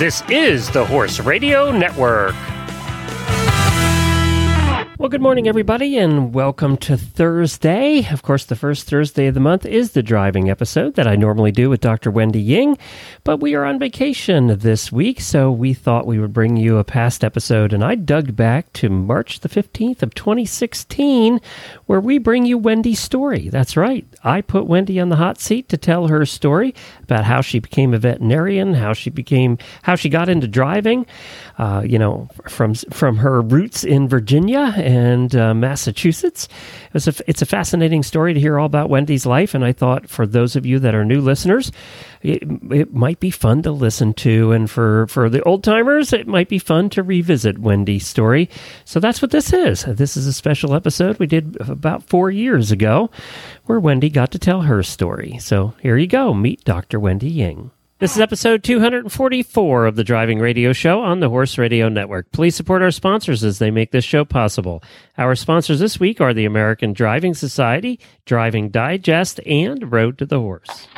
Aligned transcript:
This 0.00 0.22
is 0.30 0.70
the 0.70 0.82
Horse 0.82 1.20
Radio 1.20 1.70
Network. 1.70 2.34
Good 5.10 5.22
morning, 5.22 5.48
everybody, 5.48 5.98
and 5.98 6.32
welcome 6.32 6.76
to 6.76 6.96
Thursday. 6.96 8.06
Of 8.12 8.22
course, 8.22 8.44
the 8.44 8.54
first 8.54 8.86
Thursday 8.86 9.26
of 9.26 9.34
the 9.34 9.40
month 9.40 9.66
is 9.66 9.90
the 9.90 10.04
driving 10.04 10.48
episode 10.48 10.94
that 10.94 11.08
I 11.08 11.16
normally 11.16 11.50
do 11.50 11.68
with 11.68 11.80
Dr. 11.80 12.12
Wendy 12.12 12.40
Ying, 12.40 12.78
but 13.24 13.38
we 13.38 13.56
are 13.56 13.64
on 13.64 13.80
vacation 13.80 14.56
this 14.58 14.92
week, 14.92 15.20
so 15.20 15.50
we 15.50 15.74
thought 15.74 16.06
we 16.06 16.20
would 16.20 16.32
bring 16.32 16.56
you 16.56 16.78
a 16.78 16.84
past 16.84 17.24
episode, 17.24 17.72
and 17.72 17.82
I 17.82 17.96
dug 17.96 18.36
back 18.36 18.72
to 18.74 18.88
March 18.88 19.40
the 19.40 19.48
15th 19.48 20.04
of 20.04 20.14
2016, 20.14 21.40
where 21.86 22.00
we 22.00 22.18
bring 22.18 22.46
you 22.46 22.56
Wendy's 22.56 23.00
story. 23.00 23.48
That's 23.48 23.76
right. 23.76 24.06
I 24.22 24.42
put 24.42 24.66
Wendy 24.66 25.00
on 25.00 25.08
the 25.08 25.16
hot 25.16 25.40
seat 25.40 25.68
to 25.70 25.76
tell 25.76 26.06
her 26.06 26.24
story 26.24 26.72
about 27.02 27.24
how 27.24 27.40
she 27.40 27.58
became 27.58 27.94
a 27.94 27.98
veterinarian, 27.98 28.74
how 28.74 28.92
she 28.92 29.10
became, 29.10 29.58
how 29.82 29.96
she 29.96 30.08
got 30.08 30.28
into 30.28 30.46
driving, 30.46 31.04
uh, 31.58 31.82
you 31.84 31.98
know, 31.98 32.28
from 32.48 32.74
from 32.74 33.16
her 33.16 33.40
roots 33.40 33.82
in 33.82 34.08
Virginia 34.08 34.72
and 34.76 34.99
uh, 35.34 35.54
Massachusetts. 35.54 36.48
It 36.92 37.06
a, 37.06 37.14
it's 37.26 37.42
a 37.42 37.46
fascinating 37.46 38.02
story 38.02 38.34
to 38.34 38.40
hear 38.40 38.58
all 38.58 38.66
about 38.66 38.90
Wendy's 38.90 39.26
life, 39.26 39.54
and 39.54 39.64
I 39.64 39.72
thought 39.72 40.08
for 40.08 40.26
those 40.26 40.56
of 40.56 40.66
you 40.66 40.78
that 40.80 40.94
are 40.94 41.04
new 41.04 41.20
listeners, 41.20 41.72
it, 42.22 42.42
it 42.70 42.92
might 42.92 43.20
be 43.20 43.30
fun 43.30 43.62
to 43.62 43.72
listen 43.72 44.12
to, 44.14 44.52
and 44.52 44.70
for 44.70 45.06
for 45.06 45.28
the 45.28 45.42
old 45.44 45.64
timers, 45.64 46.12
it 46.12 46.26
might 46.26 46.48
be 46.48 46.58
fun 46.58 46.90
to 46.90 47.02
revisit 47.02 47.58
Wendy's 47.58 48.06
story. 48.06 48.48
So 48.84 49.00
that's 49.00 49.22
what 49.22 49.30
this 49.30 49.52
is. 49.52 49.84
This 49.84 50.16
is 50.16 50.26
a 50.26 50.32
special 50.32 50.74
episode 50.74 51.18
we 51.18 51.26
did 51.26 51.56
about 51.60 52.02
four 52.02 52.30
years 52.30 52.70
ago, 52.70 53.10
where 53.64 53.80
Wendy 53.80 54.10
got 54.10 54.30
to 54.32 54.38
tell 54.38 54.62
her 54.62 54.82
story. 54.82 55.38
So 55.38 55.74
here 55.80 55.96
you 55.96 56.06
go. 56.06 56.34
Meet 56.34 56.64
Dr. 56.64 57.00
Wendy 57.00 57.30
Ying. 57.30 57.70
This 58.00 58.14
is 58.14 58.20
episode 58.22 58.64
244 58.64 59.84
of 59.84 59.94
the 59.94 60.04
Driving 60.04 60.38
Radio 60.38 60.72
Show 60.72 61.02
on 61.02 61.20
the 61.20 61.28
Horse 61.28 61.58
Radio 61.58 61.90
Network. 61.90 62.32
Please 62.32 62.56
support 62.56 62.80
our 62.80 62.90
sponsors 62.90 63.44
as 63.44 63.58
they 63.58 63.70
make 63.70 63.90
this 63.90 64.06
show 64.06 64.24
possible. 64.24 64.82
Our 65.18 65.34
sponsors 65.34 65.80
this 65.80 66.00
week 66.00 66.18
are 66.18 66.32
the 66.32 66.46
American 66.46 66.94
Driving 66.94 67.34
Society, 67.34 68.00
Driving 68.24 68.70
Digest, 68.70 69.38
and 69.44 69.92
Road 69.92 70.16
to 70.16 70.24
the 70.24 70.40
Horse. 70.40 70.88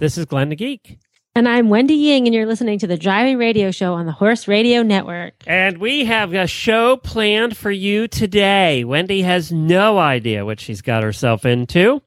This 0.00 0.16
is 0.16 0.26
Glenn 0.26 0.50
the 0.50 0.54
Geek. 0.54 1.00
And 1.34 1.48
I'm 1.48 1.70
Wendy 1.70 1.94
Ying, 1.94 2.28
and 2.28 2.34
you're 2.34 2.46
listening 2.46 2.78
to 2.78 2.86
the 2.86 2.96
Driving 2.96 3.36
Radio 3.36 3.72
Show 3.72 3.94
on 3.94 4.06
the 4.06 4.12
Horse 4.12 4.46
Radio 4.46 4.84
Network. 4.84 5.34
And 5.44 5.78
we 5.78 6.04
have 6.04 6.32
a 6.32 6.46
show 6.46 6.96
planned 6.96 7.56
for 7.56 7.72
you 7.72 8.06
today. 8.06 8.84
Wendy 8.84 9.22
has 9.22 9.50
no 9.50 9.98
idea 9.98 10.44
what 10.44 10.60
she's 10.60 10.82
got 10.82 11.02
herself 11.02 11.44
into. 11.44 12.00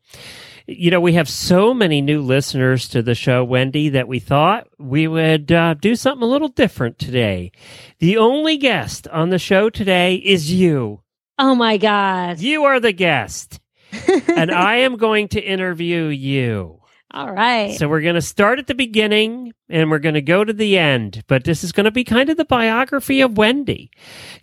You 0.68 0.90
know, 0.90 1.02
we 1.02 1.14
have 1.14 1.28
so 1.28 1.74
many 1.74 2.00
new 2.00 2.22
listeners 2.22 2.88
to 2.90 3.02
the 3.02 3.14
show, 3.14 3.44
Wendy, 3.44 3.90
that 3.90 4.08
we 4.08 4.20
thought 4.20 4.70
we 4.80 5.10
would 5.10 5.52
uh, 5.52 5.74
do 5.74 5.98
something 5.98 6.24
a 6.24 6.32
little 6.32 6.48
different 6.48 6.98
today. 6.98 7.52
The 8.00 8.18
only 8.18 8.56
guest 8.56 9.06
on 9.10 9.32
the 9.32 9.40
show 9.40 9.70
today 9.70 10.16
is 10.16 10.54
you. 10.54 11.02
Oh 11.38 11.56
my 11.56 11.76
God. 11.76 12.40
You 12.40 12.64
are 12.64 12.80
the 12.80 12.94
guest. 12.94 13.60
and 14.30 14.50
I 14.50 14.78
am 14.78 14.96
going 14.96 15.28
to 15.30 15.42
interview 15.42 16.06
you. 16.06 16.81
All 17.14 17.32
right. 17.32 17.78
So 17.78 17.90
we're 17.90 18.02
going 18.02 18.16
to 18.16 18.22
start 18.22 18.58
at 18.60 18.68
the 18.68 18.76
beginning 18.76 19.54
and 19.68 19.92
we're 19.92 20.00
going 20.00 20.16
to 20.16 20.22
go 20.22 20.46
to 20.46 20.54
the 20.54 20.78
end, 20.78 21.24
but 21.28 21.44
this 21.44 21.62
is 21.62 21.74
going 21.74 21.84
to 21.84 21.92
be 21.92 22.06
kind 22.06 22.30
of 22.30 22.38
the 22.38 22.46
biography 22.46 23.20
of 23.20 23.38
Wendy. 23.38 23.92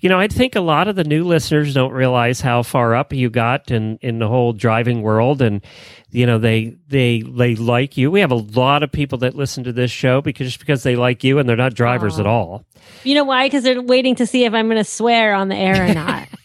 You 0.01 0.11
know, 0.11 0.21
I 0.21 0.29
think 0.29 0.55
a 0.55 0.61
lot 0.61 0.87
of 0.87 0.95
the 0.95 1.05
new 1.05 1.25
listeners 1.25 1.73
don't 1.73 1.93
realize 1.93 2.43
how 2.43 2.63
far 2.63 2.95
up 2.95 3.15
you 3.15 3.31
got 3.31 3.71
in 3.71 3.99
in 4.03 4.19
the 4.19 4.29
whole 4.29 4.53
driving 4.53 5.01
world 5.01 5.41
and 5.41 5.65
you 6.11 6.27
know, 6.27 6.39
they 6.39 6.77
they 6.89 7.21
they 7.21 7.55
like 7.55 7.97
you. 7.97 8.11
We 8.11 8.21
have 8.21 8.31
a 8.31 8.37
lot 8.37 8.83
of 8.83 8.91
people 8.91 9.19
that 9.19 9.35
listen 9.35 9.65
to 9.65 9.73
this 9.73 9.91
show 9.91 10.23
because 10.23 10.47
just 10.47 10.61
because 10.61 10.83
they 10.83 10.97
like 10.97 11.23
you 11.23 11.39
and 11.39 11.49
they're 11.49 11.57
not 11.57 11.75
drivers 11.75 12.17
Aww. 12.17 12.21
at 12.21 12.27
all. 12.27 12.65
You 13.05 13.15
know 13.15 13.25
why? 13.25 13.49
Cuz 13.49 13.63
they're 13.63 13.83
waiting 13.83 14.15
to 14.17 14.27
see 14.27 14.45
if 14.45 14.55
I'm 14.55 14.67
going 14.67 14.79
to 14.79 14.85
swear 14.85 15.35
on 15.35 15.49
the 15.49 15.57
air 15.57 15.91
or 15.91 15.95
not. 15.95 16.29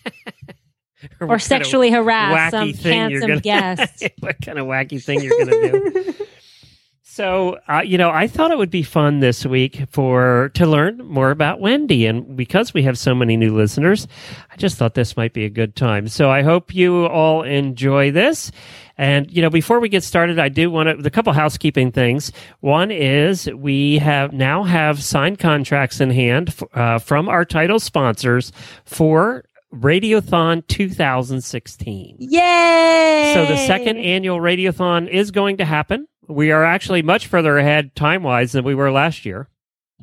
or, 1.20 1.40
sexually 1.40 1.92
harass 1.92 2.52
some 2.52 2.74
handsome 2.74 3.28
gonna, 3.28 3.42
guest. 3.42 4.08
what 4.20 4.38
kind 4.44 4.60
of 4.60 4.68
wacky 4.68 5.04
thing 5.04 5.22
you're 5.22 5.38
going 5.46 5.48
to 5.48 6.14
do? 6.14 6.26
So, 7.14 7.60
uh, 7.70 7.84
you 7.86 8.00
know, 8.00 8.10
I 8.10 8.26
thought 8.26 8.50
it 8.50 8.58
would 8.58 8.72
be 8.72 8.82
fun 8.82 9.20
this 9.20 9.46
week 9.46 9.86
for 9.92 10.50
to 10.56 10.66
learn 10.66 10.98
more 11.06 11.30
about 11.30 11.60
Wendy, 11.60 12.08
and 12.08 12.36
because 12.36 12.74
we 12.74 12.82
have 12.84 12.98
so 12.98 13.14
many 13.14 13.38
new 13.38 13.56
listeners, 13.56 14.08
I 14.50 14.56
just 14.58 14.78
thought 14.78 14.96
this 14.96 15.16
might 15.16 15.32
be 15.32 15.46
a 15.46 15.50
good 15.50 15.76
time. 15.76 16.08
So, 16.08 16.32
I 16.32 16.42
hope 16.42 16.74
you 16.74 17.06
all 17.06 17.44
enjoy 17.44 18.10
this. 18.10 18.52
And 18.98 19.30
you 19.32 19.44
know, 19.44 19.52
before 19.52 19.80
we 19.80 19.90
get 19.90 20.04
started, 20.04 20.40
I 20.40 20.50
do 20.50 20.72
want 20.72 20.90
to 20.90 21.06
a 21.06 21.12
couple 21.12 21.34
housekeeping 21.34 21.92
things. 21.92 22.32
One 22.62 22.90
is 22.90 23.48
we 23.48 24.00
have 24.00 24.34
now 24.34 24.64
have 24.64 25.04
signed 25.04 25.38
contracts 25.38 26.02
in 26.02 26.10
hand 26.10 26.56
uh, 26.74 26.98
from 26.98 27.30
our 27.30 27.46
title 27.46 27.80
sponsors 27.80 28.52
for 28.86 29.46
Radiothon 29.74 30.66
2016. 30.68 32.18
Yay! 32.20 33.32
So 33.34 33.46
the 33.46 33.58
second 33.66 33.98
annual 33.98 34.38
Radiothon 34.38 35.10
is 35.10 35.32
going 35.32 35.58
to 35.58 35.66
happen. 35.66 36.08
We 36.28 36.52
are 36.52 36.64
actually 36.64 37.02
much 37.02 37.28
further 37.28 37.58
ahead 37.58 37.96
time 37.96 38.24
wise 38.24 38.52
than 38.52 38.64
we 38.64 38.76
were 38.76 38.92
last 38.92 39.26
year. 39.26 39.50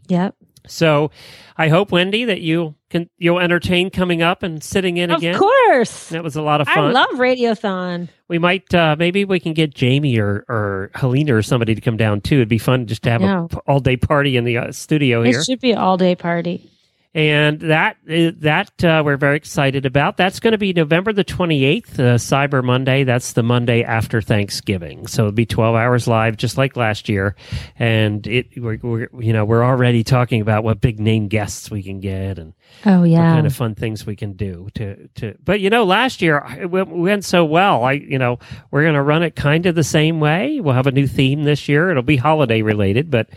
Yep. 0.08 0.34
So 0.66 1.10
I 1.56 1.68
hope 1.68 1.90
Wendy 1.92 2.24
that 2.24 2.40
you 2.40 2.74
can 2.90 3.08
you'll 3.16 3.38
entertain 3.38 3.90
coming 3.90 4.22
up 4.22 4.42
and 4.42 4.62
sitting 4.62 4.98
in 4.98 5.10
of 5.10 5.18
again. 5.18 5.34
Of 5.34 5.40
course. 5.40 6.10
That 6.10 6.22
was 6.22 6.36
a 6.36 6.42
lot 6.42 6.60
of 6.60 6.66
fun. 6.68 6.78
I 6.78 6.90
love 6.90 7.10
Radiothon. 7.10 8.08
We 8.28 8.38
might 8.38 8.74
uh, 8.74 8.96
maybe 8.98 9.24
we 9.24 9.40
can 9.40 9.54
get 9.54 9.74
Jamie 9.74 10.18
or 10.18 10.44
or 10.48 10.90
Helena 10.94 11.36
or 11.36 11.42
somebody 11.42 11.74
to 11.74 11.80
come 11.80 11.96
down 11.96 12.20
too. 12.20 12.36
It'd 12.36 12.48
be 12.48 12.58
fun 12.58 12.86
just 12.86 13.02
to 13.04 13.10
have 13.10 13.22
an 13.22 13.48
all 13.66 13.80
day 13.80 13.96
party 13.96 14.36
in 14.36 14.44
the 14.44 14.58
uh, 14.58 14.72
studio 14.72 15.22
here. 15.22 15.38
It 15.38 15.44
should 15.44 15.60
be 15.60 15.74
all 15.74 15.96
day 15.96 16.14
party 16.14 16.70
and 17.12 17.58
that 17.60 17.96
uh, 18.08 18.30
that 18.36 18.84
uh, 18.84 19.02
we're 19.04 19.16
very 19.16 19.36
excited 19.36 19.84
about. 19.84 20.16
That's 20.16 20.38
going 20.38 20.52
to 20.52 20.58
be 20.58 20.72
November 20.72 21.12
the 21.12 21.24
twenty 21.24 21.64
eighth, 21.64 21.98
uh, 21.98 22.14
Cyber 22.16 22.62
Monday. 22.62 23.02
That's 23.02 23.32
the 23.32 23.42
Monday 23.42 23.82
after 23.82 24.22
Thanksgiving, 24.22 25.08
so 25.08 25.22
it'll 25.22 25.32
be 25.32 25.46
twelve 25.46 25.74
hours 25.74 26.06
live, 26.06 26.36
just 26.36 26.56
like 26.56 26.76
last 26.76 27.08
year. 27.08 27.34
And 27.76 28.24
it, 28.28 28.50
we're, 28.56 28.78
we're, 28.80 29.08
you 29.18 29.32
know 29.32 29.44
we're 29.44 29.64
already 29.64 30.04
talking 30.04 30.40
about 30.40 30.62
what 30.62 30.80
big 30.80 31.00
name 31.00 31.26
guests 31.26 31.68
we 31.68 31.82
can 31.82 31.98
get 31.98 32.38
and 32.38 32.54
oh 32.86 33.02
yeah, 33.02 33.30
what 33.30 33.34
kind 33.34 33.46
of 33.46 33.56
fun 33.56 33.74
things 33.74 34.06
we 34.06 34.14
can 34.14 34.34
do 34.34 34.68
to 34.74 35.08
to. 35.16 35.36
But 35.44 35.58
you 35.58 35.68
know, 35.68 35.84
last 35.84 36.22
year 36.22 36.44
it 36.60 36.70
went 36.70 37.24
so 37.24 37.44
well. 37.44 37.82
I 37.82 37.92
you 37.92 38.18
know 38.18 38.38
we're 38.70 38.82
going 38.82 38.94
to 38.94 39.02
run 39.02 39.24
it 39.24 39.34
kind 39.34 39.66
of 39.66 39.74
the 39.74 39.82
same 39.82 40.20
way. 40.20 40.60
We'll 40.60 40.74
have 40.74 40.86
a 40.86 40.92
new 40.92 41.08
theme 41.08 41.42
this 41.42 41.68
year. 41.68 41.90
It'll 41.90 42.04
be 42.04 42.16
holiday 42.16 42.62
related, 42.62 43.10
but 43.10 43.30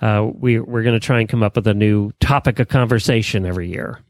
uh, 0.00 0.28
we 0.32 0.58
we're 0.58 0.82
going 0.82 0.98
to 0.98 1.04
try 1.04 1.20
and 1.20 1.28
come 1.28 1.42
up 1.42 1.56
with 1.56 1.66
a 1.66 1.74
new 1.74 2.12
topic 2.20 2.58
of 2.58 2.68
conversation 2.68 3.46
every 3.46 3.68
year. 3.68 4.00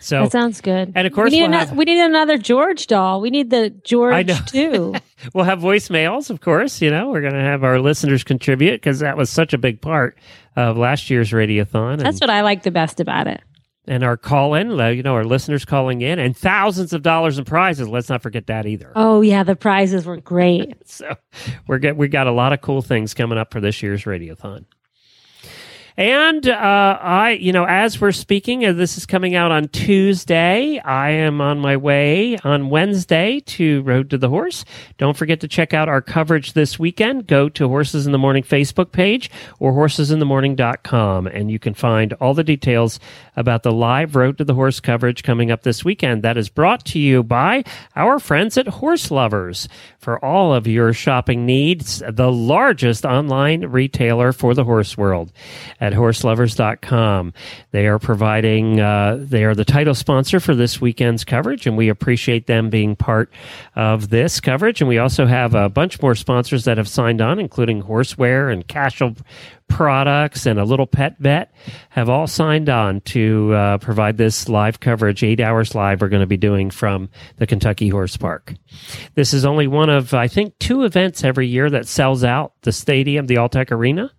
So 0.00 0.24
that 0.24 0.32
sounds 0.32 0.60
good. 0.60 0.92
And 0.94 1.06
of 1.06 1.14
course, 1.14 1.30
we 1.30 1.38
need, 1.38 1.44
we'll 1.44 1.60
an- 1.60 1.68
have- 1.68 1.76
we 1.76 1.86
need 1.86 2.04
another 2.04 2.36
George 2.36 2.86
doll. 2.86 3.22
We 3.22 3.30
need 3.30 3.48
the 3.48 3.70
George 3.70 4.28
too. 4.50 4.94
we'll 5.34 5.46
have 5.46 5.60
voicemails, 5.60 6.28
of 6.28 6.42
course. 6.42 6.82
You 6.82 6.90
know, 6.90 7.08
we're 7.08 7.22
going 7.22 7.32
to 7.32 7.40
have 7.40 7.64
our 7.64 7.80
listeners 7.80 8.22
contribute 8.22 8.74
because 8.74 8.98
that 8.98 9.16
was 9.16 9.30
such 9.30 9.54
a 9.54 9.58
big 9.58 9.80
part 9.80 10.18
of 10.56 10.76
last 10.76 11.08
year's 11.08 11.30
radiothon. 11.30 11.98
That's 12.02 12.20
what 12.20 12.28
I 12.28 12.42
like 12.42 12.64
the 12.64 12.70
best 12.70 13.00
about 13.00 13.28
it 13.28 13.42
and 13.86 14.02
our 14.02 14.16
call 14.16 14.54
in, 14.54 14.70
you 14.70 15.02
know, 15.02 15.14
our 15.14 15.24
listeners 15.24 15.64
calling 15.64 16.00
in, 16.00 16.18
and 16.18 16.36
thousands 16.36 16.92
of 16.92 17.02
dollars 17.02 17.38
in 17.38 17.44
prizes. 17.44 17.88
Let's 17.88 18.08
not 18.08 18.22
forget 18.22 18.46
that 18.46 18.66
either. 18.66 18.92
Oh 18.94 19.20
yeah, 19.20 19.42
the 19.42 19.56
prizes 19.56 20.06
were 20.06 20.18
great. 20.18 20.74
so 20.88 21.14
we're 21.66 21.78
get 21.78 21.96
we 21.96 22.08
got 22.08 22.26
a 22.26 22.32
lot 22.32 22.52
of 22.52 22.60
cool 22.60 22.82
things 22.82 23.14
coming 23.14 23.38
up 23.38 23.52
for 23.52 23.60
this 23.60 23.82
year's 23.82 24.04
radiothon. 24.04 24.64
And 25.96 26.48
uh, 26.48 26.98
I, 27.00 27.38
you 27.40 27.52
know, 27.52 27.66
as 27.66 28.00
we're 28.00 28.10
speaking, 28.10 28.64
as 28.64 28.76
this 28.76 28.98
is 28.98 29.06
coming 29.06 29.36
out 29.36 29.52
on 29.52 29.68
Tuesday, 29.68 30.80
I 30.80 31.10
am 31.10 31.40
on 31.40 31.60
my 31.60 31.76
way 31.76 32.36
on 32.38 32.68
Wednesday 32.68 33.38
to 33.40 33.80
Road 33.82 34.10
to 34.10 34.18
the 34.18 34.28
Horse. 34.28 34.64
Don't 34.98 35.16
forget 35.16 35.38
to 35.40 35.48
check 35.48 35.72
out 35.72 35.88
our 35.88 36.02
coverage 36.02 36.54
this 36.54 36.80
weekend. 36.80 37.28
Go 37.28 37.48
to 37.50 37.68
Horses 37.68 38.06
in 38.06 38.12
the 38.12 38.18
Morning 38.18 38.42
Facebook 38.42 38.90
page 38.90 39.30
or 39.60 39.72
horsesinthemorning.com, 39.72 41.28
and 41.28 41.48
you 41.48 41.60
can 41.60 41.74
find 41.74 42.12
all 42.14 42.34
the 42.34 42.42
details 42.42 42.98
about 43.36 43.62
the 43.62 43.72
live 43.72 44.16
Road 44.16 44.38
to 44.38 44.44
the 44.44 44.54
Horse 44.54 44.80
coverage 44.80 45.22
coming 45.22 45.52
up 45.52 45.62
this 45.62 45.84
weekend. 45.84 46.24
That 46.24 46.36
is 46.36 46.48
brought 46.48 46.84
to 46.86 46.98
you 46.98 47.22
by 47.22 47.62
our 47.94 48.18
friends 48.18 48.58
at 48.58 48.66
Horse 48.66 49.12
Lovers 49.12 49.68
for 49.98 50.22
all 50.24 50.52
of 50.52 50.66
your 50.66 50.92
shopping 50.92 51.46
needs, 51.46 52.02
the 52.08 52.32
largest 52.32 53.04
online 53.04 53.66
retailer 53.66 54.32
for 54.32 54.54
the 54.54 54.64
horse 54.64 54.98
world. 54.98 55.32
At 55.84 55.92
horselovers.com. 55.92 57.34
They 57.70 57.86
are 57.86 57.98
providing, 57.98 58.80
uh, 58.80 59.18
they 59.20 59.44
are 59.44 59.54
the 59.54 59.66
title 59.66 59.94
sponsor 59.94 60.40
for 60.40 60.54
this 60.54 60.80
weekend's 60.80 61.24
coverage, 61.24 61.66
and 61.66 61.76
we 61.76 61.90
appreciate 61.90 62.46
them 62.46 62.70
being 62.70 62.96
part 62.96 63.30
of 63.76 64.08
this 64.08 64.40
coverage. 64.40 64.80
And 64.80 64.88
we 64.88 64.96
also 64.96 65.26
have 65.26 65.54
a 65.54 65.68
bunch 65.68 66.00
more 66.00 66.14
sponsors 66.14 66.64
that 66.64 66.78
have 66.78 66.88
signed 66.88 67.20
on, 67.20 67.38
including 67.38 67.82
Horseware 67.82 68.50
and 68.50 68.66
Cashel 68.66 69.14
products 69.68 70.46
and 70.46 70.58
a 70.58 70.64
little 70.64 70.86
pet 70.86 71.16
vet 71.18 71.52
have 71.88 72.08
all 72.08 72.26
signed 72.26 72.68
on 72.68 73.00
to 73.00 73.52
uh, 73.54 73.78
provide 73.78 74.16
this 74.16 74.48
live 74.48 74.78
coverage 74.78 75.22
eight 75.24 75.40
hours 75.40 75.74
live 75.74 76.02
we're 76.02 76.08
going 76.08 76.20
to 76.20 76.26
be 76.26 76.36
doing 76.36 76.70
from 76.70 77.08
the 77.38 77.46
kentucky 77.46 77.88
horse 77.88 78.14
park 78.14 78.54
this 79.14 79.32
is 79.32 79.44
only 79.46 79.66
one 79.66 79.88
of 79.88 80.12
i 80.12 80.28
think 80.28 80.56
two 80.58 80.84
events 80.84 81.24
every 81.24 81.48
year 81.48 81.70
that 81.70 81.88
sells 81.88 82.22
out 82.22 82.52
the 82.60 82.72
stadium 82.72 83.26
the 83.26 83.36
alltech 83.36 83.70
arena 83.70 84.12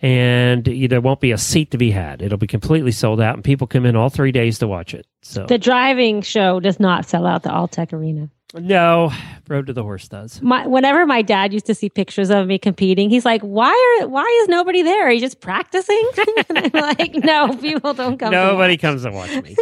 and 0.00 0.64
there 0.64 1.00
won't 1.00 1.20
be 1.20 1.32
a 1.32 1.38
seat 1.38 1.70
to 1.70 1.78
be 1.78 1.90
had 1.90 2.22
it'll 2.22 2.38
be 2.38 2.46
completely 2.46 2.92
sold 2.92 3.20
out 3.20 3.34
and 3.34 3.44
people 3.44 3.66
come 3.66 3.84
in 3.84 3.96
all 3.96 4.08
three 4.08 4.32
days 4.32 4.58
to 4.58 4.66
watch 4.66 4.94
it 4.94 5.06
so 5.22 5.44
the 5.46 5.58
driving 5.58 6.22
show 6.22 6.60
does 6.60 6.78
not 6.78 7.04
sell 7.04 7.26
out 7.26 7.42
the 7.42 7.50
alltech 7.50 7.92
arena 7.92 8.30
no, 8.54 9.12
Road 9.46 9.66
to 9.66 9.74
the 9.74 9.82
Horse 9.82 10.08
does. 10.08 10.40
My, 10.40 10.66
whenever 10.66 11.04
my 11.04 11.20
dad 11.20 11.52
used 11.52 11.66
to 11.66 11.74
see 11.74 11.90
pictures 11.90 12.30
of 12.30 12.46
me 12.46 12.58
competing, 12.58 13.10
he's 13.10 13.26
like, 13.26 13.42
"Why 13.42 14.00
are 14.00 14.08
why 14.08 14.24
is 14.42 14.48
nobody 14.48 14.82
there? 14.82 15.06
Are 15.06 15.12
you 15.12 15.20
just 15.20 15.40
practicing?" 15.40 16.10
and 16.48 16.58
I'm 16.58 16.70
like, 16.72 17.14
"No, 17.16 17.54
people 17.58 17.92
don't 17.92 18.16
come. 18.16 18.30
Nobody 18.30 18.78
to 18.78 18.80
comes 18.80 19.02
to 19.02 19.10
watch 19.10 19.30
me." 19.42 19.54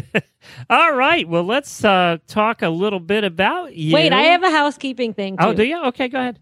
All 0.70 0.94
right. 0.94 1.28
Well, 1.28 1.42
let's 1.42 1.84
uh, 1.84 2.18
talk 2.28 2.62
a 2.62 2.68
little 2.68 3.00
bit 3.00 3.24
about 3.24 3.74
you. 3.74 3.92
Wait, 3.92 4.12
I 4.12 4.22
have 4.22 4.44
a 4.44 4.50
housekeeping 4.50 5.12
thing. 5.12 5.36
Oh, 5.40 5.46
too. 5.46 5.50
Oh, 5.50 5.54
do 5.54 5.64
you? 5.64 5.84
Okay, 5.86 6.06
go 6.06 6.20
ahead. 6.20 6.38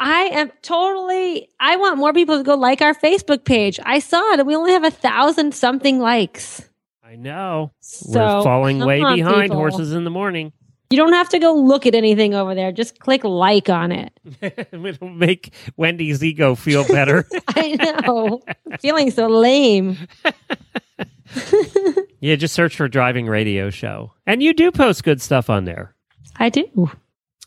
I 0.00 0.30
am 0.32 0.50
totally. 0.62 1.50
I 1.60 1.76
want 1.76 1.98
more 1.98 2.14
people 2.14 2.38
to 2.38 2.42
go 2.42 2.54
like 2.54 2.80
our 2.80 2.94
Facebook 2.94 3.44
page. 3.44 3.78
I 3.84 3.98
saw 3.98 4.32
it, 4.32 4.40
and 4.40 4.48
we 4.48 4.56
only 4.56 4.72
have 4.72 4.82
a 4.82 4.90
thousand 4.90 5.54
something 5.54 6.00
likes. 6.00 6.66
I 7.04 7.16
know. 7.16 7.72
So, 7.80 8.18
We're 8.18 8.42
falling 8.42 8.78
way 8.78 9.00
behind 9.00 9.50
people. 9.50 9.58
horses 9.58 9.92
in 9.92 10.04
the 10.04 10.10
morning. 10.10 10.52
You 10.88 10.96
don't 10.96 11.12
have 11.12 11.28
to 11.28 11.38
go 11.38 11.52
look 11.54 11.86
at 11.86 11.94
anything 11.94 12.34
over 12.34 12.54
there. 12.54 12.72
Just 12.72 12.98
click 12.98 13.24
like 13.24 13.68
on 13.68 13.92
it. 13.92 14.18
It'll 14.72 15.08
make 15.10 15.52
Wendy's 15.76 16.24
ego 16.24 16.54
feel 16.54 16.84
better. 16.88 17.28
I 17.48 18.02
know. 18.06 18.40
Feeling 18.80 19.10
so 19.10 19.26
lame. 19.28 19.98
yeah, 22.20 22.36
just 22.36 22.54
search 22.54 22.74
for 22.76 22.88
driving 22.88 23.26
radio 23.26 23.70
show. 23.70 24.14
And 24.26 24.42
you 24.42 24.54
do 24.54 24.72
post 24.72 25.04
good 25.04 25.20
stuff 25.20 25.50
on 25.50 25.64
there. 25.64 25.94
I 26.36 26.48
do. 26.48 26.90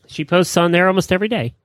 She 0.08 0.24
posts 0.24 0.56
on 0.56 0.72
there 0.72 0.88
almost 0.88 1.12
every 1.12 1.28
day. 1.28 1.56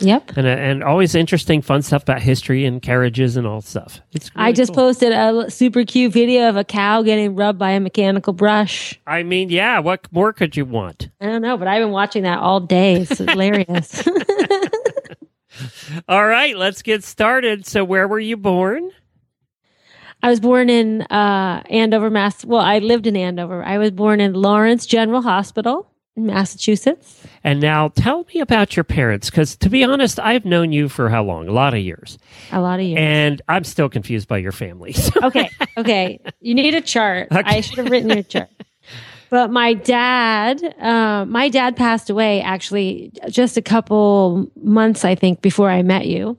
Yep. 0.00 0.36
And, 0.36 0.46
uh, 0.46 0.50
and 0.50 0.84
always 0.84 1.14
interesting, 1.14 1.62
fun 1.62 1.82
stuff 1.82 2.02
about 2.02 2.20
history 2.20 2.64
and 2.64 2.82
carriages 2.82 3.36
and 3.36 3.46
all 3.46 3.60
stuff. 3.60 4.00
It's 4.12 4.34
really 4.34 4.48
I 4.48 4.52
just 4.52 4.74
cool. 4.74 4.84
posted 4.84 5.12
a 5.12 5.50
super 5.50 5.84
cute 5.84 6.12
video 6.12 6.48
of 6.48 6.56
a 6.56 6.64
cow 6.64 7.02
getting 7.02 7.34
rubbed 7.34 7.58
by 7.58 7.70
a 7.70 7.80
mechanical 7.80 8.32
brush. 8.32 8.98
I 9.06 9.22
mean, 9.22 9.50
yeah, 9.50 9.78
what 9.78 10.06
more 10.12 10.32
could 10.32 10.56
you 10.56 10.64
want? 10.64 11.08
I 11.20 11.26
don't 11.26 11.42
know, 11.42 11.56
but 11.56 11.68
I've 11.68 11.82
been 11.82 11.92
watching 11.92 12.24
that 12.24 12.38
all 12.38 12.60
day. 12.60 13.02
It's 13.02 13.18
hilarious. 13.18 14.06
all 16.08 16.26
right, 16.26 16.56
let's 16.56 16.82
get 16.82 17.04
started. 17.04 17.66
So, 17.66 17.84
where 17.84 18.06
were 18.06 18.20
you 18.20 18.36
born? 18.36 18.90
I 20.22 20.30
was 20.30 20.40
born 20.40 20.70
in 20.70 21.02
uh, 21.02 21.62
Andover, 21.70 22.10
Mass. 22.10 22.44
Well, 22.44 22.60
I 22.60 22.78
lived 22.78 23.06
in 23.06 23.16
Andover. 23.16 23.62
I 23.62 23.78
was 23.78 23.90
born 23.90 24.20
in 24.20 24.32
Lawrence 24.32 24.86
General 24.86 25.22
Hospital 25.22 25.90
Massachusetts. 26.16 27.22
And 27.44 27.60
now 27.60 27.88
tell 27.88 28.24
me 28.34 28.40
about 28.40 28.76
your 28.76 28.84
parents, 28.84 29.30
because 29.30 29.56
to 29.56 29.68
be 29.68 29.84
honest, 29.84 30.18
I've 30.18 30.44
known 30.44 30.72
you 30.72 30.88
for 30.88 31.08
how 31.08 31.22
long? 31.22 31.46
A 31.46 31.52
lot 31.52 31.74
of 31.74 31.80
years. 31.80 32.18
A 32.52 32.60
lot 32.60 32.80
of 32.80 32.86
years. 32.86 32.98
And 33.00 33.42
I'm 33.48 33.64
still 33.64 33.88
confused 33.88 34.26
by 34.28 34.38
your 34.38 34.52
family. 34.52 34.94
So. 35.06 35.20
okay. 35.22 35.50
Okay. 35.76 36.20
You 36.40 36.54
need 36.54 36.74
a 36.74 36.80
chart. 36.80 37.28
Okay. 37.30 37.42
I 37.44 37.60
should 37.60 37.78
have 37.78 37.90
written 37.90 38.10
your 38.10 38.22
chart. 38.22 38.48
But 39.28 39.50
my 39.50 39.74
dad, 39.74 40.62
uh, 40.80 41.24
my 41.26 41.48
dad 41.48 41.76
passed 41.76 42.10
away 42.10 42.40
actually 42.40 43.12
just 43.28 43.56
a 43.56 43.62
couple 43.62 44.48
months, 44.54 45.04
I 45.04 45.16
think, 45.16 45.42
before 45.42 45.68
I 45.68 45.82
met 45.82 46.06
you. 46.06 46.38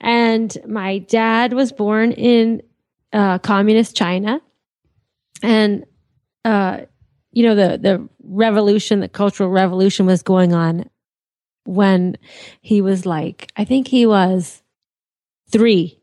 And 0.00 0.56
my 0.66 0.98
dad 0.98 1.52
was 1.52 1.72
born 1.72 2.12
in 2.12 2.62
uh, 3.12 3.38
communist 3.38 3.94
China. 3.94 4.40
And 5.42 5.84
uh, 6.44 6.82
you 7.32 7.42
know 7.42 7.54
the 7.54 7.78
the 7.78 8.08
revolution 8.22 9.00
the 9.00 9.08
cultural 9.08 9.48
revolution 9.48 10.06
was 10.06 10.22
going 10.22 10.52
on 10.52 10.88
when 11.64 12.16
he 12.60 12.80
was 12.80 13.06
like 13.06 13.50
i 13.56 13.64
think 13.64 13.88
he 13.88 14.06
was 14.06 14.62
3 15.50 15.98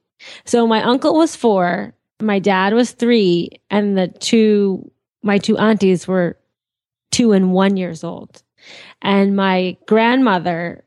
so 0.46 0.68
my 0.68 0.84
uncle 0.84 1.16
was 1.16 1.36
4 1.36 1.94
my 2.22 2.40
dad 2.40 2.74
was 2.74 2.92
3 2.92 3.50
and 3.70 3.98
the 3.98 4.08
two 4.08 4.92
my 5.24 5.38
two 5.38 5.58
aunties 5.58 6.08
were 6.08 6.38
2 7.12 7.34
and 7.34 7.52
1 7.52 7.78
years 7.78 8.04
old. 8.04 8.44
And 9.02 9.36
my 9.36 9.78
grandmother 9.86 10.84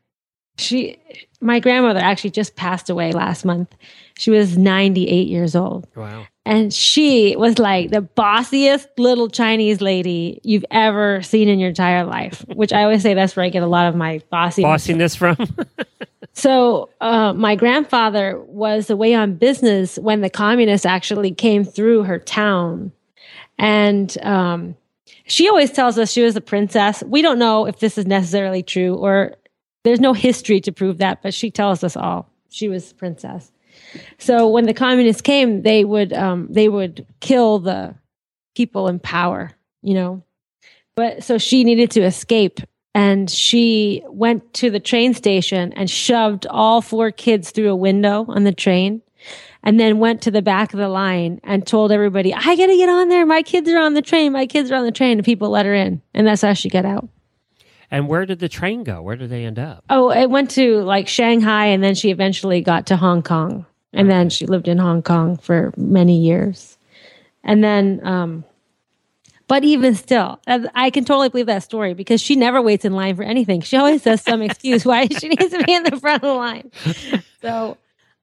she 0.57 0.97
my 1.41 1.59
grandmother 1.59 1.99
actually 1.99 2.29
just 2.29 2.55
passed 2.55 2.89
away 2.89 3.11
last 3.11 3.43
month 3.43 3.75
she 4.15 4.31
was 4.31 4.57
98 4.57 5.27
years 5.27 5.55
old 5.55 5.87
wow 5.95 6.25
and 6.45 6.73
she 6.73 7.35
was 7.37 7.57
like 7.57 7.91
the 7.91 8.01
bossiest 8.01 8.87
little 8.97 9.29
Chinese 9.29 9.79
lady 9.79 10.41
you've 10.43 10.65
ever 10.71 11.21
seen 11.21 11.47
in 11.47 11.57
your 11.57 11.69
entire 11.69 12.03
life, 12.03 12.43
which 12.53 12.73
I 12.73 12.83
always 12.83 13.01
say 13.01 13.13
that's 13.13 13.35
where 13.35 13.45
I 13.45 13.49
get 13.49 13.63
a 13.63 13.67
lot 13.67 13.87
of 13.87 13.95
my 13.95 14.21
bossiness, 14.29 14.65
bossiness 14.65 15.15
from. 15.15 15.37
so, 16.33 16.89
uh, 16.99 17.31
my 17.31 17.55
grandfather 17.55 18.41
was 18.41 18.89
away 18.89 19.13
on 19.13 19.35
business 19.35 19.97
when 19.97 20.19
the 20.19 20.29
communists 20.29 20.85
actually 20.85 21.31
came 21.31 21.63
through 21.63 22.03
her 22.03 22.19
town. 22.19 22.91
And 23.57 24.17
um, 24.21 24.75
she 25.25 25.47
always 25.47 25.71
tells 25.71 25.97
us 25.97 26.11
she 26.11 26.23
was 26.23 26.35
a 26.35 26.41
princess. 26.41 27.03
We 27.03 27.21
don't 27.21 27.39
know 27.39 27.67
if 27.67 27.79
this 27.79 27.97
is 27.97 28.05
necessarily 28.05 28.63
true 28.63 28.95
or 28.95 29.35
there's 29.83 30.01
no 30.01 30.11
history 30.11 30.59
to 30.61 30.73
prove 30.73 30.97
that, 30.97 31.21
but 31.21 31.33
she 31.33 31.51
tells 31.51 31.85
us 31.85 31.95
all 31.95 32.29
she 32.49 32.67
was 32.67 32.91
a 32.91 32.95
princess. 32.95 33.52
So 34.17 34.49
when 34.49 34.65
the 34.65 34.73
communists 34.73 35.21
came, 35.21 35.61
they 35.61 35.83
would 35.83 36.13
um, 36.13 36.47
they 36.49 36.69
would 36.69 37.05
kill 37.19 37.59
the 37.59 37.95
people 38.55 38.87
in 38.87 38.99
power, 38.99 39.51
you 39.81 39.93
know. 39.93 40.23
But 40.95 41.23
so 41.23 41.37
she 41.37 41.63
needed 41.63 41.91
to 41.91 42.01
escape, 42.01 42.59
and 42.93 43.29
she 43.29 44.03
went 44.07 44.53
to 44.55 44.69
the 44.69 44.79
train 44.79 45.13
station 45.13 45.73
and 45.73 45.89
shoved 45.89 46.45
all 46.45 46.81
four 46.81 47.11
kids 47.11 47.51
through 47.51 47.69
a 47.69 47.75
window 47.75 48.25
on 48.27 48.43
the 48.43 48.51
train, 48.51 49.01
and 49.63 49.79
then 49.79 49.99
went 49.99 50.21
to 50.23 50.31
the 50.31 50.41
back 50.41 50.73
of 50.73 50.79
the 50.79 50.89
line 50.89 51.39
and 51.43 51.65
told 51.65 51.91
everybody, 51.91 52.33
"I 52.33 52.55
got 52.55 52.67
to 52.67 52.77
get 52.77 52.89
on 52.89 53.09
there. 53.09 53.25
My 53.25 53.41
kids 53.41 53.69
are 53.69 53.79
on 53.79 53.95
the 53.95 54.01
train. 54.01 54.31
My 54.31 54.45
kids 54.45 54.71
are 54.71 54.75
on 54.75 54.85
the 54.85 54.91
train." 54.91 55.17
And 55.19 55.25
people 55.25 55.49
let 55.49 55.65
her 55.65 55.73
in, 55.73 56.01
and 56.13 56.27
that's 56.27 56.41
how 56.43 56.53
she 56.53 56.69
got 56.69 56.85
out. 56.85 57.07
And 57.89 58.07
where 58.07 58.25
did 58.25 58.39
the 58.39 58.49
train 58.49 58.83
go? 58.83 59.03
Where 59.03 59.15
did 59.15 59.29
they 59.29 59.45
end 59.45 59.59
up? 59.59 59.83
Oh, 59.87 60.09
it 60.09 60.29
went 60.29 60.49
to 60.51 60.81
like 60.81 61.07
Shanghai, 61.07 61.67
and 61.67 61.83
then 61.83 61.93
she 61.93 62.09
eventually 62.09 62.61
got 62.61 62.87
to 62.87 62.97
Hong 62.97 63.21
Kong. 63.21 63.67
And 63.93 64.09
then 64.09 64.29
she 64.29 64.45
lived 64.45 64.67
in 64.67 64.79
Hong 64.79 65.03
Kong 65.03 65.37
for 65.37 65.71
many 65.77 66.19
years. 66.19 66.77
And 67.43 67.63
then, 67.63 68.01
um, 68.03 68.43
but 69.47 69.63
even 69.63 69.93
still, 69.93 70.39
I 70.47 70.89
can 70.89 71.05
totally 71.05 71.29
believe 71.29 71.45
that 71.45 71.63
story 71.63 71.93
because 71.93 72.21
she 72.21 72.35
never 72.35 72.61
waits 72.61 72.85
in 72.85 72.93
line 72.93 73.15
for 73.15 73.23
anything. 73.23 73.61
She 73.61 73.77
always 73.77 74.01
does 74.01 74.21
some 74.21 74.41
excuse 74.41 74.85
why 74.85 75.07
she 75.07 75.27
needs 75.29 75.49
to 75.49 75.63
be 75.63 75.73
in 75.73 75.83
the 75.83 75.99
front 75.99 76.23
of 76.23 76.29
the 76.29 76.33
line. 76.33 76.71
So, 77.41 77.77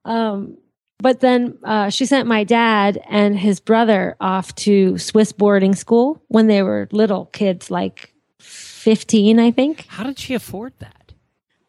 um, 0.05 0.57
but 0.99 1.21
then 1.21 1.59
uh, 1.63 1.91
she 1.91 2.07
sent 2.07 2.27
my 2.27 2.45
dad 2.45 3.01
and 3.09 3.39
his 3.39 3.61
brother 3.61 4.17
off 4.21 4.55
to 4.57 4.99
Swiss 4.99 5.33
boarding 5.33 5.75
school 5.75 6.23
when 6.29 6.47
they 6.47 6.63
were 6.63 6.89
little 6.91 7.27
kids, 7.27 7.71
like 7.71 8.13
15, 8.39 9.39
I 9.39 9.51
think. 9.51 9.87
How 9.89 10.05
did 10.05 10.19
she 10.19 10.35
afford 10.35 10.73
that? 10.79 11.00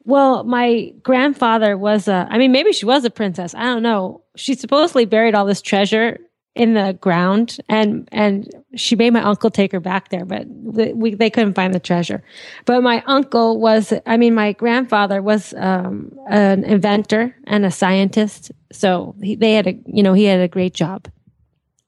Well, 0.04 0.44
my 0.44 0.94
grandfather 1.04 1.78
was 1.78 2.08
a, 2.08 2.28
I 2.30 2.38
mean, 2.38 2.52
maybe 2.52 2.74
she 2.74 2.86
was 2.86 3.06
a 3.06 3.10
princess. 3.10 3.54
I 3.54 3.64
don't 3.64 3.84
know. 3.84 4.24
She 4.36 4.56
supposedly 4.56 5.06
buried 5.06 5.36
all 5.36 5.46
this 5.46 5.62
treasure 5.62 6.20
in 6.54 6.74
the 6.74 6.98
ground 7.00 7.58
and, 7.70 8.10
and 8.12 8.50
she 8.76 8.96
made 8.96 9.14
my 9.14 9.22
uncle 9.22 9.50
take 9.50 9.72
her 9.72 9.80
back 9.80 10.10
there, 10.10 10.26
but 10.26 10.48
we, 10.48 11.14
they 11.14 11.30
couldn't 11.30 11.54
find 11.54 11.74
the 11.74 11.80
treasure. 11.80 12.24
But 12.66 12.82
my 12.84 13.02
uncle 13.06 13.60
was, 13.60 13.94
I 14.06 14.18
mean, 14.18 14.36
my 14.36 14.52
grandfather 14.54 15.22
was, 15.22 15.54
um, 15.54 16.12
an 16.28 16.66
inventor 16.66 17.36
and 17.46 17.66
a 17.66 17.72
scientist. 17.72 18.52
So 18.72 19.16
he, 19.22 19.36
they 19.36 19.54
had 19.54 19.68
a, 19.68 19.80
you 19.86 20.04
know, 20.04 20.14
he 20.14 20.26
had 20.26 20.42
a 20.42 20.48
great 20.48 20.74
job. 20.74 21.08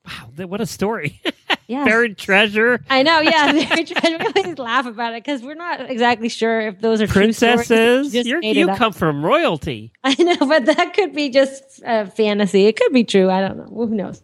Wow, 0.06 0.46
what 0.46 0.62
a 0.62 0.66
story. 0.66 1.22
Yeah. 1.68 1.86
Buried 1.86 2.18
treasure. 2.18 2.84
I 2.90 3.04
know, 3.04 3.20
yeah. 3.22 3.52
Buried 3.70 3.88
treasure. 3.88 4.18
We 4.18 4.42
always 4.42 4.58
laugh 4.60 4.86
about 4.86 5.14
it 5.14 5.24
because 5.24 5.42
we're 5.42 5.56
not 5.56 5.90
exactly 5.90 6.30
sure 6.30 6.62
if 6.62 6.80
those 6.80 7.02
are 7.02 7.08
princesses. 7.08 8.14
you 8.14 8.68
come 8.76 8.94
from 8.94 9.24
royalty. 9.24 9.92
I 10.04 10.16
know, 10.22 10.38
but 10.40 10.66
that 10.66 10.94
could 10.94 11.14
be 11.14 11.30
just 11.30 11.82
uh, 11.86 12.06
fantasy. 12.08 12.66
It 12.66 12.76
could 12.76 12.92
be 12.92 13.04
true. 13.04 13.30
I 13.30 13.42
don't 13.42 13.58
know. 13.58 13.66
Who 13.66 13.96
knows? 13.96 14.22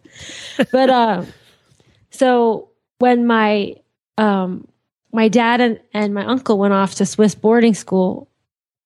but 0.70 0.90
uh, 0.90 1.24
so 2.10 2.68
when 2.98 3.26
my 3.26 3.76
um, 4.18 4.68
my 5.12 5.28
dad 5.28 5.60
and, 5.60 5.80
and 5.92 6.14
my 6.14 6.24
uncle 6.24 6.58
went 6.58 6.74
off 6.74 6.94
to 6.96 7.06
Swiss 7.06 7.34
boarding 7.34 7.74
school, 7.74 8.28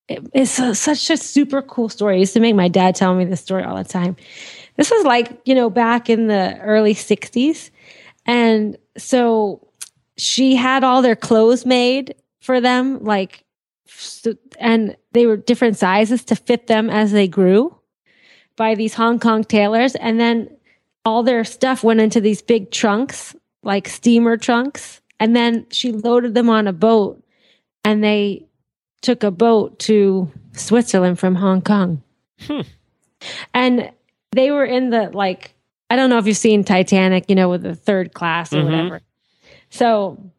it, 0.07 0.25
it's 0.33 0.59
a, 0.59 0.73
such 0.73 1.09
a 1.09 1.17
super 1.17 1.61
cool 1.61 1.89
story. 1.89 2.15
I 2.15 2.19
used 2.19 2.33
to 2.33 2.39
make 2.39 2.55
my 2.55 2.67
dad 2.67 2.95
tell 2.95 3.13
me 3.15 3.25
this 3.25 3.41
story 3.41 3.63
all 3.63 3.75
the 3.75 3.83
time. 3.83 4.15
This 4.77 4.91
was 4.91 5.05
like, 5.05 5.41
you 5.45 5.55
know, 5.55 5.69
back 5.69 6.09
in 6.09 6.27
the 6.27 6.57
early 6.59 6.93
60s. 6.93 7.69
And 8.25 8.77
so 8.97 9.67
she 10.17 10.55
had 10.55 10.83
all 10.83 11.01
their 11.01 11.15
clothes 11.15 11.65
made 11.65 12.15
for 12.39 12.61
them, 12.61 13.03
like, 13.03 13.43
and 14.59 14.95
they 15.11 15.25
were 15.25 15.37
different 15.37 15.77
sizes 15.77 16.23
to 16.25 16.35
fit 16.35 16.67
them 16.67 16.89
as 16.89 17.11
they 17.11 17.27
grew 17.27 17.77
by 18.55 18.75
these 18.75 18.93
Hong 18.93 19.19
Kong 19.19 19.43
tailors. 19.43 19.95
And 19.95 20.19
then 20.19 20.49
all 21.03 21.23
their 21.23 21.43
stuff 21.43 21.83
went 21.83 21.99
into 21.99 22.21
these 22.21 22.41
big 22.41 22.71
trunks, 22.71 23.35
like 23.63 23.87
steamer 23.87 24.37
trunks. 24.37 25.01
And 25.19 25.35
then 25.35 25.65
she 25.71 25.91
loaded 25.91 26.33
them 26.33 26.49
on 26.49 26.67
a 26.67 26.73
boat 26.73 27.23
and 27.83 28.03
they 28.03 28.47
took 29.01 29.23
a 29.23 29.31
boat 29.31 29.77
to 29.79 30.31
Switzerland 30.53 31.19
from 31.19 31.35
Hong 31.35 31.61
Kong. 31.61 32.01
Hmm. 32.41 32.61
And 33.53 33.91
they 34.31 34.51
were 34.51 34.65
in 34.65 34.89
the 34.89 35.09
like 35.11 35.54
I 35.89 35.95
don't 35.95 36.09
know 36.09 36.17
if 36.17 36.27
you've 36.27 36.37
seen 36.37 36.63
Titanic, 36.63 37.25
you 37.29 37.35
know, 37.35 37.49
with 37.49 37.63
the 37.63 37.75
third 37.75 38.13
class 38.13 38.53
or 38.53 38.57
mm-hmm. 38.57 38.71
whatever. 38.71 39.01
So 39.69 40.31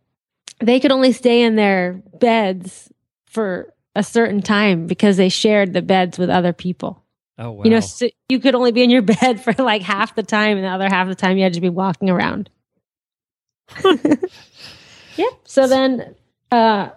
they 0.60 0.80
could 0.80 0.92
only 0.92 1.12
stay 1.12 1.42
in 1.42 1.56
their 1.56 2.02
beds 2.18 2.90
for 3.26 3.72
a 3.94 4.02
certain 4.02 4.42
time 4.42 4.86
because 4.86 5.16
they 5.16 5.28
shared 5.28 5.72
the 5.72 5.82
beds 5.82 6.18
with 6.18 6.30
other 6.30 6.52
people. 6.52 7.02
Oh 7.38 7.50
wow! 7.50 7.64
You 7.64 7.70
know, 7.70 7.80
so 7.80 8.08
you 8.28 8.40
could 8.40 8.54
only 8.54 8.72
be 8.72 8.82
in 8.82 8.90
your 8.90 9.02
bed 9.20 9.42
for 9.42 9.52
like 9.54 9.82
half 9.82 10.14
the 10.14 10.22
time, 10.22 10.56
and 10.56 10.64
the 10.64 10.70
other 10.70 10.88
half 10.88 11.08
of 11.08 11.08
the 11.08 11.20
time 11.20 11.36
you 11.36 11.44
had 11.44 11.54
to 11.54 11.60
be 11.60 11.68
walking 11.68 12.10
around. 12.10 12.50
yep. 13.84 15.32
So 15.44 15.66
then, 15.66 16.14
uh, 16.50 16.90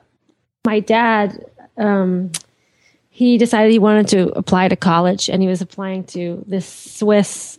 my 0.66 0.80
dad, 0.80 1.44
um, 1.78 2.32
he 3.10 3.38
decided 3.38 3.72
he 3.72 3.80
wanted 3.80 4.08
to 4.10 4.30
apply 4.38 4.70
to 4.70 4.76
college, 4.76 5.30
and 5.30 5.42
he 5.42 5.48
was 5.48 5.62
applying 5.62 6.06
to 6.06 6.44
this 6.48 6.68
Swiss. 6.68 7.59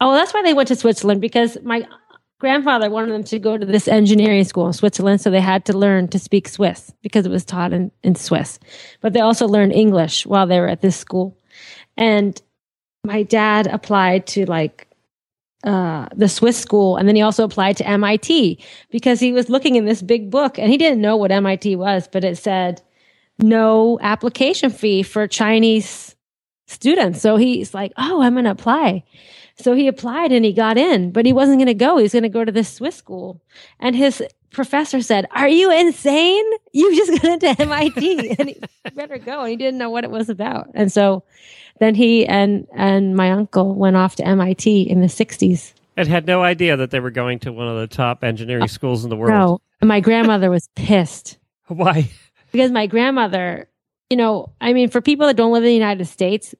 Oh, 0.00 0.14
that's 0.14 0.34
why 0.34 0.42
they 0.42 0.54
went 0.54 0.68
to 0.68 0.76
Switzerland 0.76 1.20
because 1.20 1.58
my 1.62 1.86
grandfather 2.38 2.90
wanted 2.90 3.12
them 3.12 3.24
to 3.24 3.38
go 3.38 3.56
to 3.56 3.64
this 3.64 3.88
engineering 3.88 4.44
school 4.44 4.66
in 4.66 4.72
Switzerland, 4.72 5.20
so 5.20 5.30
they 5.30 5.40
had 5.40 5.64
to 5.66 5.76
learn 5.76 6.08
to 6.08 6.18
speak 6.18 6.48
Swiss 6.48 6.92
because 7.02 7.26
it 7.26 7.30
was 7.30 7.44
taught 7.44 7.72
in, 7.72 7.90
in 8.02 8.14
Swiss. 8.14 8.58
But 9.00 9.12
they 9.12 9.20
also 9.20 9.46
learned 9.46 9.72
English 9.72 10.26
while 10.26 10.46
they 10.46 10.60
were 10.60 10.68
at 10.68 10.80
this 10.80 10.96
school. 10.96 11.38
And 11.96 12.40
my 13.04 13.22
dad 13.22 13.66
applied 13.66 14.26
to 14.28 14.46
like 14.46 14.88
uh, 15.62 16.08
the 16.14 16.28
Swiss 16.28 16.58
school, 16.58 16.96
and 16.96 17.08
then 17.08 17.16
he 17.16 17.22
also 17.22 17.44
applied 17.44 17.76
to 17.78 17.88
MIT 17.88 18.62
because 18.90 19.20
he 19.20 19.32
was 19.32 19.48
looking 19.48 19.76
in 19.76 19.86
this 19.86 20.02
big 20.02 20.30
book 20.30 20.58
and 20.58 20.70
he 20.70 20.76
didn't 20.76 21.00
know 21.00 21.16
what 21.16 21.32
MIT 21.32 21.76
was, 21.76 22.08
but 22.08 22.24
it 22.24 22.36
said 22.36 22.82
no 23.38 23.98
application 24.02 24.70
fee 24.70 25.02
for 25.02 25.26
Chinese 25.26 26.14
students. 26.66 27.20
So 27.20 27.36
he's 27.36 27.74
like, 27.74 27.92
oh, 27.96 28.22
I'm 28.22 28.34
going 28.34 28.44
to 28.44 28.50
apply. 28.50 29.04
So 29.56 29.74
he 29.74 29.86
applied 29.86 30.32
and 30.32 30.44
he 30.44 30.52
got 30.52 30.76
in, 30.76 31.12
but 31.12 31.26
he 31.26 31.32
wasn't 31.32 31.58
going 31.58 31.66
to 31.66 31.74
go. 31.74 31.96
He 31.96 32.02
was 32.02 32.12
going 32.12 32.24
to 32.24 32.28
go 32.28 32.44
to 32.44 32.50
this 32.50 32.72
Swiss 32.72 32.96
school. 32.96 33.40
And 33.78 33.94
his 33.94 34.22
professor 34.50 35.00
said, 35.00 35.26
Are 35.30 35.48
you 35.48 35.70
insane? 35.70 36.44
You 36.72 36.96
just 36.96 37.12
got 37.22 37.32
into 37.32 37.62
MIT 37.62 38.36
and 38.38 38.48
he 38.48 38.60
better 38.94 39.18
go. 39.18 39.40
And 39.40 39.50
he 39.50 39.56
didn't 39.56 39.78
know 39.78 39.90
what 39.90 40.04
it 40.04 40.10
was 40.10 40.28
about. 40.28 40.70
And 40.74 40.92
so 40.92 41.22
then 41.80 41.94
he 41.94 42.26
and 42.26 42.66
and 42.74 43.16
my 43.16 43.30
uncle 43.30 43.74
went 43.74 43.96
off 43.96 44.16
to 44.16 44.26
MIT 44.26 44.82
in 44.82 45.00
the 45.00 45.06
60s. 45.06 45.72
And 45.96 46.08
had 46.08 46.26
no 46.26 46.42
idea 46.42 46.76
that 46.76 46.90
they 46.90 46.98
were 46.98 47.10
going 47.10 47.38
to 47.40 47.52
one 47.52 47.68
of 47.68 47.78
the 47.78 47.86
top 47.86 48.24
engineering 48.24 48.64
uh, 48.64 48.68
schools 48.68 49.04
in 49.04 49.10
the 49.10 49.16
world. 49.16 49.60
No. 49.80 49.86
my 49.86 50.00
grandmother 50.00 50.50
was 50.50 50.68
pissed. 50.74 51.38
Why? 51.68 52.10
Because 52.50 52.72
my 52.72 52.88
grandmother, 52.88 53.68
you 54.10 54.16
know, 54.16 54.52
I 54.60 54.72
mean, 54.72 54.90
for 54.90 55.00
people 55.00 55.28
that 55.28 55.36
don't 55.36 55.52
live 55.52 55.62
in 55.62 55.68
the 55.68 55.74
United 55.74 56.06
States, 56.06 56.54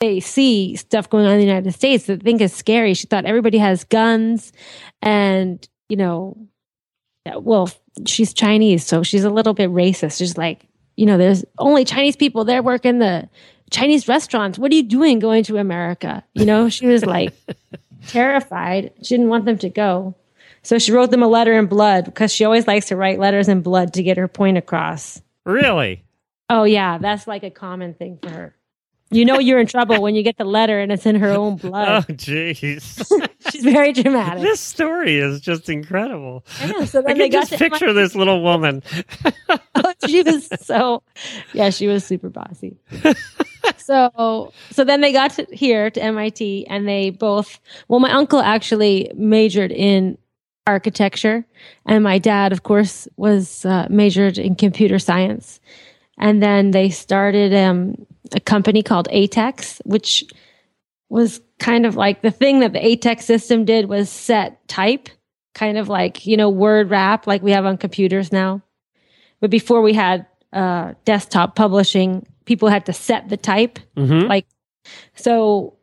they 0.00 0.20
see 0.20 0.76
stuff 0.76 1.10
going 1.10 1.26
on 1.26 1.32
in 1.32 1.38
the 1.38 1.46
United 1.46 1.72
States 1.72 2.06
that 2.06 2.22
think 2.22 2.40
is 2.40 2.52
scary. 2.52 2.94
She 2.94 3.06
thought 3.06 3.24
everybody 3.24 3.58
has 3.58 3.84
guns 3.84 4.52
and, 5.02 5.66
you 5.88 5.96
know, 5.96 6.36
well, 7.36 7.70
she's 8.06 8.32
Chinese, 8.32 8.86
so 8.86 9.02
she's 9.02 9.24
a 9.24 9.30
little 9.30 9.54
bit 9.54 9.70
racist. 9.70 10.18
She's 10.18 10.38
like, 10.38 10.66
you 10.96 11.06
know, 11.06 11.18
there's 11.18 11.44
only 11.58 11.84
Chinese 11.84 12.16
people 12.16 12.44
there 12.44 12.62
working 12.62 12.98
the 12.98 13.28
Chinese 13.70 14.08
restaurants. 14.08 14.58
What 14.58 14.72
are 14.72 14.74
you 14.74 14.82
doing 14.82 15.18
going 15.18 15.44
to 15.44 15.58
America? 15.58 16.24
You 16.34 16.44
know, 16.44 16.68
she 16.68 16.86
was 16.86 17.04
like 17.04 17.34
terrified. 18.06 18.92
She 19.02 19.14
didn't 19.14 19.28
want 19.28 19.44
them 19.44 19.58
to 19.58 19.68
go. 19.68 20.14
So 20.62 20.78
she 20.78 20.92
wrote 20.92 21.10
them 21.10 21.22
a 21.22 21.28
letter 21.28 21.58
in 21.58 21.66
blood 21.66 22.04
because 22.04 22.32
she 22.32 22.44
always 22.44 22.66
likes 22.66 22.86
to 22.86 22.96
write 22.96 23.18
letters 23.18 23.48
in 23.48 23.62
blood 23.62 23.94
to 23.94 24.02
get 24.02 24.16
her 24.16 24.28
point 24.28 24.58
across. 24.58 25.20
Really? 25.44 26.04
Oh, 26.50 26.64
yeah. 26.64 26.98
That's 26.98 27.26
like 27.26 27.42
a 27.42 27.50
common 27.50 27.94
thing 27.94 28.18
for 28.22 28.30
her. 28.30 28.54
You 29.10 29.24
know 29.24 29.38
you're 29.38 29.58
in 29.58 29.66
trouble 29.66 30.02
when 30.02 30.14
you 30.14 30.22
get 30.22 30.36
the 30.36 30.44
letter 30.44 30.78
and 30.80 30.92
it's 30.92 31.06
in 31.06 31.16
her 31.16 31.30
own 31.30 31.56
blood. 31.56 32.06
Oh, 32.08 32.12
jeez. 32.12 33.10
She's 33.50 33.64
very 33.64 33.92
dramatic. 33.92 34.42
This 34.42 34.60
story 34.60 35.18
is 35.18 35.40
just 35.40 35.70
incredible. 35.70 36.44
I 36.60 36.66
know. 36.66 36.84
So 36.84 37.00
then 37.00 37.12
I 37.12 37.14
they 37.14 37.30
can 37.30 37.46
just 37.46 37.52
picture 37.52 37.92
this 37.94 38.14
little 38.14 38.42
woman. 38.42 38.82
oh, 39.74 39.94
she 40.06 40.22
was 40.22 40.48
so, 40.60 41.02
yeah, 41.54 41.70
she 41.70 41.86
was 41.86 42.04
super 42.04 42.28
bossy. 42.28 42.76
so, 43.78 44.52
so 44.70 44.84
then 44.84 45.00
they 45.00 45.12
got 45.12 45.30
to 45.32 45.46
here 45.52 45.90
to 45.90 46.02
MIT 46.02 46.66
and 46.66 46.86
they 46.86 47.08
both, 47.08 47.58
well, 47.88 48.00
my 48.00 48.12
uncle 48.12 48.40
actually 48.40 49.10
majored 49.14 49.72
in 49.72 50.18
architecture 50.66 51.46
and 51.86 52.04
my 52.04 52.18
dad, 52.18 52.52
of 52.52 52.62
course, 52.62 53.08
was 53.16 53.64
uh, 53.64 53.86
majored 53.88 54.36
in 54.36 54.54
computer 54.54 54.98
science. 54.98 55.60
And 56.18 56.42
then 56.42 56.72
they 56.72 56.90
started 56.90 57.54
um, 57.54 58.06
a 58.34 58.40
company 58.40 58.82
called 58.82 59.08
ATEX, 59.08 59.80
which 59.84 60.24
was 61.08 61.40
kind 61.58 61.86
of 61.86 61.96
like 61.96 62.22
the 62.22 62.30
thing 62.30 62.60
that 62.60 62.72
the 62.72 62.78
ATEX 62.78 63.22
system 63.22 63.64
did 63.64 63.88
was 63.88 64.10
set 64.10 64.66
type, 64.68 65.08
kind 65.54 65.78
of 65.78 65.88
like, 65.88 66.26
you 66.26 66.36
know, 66.36 66.48
word 66.48 66.90
wrap 66.90 67.26
like 67.26 67.42
we 67.42 67.52
have 67.52 67.66
on 67.66 67.78
computers 67.78 68.32
now. 68.32 68.62
But 69.40 69.50
before 69.50 69.82
we 69.82 69.92
had 69.92 70.26
uh, 70.52 70.94
desktop 71.04 71.56
publishing, 71.56 72.26
people 72.44 72.68
had 72.68 72.86
to 72.86 72.92
set 72.92 73.28
the 73.28 73.36
type. 73.36 73.78
Mm-hmm. 73.96 74.28
Like, 74.28 74.46
so. 75.14 75.76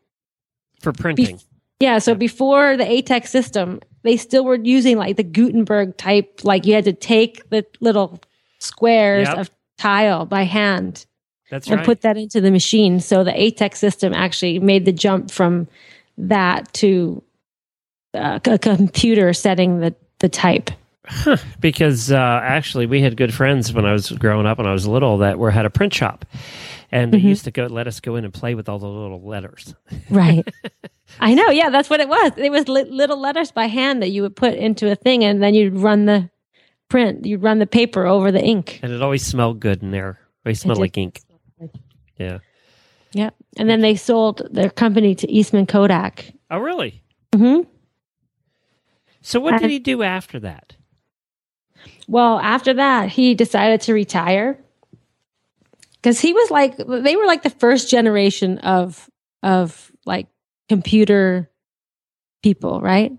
For 0.81 0.91
printing. 0.91 1.37
Be- 1.37 1.43
yeah. 1.79 1.99
So 1.99 2.11
yeah. 2.11 2.17
before 2.17 2.77
the 2.77 2.85
ATEX 2.85 3.27
system, 3.27 3.81
they 4.03 4.17
still 4.17 4.45
were 4.45 4.55
using 4.55 4.97
like 4.97 5.17
the 5.17 5.23
Gutenberg 5.23 5.97
type. 5.97 6.41
Like 6.43 6.65
you 6.65 6.73
had 6.73 6.85
to 6.85 6.93
take 6.93 7.49
the 7.49 7.65
little 7.81 8.19
squares 8.59 9.27
yep. 9.27 9.37
of 9.37 9.49
tile 9.77 10.25
by 10.25 10.43
hand 10.43 11.05
that's 11.55 11.67
and 11.67 11.77
right. 11.77 11.85
put 11.85 12.01
that 12.01 12.17
into 12.17 12.41
the 12.41 12.51
machine. 12.51 12.99
So 12.99 13.23
the 13.23 13.31
ATEX 13.31 13.77
system 13.77 14.13
actually 14.13 14.59
made 14.59 14.83
the 14.83 14.91
jump 14.91 15.31
from 15.31 15.67
that 16.17 16.71
to 16.73 17.23
uh, 18.13 18.39
a 18.45 18.59
computer 18.59 19.31
setting 19.33 19.79
the, 19.79 19.95
the 20.19 20.27
type. 20.29 20.69
Huh. 21.07 21.37
Because 21.61 22.11
uh, 22.11 22.39
actually, 22.43 22.87
we 22.87 23.01
had 23.01 23.15
good 23.15 23.33
friends 23.33 23.71
when 23.71 23.85
I 23.85 23.93
was 23.93 24.11
growing 24.11 24.45
up, 24.45 24.57
when 24.57 24.67
I 24.67 24.73
was 24.73 24.85
little, 24.87 25.19
that 25.19 25.37
were 25.37 25.51
had 25.51 25.65
a 25.65 25.69
print 25.69 25.93
shop, 25.93 26.25
and 26.91 27.13
they 27.13 27.19
mm-hmm. 27.19 27.27
used 27.27 27.45
to 27.45 27.51
go 27.51 27.67
let 27.67 27.87
us 27.87 27.99
go 27.99 28.15
in 28.15 28.25
and 28.25 28.33
play 28.33 28.55
with 28.55 28.67
all 28.67 28.79
the 28.79 28.87
little 28.87 29.21
letters. 29.21 29.75
Right. 30.09 30.45
I 31.19 31.35
know. 31.35 31.51
Yeah, 31.51 31.69
that's 31.69 31.89
what 31.89 31.99
it 31.99 32.09
was. 32.09 32.31
It 32.37 32.51
was 32.51 32.67
li- 32.67 32.89
little 32.89 33.19
letters 33.19 33.51
by 33.51 33.67
hand 33.67 34.01
that 34.01 34.09
you 34.09 34.23
would 34.23 34.35
put 34.35 34.55
into 34.55 34.91
a 34.91 34.95
thing, 34.95 35.23
and 35.23 35.43
then 35.43 35.53
you'd 35.53 35.75
run 35.75 36.05
the 36.05 36.29
print. 36.89 37.23
You'd 37.23 37.43
run 37.43 37.59
the 37.59 37.67
paper 37.67 38.07
over 38.07 38.31
the 38.31 38.43
ink, 38.43 38.79
and 38.81 38.91
it 38.91 39.03
always 39.03 39.23
smelled 39.23 39.59
good 39.59 39.83
in 39.83 39.91
there. 39.91 40.19
It 40.43 40.55
smelled 40.57 40.79
like 40.79 40.97
ink. 40.97 41.21
Yeah. 42.17 42.39
Yeah. 43.13 43.29
And 43.57 43.69
then 43.69 43.81
they 43.81 43.95
sold 43.95 44.41
their 44.51 44.69
company 44.69 45.15
to 45.15 45.31
Eastman 45.31 45.65
Kodak. 45.65 46.33
Oh, 46.51 46.59
really? 46.59 47.01
hmm 47.33 47.61
So 49.21 49.39
what 49.39 49.59
did 49.59 49.69
he 49.69 49.79
do 49.79 50.03
after 50.03 50.39
that? 50.41 50.75
Well, 52.07 52.39
after 52.39 52.73
that, 52.73 53.09
he 53.09 53.33
decided 53.35 53.81
to 53.81 53.93
retire 53.93 54.59
because 55.93 56.19
he 56.19 56.33
was 56.33 56.51
like 56.51 56.77
they 56.77 57.15
were 57.15 57.25
like 57.25 57.43
the 57.43 57.49
first 57.49 57.89
generation 57.89 58.59
of 58.59 59.09
of 59.41 59.91
like 60.05 60.27
computer 60.69 61.49
people, 62.43 62.79
right? 62.81 63.11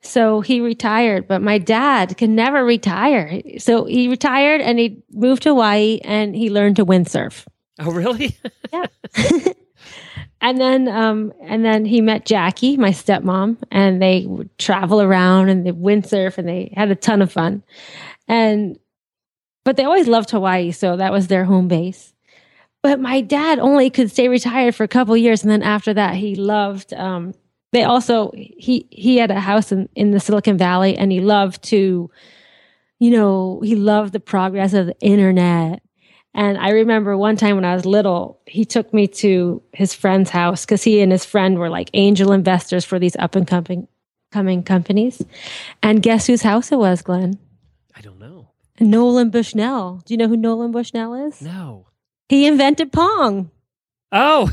So 0.00 0.40
he 0.40 0.60
retired, 0.60 1.28
but 1.28 1.42
my 1.42 1.58
dad 1.58 2.16
can 2.16 2.34
never 2.34 2.64
retire. 2.64 3.40
So 3.58 3.84
he 3.84 4.08
retired 4.08 4.60
and 4.60 4.78
he 4.78 5.02
moved 5.10 5.42
to 5.44 5.50
Hawaii 5.50 6.00
and 6.04 6.34
he 6.36 6.50
learned 6.50 6.76
to 6.76 6.86
windsurf. 6.86 7.46
Oh, 7.80 7.90
really? 7.90 8.36
yeah. 8.72 8.86
and 10.40 10.60
then, 10.60 10.88
um, 10.88 11.32
and 11.42 11.64
then 11.64 11.84
he 11.84 12.00
met 12.00 12.26
Jackie, 12.26 12.76
my 12.76 12.90
stepmom, 12.90 13.58
and 13.70 14.00
they 14.00 14.26
would 14.26 14.56
travel 14.58 15.00
around 15.00 15.48
and 15.48 15.66
they 15.66 15.72
windsurf 15.72 16.38
and 16.38 16.48
they 16.48 16.72
had 16.76 16.90
a 16.90 16.96
ton 16.96 17.22
of 17.22 17.32
fun. 17.32 17.62
And, 18.28 18.78
but 19.64 19.76
they 19.76 19.84
always 19.84 20.08
loved 20.08 20.30
Hawaii, 20.30 20.72
so 20.72 20.96
that 20.96 21.12
was 21.12 21.28
their 21.28 21.44
home 21.44 21.68
base. 21.68 22.12
But 22.82 23.00
my 23.00 23.22
dad 23.22 23.58
only 23.58 23.88
could 23.88 24.10
stay 24.10 24.28
retired 24.28 24.74
for 24.74 24.84
a 24.84 24.88
couple 24.88 25.16
years, 25.16 25.42
and 25.42 25.50
then 25.50 25.62
after 25.62 25.94
that, 25.94 26.16
he 26.16 26.34
loved. 26.34 26.92
Um, 26.92 27.32
they 27.72 27.82
also 27.82 28.30
he 28.34 28.86
he 28.90 29.16
had 29.16 29.30
a 29.30 29.40
house 29.40 29.72
in 29.72 29.88
in 29.94 30.10
the 30.10 30.20
Silicon 30.20 30.58
Valley, 30.58 30.94
and 30.94 31.10
he 31.10 31.20
loved 31.20 31.62
to, 31.64 32.10
you 33.00 33.10
know, 33.10 33.62
he 33.64 33.74
loved 33.74 34.12
the 34.12 34.20
progress 34.20 34.74
of 34.74 34.84
the 34.84 35.00
internet 35.00 35.82
And 36.34 36.58
I 36.58 36.70
remember 36.70 37.16
one 37.16 37.36
time 37.36 37.54
when 37.54 37.64
I 37.64 37.74
was 37.74 37.86
little, 37.86 38.40
he 38.46 38.64
took 38.64 38.92
me 38.92 39.06
to 39.06 39.62
his 39.72 39.94
friend's 39.94 40.30
house 40.30 40.64
because 40.64 40.82
he 40.82 41.00
and 41.00 41.12
his 41.12 41.24
friend 41.24 41.58
were 41.58 41.70
like 41.70 41.90
angel 41.94 42.32
investors 42.32 42.84
for 42.84 42.98
these 42.98 43.16
up 43.16 43.36
and 43.36 43.46
coming 43.46 43.86
coming 44.32 44.64
companies. 44.64 45.22
And 45.82 46.02
guess 46.02 46.26
whose 46.26 46.42
house 46.42 46.72
it 46.72 46.78
was, 46.78 47.02
Glenn? 47.02 47.38
I 47.94 48.00
don't 48.00 48.18
know. 48.18 48.48
Nolan 48.80 49.30
Bushnell. 49.30 50.02
Do 50.04 50.12
you 50.12 50.18
know 50.18 50.26
who 50.26 50.36
Nolan 50.36 50.72
Bushnell 50.72 51.14
is? 51.14 51.40
No. 51.40 51.86
He 52.28 52.46
invented 52.46 52.90
Pong. 52.90 53.50
Oh. 54.10 54.50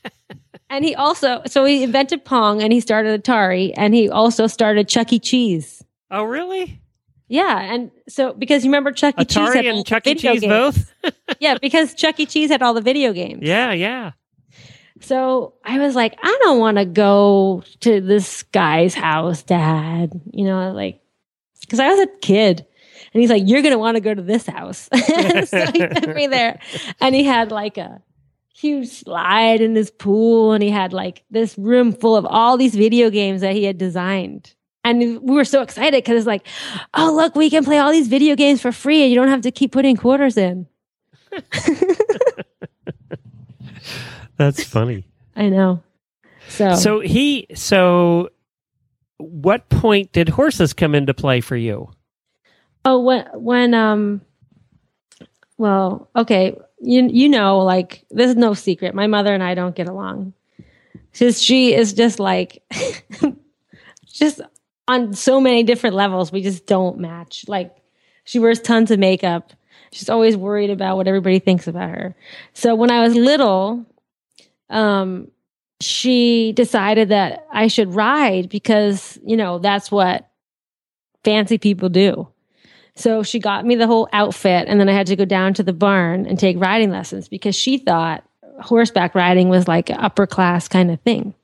and 0.70 0.84
he 0.84 0.94
also, 0.94 1.42
so 1.46 1.66
he 1.66 1.82
invented 1.82 2.24
Pong 2.24 2.62
and 2.62 2.72
he 2.72 2.80
started 2.80 3.22
Atari 3.22 3.74
and 3.76 3.94
he 3.94 4.08
also 4.08 4.46
started 4.46 4.88
Chuck 4.88 5.12
E. 5.12 5.18
Cheese. 5.18 5.84
Oh, 6.10 6.24
really? 6.24 6.80
Yeah, 7.28 7.60
and 7.60 7.90
so 8.08 8.32
because 8.34 8.64
you 8.64 8.70
remember 8.70 8.92
Chuck 8.92 9.14
E. 9.18 9.24
Atari 9.24 9.28
Cheese 9.28 9.54
had 9.54 9.64
and 9.64 9.86
Chuck 9.86 10.06
E. 10.06 10.14
Cheese 10.14 10.40
games. 10.40 10.46
both? 10.46 11.14
yeah, 11.40 11.56
because 11.60 11.94
Chuck 11.94 12.20
E. 12.20 12.26
Cheese 12.26 12.50
had 12.50 12.62
all 12.62 12.74
the 12.74 12.80
video 12.80 13.12
games. 13.12 13.40
yeah, 13.42 13.72
yeah. 13.72 14.12
So 15.00 15.54
I 15.64 15.78
was 15.78 15.94
like, 15.94 16.16
I 16.22 16.38
don't 16.42 16.58
want 16.58 16.78
to 16.78 16.84
go 16.84 17.62
to 17.80 18.00
this 18.00 18.42
guy's 18.44 18.94
house, 18.94 19.42
Dad. 19.42 20.12
You 20.32 20.44
know, 20.44 20.72
like 20.72 21.00
because 21.60 21.80
I 21.80 21.88
was 21.88 22.00
a 22.00 22.06
kid. 22.20 22.66
And 23.12 23.20
he's 23.20 23.30
like, 23.30 23.42
You're 23.46 23.62
gonna 23.62 23.78
want 23.78 23.96
to 23.96 24.00
go 24.00 24.14
to 24.14 24.22
this 24.22 24.46
house. 24.46 24.88
so 25.46 25.66
he 25.72 25.86
took 25.86 26.14
me 26.14 26.26
there. 26.26 26.58
And 27.00 27.14
he 27.14 27.24
had 27.24 27.50
like 27.50 27.78
a 27.78 28.02
huge 28.54 28.88
slide 28.88 29.60
in 29.60 29.74
his 29.74 29.90
pool, 29.90 30.52
and 30.52 30.62
he 30.62 30.70
had 30.70 30.92
like 30.92 31.22
this 31.30 31.56
room 31.58 31.92
full 31.92 32.16
of 32.16 32.26
all 32.26 32.56
these 32.56 32.74
video 32.74 33.10
games 33.10 33.40
that 33.40 33.54
he 33.54 33.64
had 33.64 33.78
designed. 33.78 34.54
And 34.84 35.22
we 35.22 35.34
were 35.34 35.46
so 35.46 35.62
excited 35.62 36.04
because 36.04 36.18
it's 36.18 36.26
like, 36.26 36.46
oh 36.92 37.12
look, 37.14 37.34
we 37.34 37.48
can 37.48 37.64
play 37.64 37.78
all 37.78 37.90
these 37.90 38.08
video 38.08 38.36
games 38.36 38.60
for 38.60 38.70
free 38.70 39.02
and 39.02 39.10
you 39.10 39.16
don't 39.16 39.28
have 39.28 39.40
to 39.42 39.50
keep 39.50 39.72
putting 39.72 39.96
quarters 39.96 40.36
in. 40.36 40.66
That's 44.36 44.62
funny. 44.62 45.04
I 45.34 45.48
know. 45.48 45.82
So 46.48 46.74
So 46.74 47.00
he 47.00 47.46
so 47.54 48.28
what 49.16 49.68
point 49.68 50.12
did 50.12 50.28
horses 50.28 50.72
come 50.72 50.94
into 50.94 51.14
play 51.14 51.40
for 51.40 51.56
you? 51.56 51.90
Oh, 52.84 53.00
when 53.00 53.26
when 53.34 53.74
um, 53.74 54.20
well, 55.56 56.10
okay, 56.14 56.58
you 56.80 57.08
you 57.10 57.28
know, 57.28 57.58
like 57.60 58.04
this 58.10 58.30
is 58.30 58.36
no 58.36 58.54
secret. 58.54 58.94
My 58.94 59.06
mother 59.06 59.32
and 59.32 59.42
I 59.42 59.54
don't 59.54 59.74
get 59.74 59.88
along. 59.88 60.34
Because 61.12 61.40
she 61.40 61.74
is 61.74 61.92
just 61.92 62.18
like, 62.18 62.62
just 64.12 64.40
on 64.86 65.14
so 65.14 65.40
many 65.40 65.62
different 65.62 65.96
levels, 65.96 66.32
we 66.32 66.42
just 66.42 66.66
don't 66.66 66.98
match. 66.98 67.44
Like, 67.48 67.74
she 68.24 68.38
wears 68.38 68.60
tons 68.60 68.90
of 68.90 68.98
makeup. 68.98 69.52
She's 69.92 70.10
always 70.10 70.36
worried 70.36 70.70
about 70.70 70.96
what 70.96 71.08
everybody 71.08 71.38
thinks 71.38 71.66
about 71.68 71.90
her. 71.90 72.16
So 72.52 72.74
when 72.74 72.90
I 72.90 73.02
was 73.02 73.14
little, 73.14 73.86
um, 74.70 75.30
she 75.80 76.52
decided 76.52 77.10
that 77.10 77.46
I 77.52 77.68
should 77.68 77.94
ride 77.94 78.48
because 78.48 79.18
you 79.24 79.36
know 79.36 79.58
that's 79.58 79.90
what 79.90 80.28
fancy 81.22 81.58
people 81.58 81.88
do. 81.88 82.28
So 82.96 83.22
she 83.22 83.40
got 83.40 83.66
me 83.66 83.74
the 83.74 83.86
whole 83.86 84.08
outfit, 84.12 84.66
and 84.68 84.80
then 84.80 84.88
I 84.88 84.92
had 84.92 85.08
to 85.08 85.16
go 85.16 85.24
down 85.24 85.54
to 85.54 85.62
the 85.62 85.72
barn 85.72 86.26
and 86.26 86.38
take 86.38 86.60
riding 86.60 86.90
lessons 86.90 87.28
because 87.28 87.56
she 87.56 87.78
thought 87.78 88.24
horseback 88.60 89.14
riding 89.14 89.48
was 89.48 89.66
like 89.66 89.90
upper 89.90 90.26
class 90.26 90.68
kind 90.68 90.90
of 90.90 91.00
thing. 91.00 91.34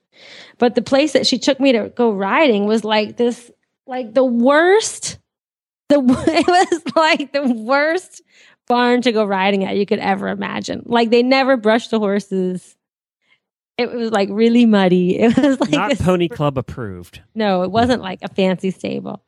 But 0.58 0.74
the 0.74 0.82
place 0.82 1.12
that 1.12 1.26
she 1.26 1.38
took 1.38 1.60
me 1.60 1.72
to 1.72 1.88
go 1.88 2.10
riding 2.12 2.66
was 2.66 2.84
like 2.84 3.16
this, 3.16 3.50
like 3.86 4.14
the 4.14 4.24
worst. 4.24 5.18
The 5.88 5.96
it 6.28 6.46
was 6.46 6.82
like 6.94 7.32
the 7.32 7.52
worst 7.52 8.22
barn 8.68 9.02
to 9.02 9.12
go 9.12 9.24
riding 9.24 9.64
at 9.64 9.76
you 9.76 9.86
could 9.86 9.98
ever 9.98 10.28
imagine. 10.28 10.82
Like 10.86 11.10
they 11.10 11.22
never 11.22 11.56
brushed 11.56 11.90
the 11.90 11.98
horses. 11.98 12.76
It 13.76 13.90
was 13.90 14.10
like 14.12 14.28
really 14.30 14.66
muddy. 14.66 15.18
It 15.20 15.36
was 15.36 15.58
like 15.60 15.70
Not 15.70 15.98
Pony 15.98 16.28
Club 16.28 16.58
approved. 16.58 17.22
no, 17.34 17.62
it 17.62 17.70
wasn't 17.70 18.02
like 18.02 18.20
a 18.22 18.28
fancy 18.28 18.70
stable. 18.70 19.22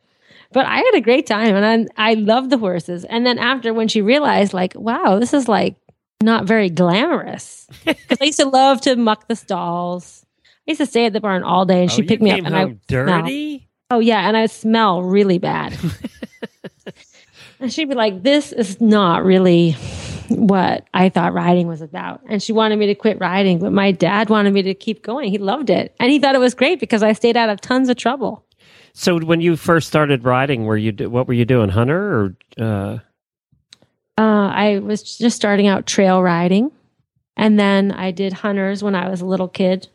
But 0.52 0.66
I 0.66 0.76
had 0.76 0.94
a 0.94 1.00
great 1.00 1.26
time 1.26 1.56
and 1.56 1.90
I, 1.96 2.10
I 2.10 2.14
loved 2.14 2.50
the 2.50 2.58
horses. 2.58 3.04
And 3.06 3.24
then 3.24 3.38
after 3.38 3.72
when 3.72 3.88
she 3.88 4.02
realized, 4.02 4.52
like, 4.52 4.74
wow, 4.74 5.18
this 5.18 5.32
is 5.32 5.48
like 5.48 5.76
not 6.22 6.44
very 6.44 6.68
glamorous. 6.68 7.66
Because 7.86 8.18
I 8.20 8.24
used 8.24 8.38
to 8.38 8.46
love 8.46 8.82
to 8.82 8.94
muck 8.96 9.28
the 9.28 9.34
stalls. 9.36 10.24
I 10.66 10.70
used 10.70 10.80
to 10.80 10.86
stay 10.86 11.06
at 11.06 11.12
the 11.12 11.20
barn 11.20 11.42
all 11.42 11.64
day 11.66 11.82
and 11.82 11.90
Oh, 11.90 11.94
she'd 11.94 12.02
you 12.02 12.08
pick 12.08 12.22
me 12.22 12.30
up 12.30 12.40
and 12.44 12.54
I 12.56 12.64
would 12.66 12.80
smell. 12.88 13.06
dirty. 13.22 13.68
Oh 13.90 13.98
yeah, 13.98 14.26
and 14.28 14.36
I 14.36 14.46
smell 14.46 15.02
really 15.02 15.38
bad. 15.38 15.76
and 17.60 17.72
she'd 17.72 17.88
be 17.88 17.94
like, 17.94 18.22
This 18.22 18.52
is 18.52 18.80
not 18.80 19.24
really 19.24 19.72
what 20.28 20.86
I 20.94 21.08
thought 21.08 21.34
riding 21.34 21.66
was 21.66 21.82
about. 21.82 22.20
And 22.28 22.42
she 22.42 22.52
wanted 22.52 22.78
me 22.78 22.86
to 22.86 22.94
quit 22.94 23.18
riding, 23.20 23.58
but 23.58 23.72
my 23.72 23.92
dad 23.92 24.30
wanted 24.30 24.52
me 24.54 24.62
to 24.62 24.74
keep 24.74 25.02
going. 25.02 25.30
He 25.30 25.38
loved 25.38 25.68
it. 25.68 25.94
And 26.00 26.10
he 26.10 26.18
thought 26.18 26.34
it 26.34 26.38
was 26.38 26.54
great 26.54 26.80
because 26.80 27.02
I 27.02 27.12
stayed 27.12 27.36
out 27.36 27.48
of 27.50 27.60
tons 27.60 27.88
of 27.88 27.96
trouble. 27.96 28.44
So 28.94 29.18
when 29.18 29.40
you 29.40 29.56
first 29.56 29.88
started 29.88 30.24
riding, 30.24 30.64
were 30.64 30.76
you 30.76 30.92
what 31.10 31.26
were 31.26 31.34
you 31.34 31.44
doing, 31.44 31.70
hunter 31.70 31.98
or? 32.14 32.36
Uh, 32.58 32.98
Uh, 34.18 34.48
I 34.48 34.78
was 34.78 35.02
just 35.18 35.36
starting 35.36 35.66
out 35.66 35.86
trail 35.86 36.22
riding. 36.22 36.70
And 37.36 37.58
then 37.58 37.92
I 37.92 38.10
did 38.10 38.32
hunters 38.34 38.82
when 38.82 38.94
I 38.94 39.08
was 39.08 39.22
a 39.22 39.26
little 39.26 39.48
kid. 39.48 39.88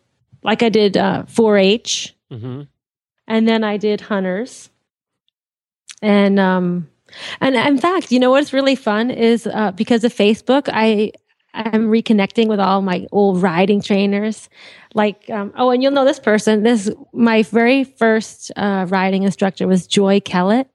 Like 0.43 0.63
I 0.63 0.69
did 0.69 0.97
uh, 0.97 1.23
4 1.27 1.57
H. 1.57 2.15
mhm. 2.31 2.67
and 3.27 3.47
then 3.47 3.63
I 3.63 3.77
did 3.77 4.01
hunters. 4.01 4.69
And 6.01 6.39
um 6.39 6.89
and 7.41 7.55
in 7.55 7.77
fact, 7.77 8.11
you 8.11 8.19
know 8.19 8.31
what's 8.31 8.53
really 8.53 8.75
fun 8.75 9.09
is 9.11 9.47
uh 9.47 9.71
because 9.71 10.03
of 10.03 10.13
Facebook, 10.13 10.69
I 10.71 11.11
I'm 11.53 11.89
reconnecting 11.89 12.47
with 12.47 12.59
all 12.59 12.81
my 12.81 13.07
old 13.11 13.41
riding 13.41 13.81
trainers. 13.81 14.49
Like 14.93 15.29
um 15.29 15.53
oh 15.57 15.71
and 15.71 15.81
you'll 15.81 15.93
know 15.93 16.05
this 16.05 16.19
person. 16.19 16.63
This 16.63 16.89
my 17.13 17.43
very 17.43 17.83
first 17.83 18.51
uh 18.55 18.85
riding 18.89 19.23
instructor 19.23 19.67
was 19.67 19.87
Joy 19.87 20.19
Kellett. 20.19 20.69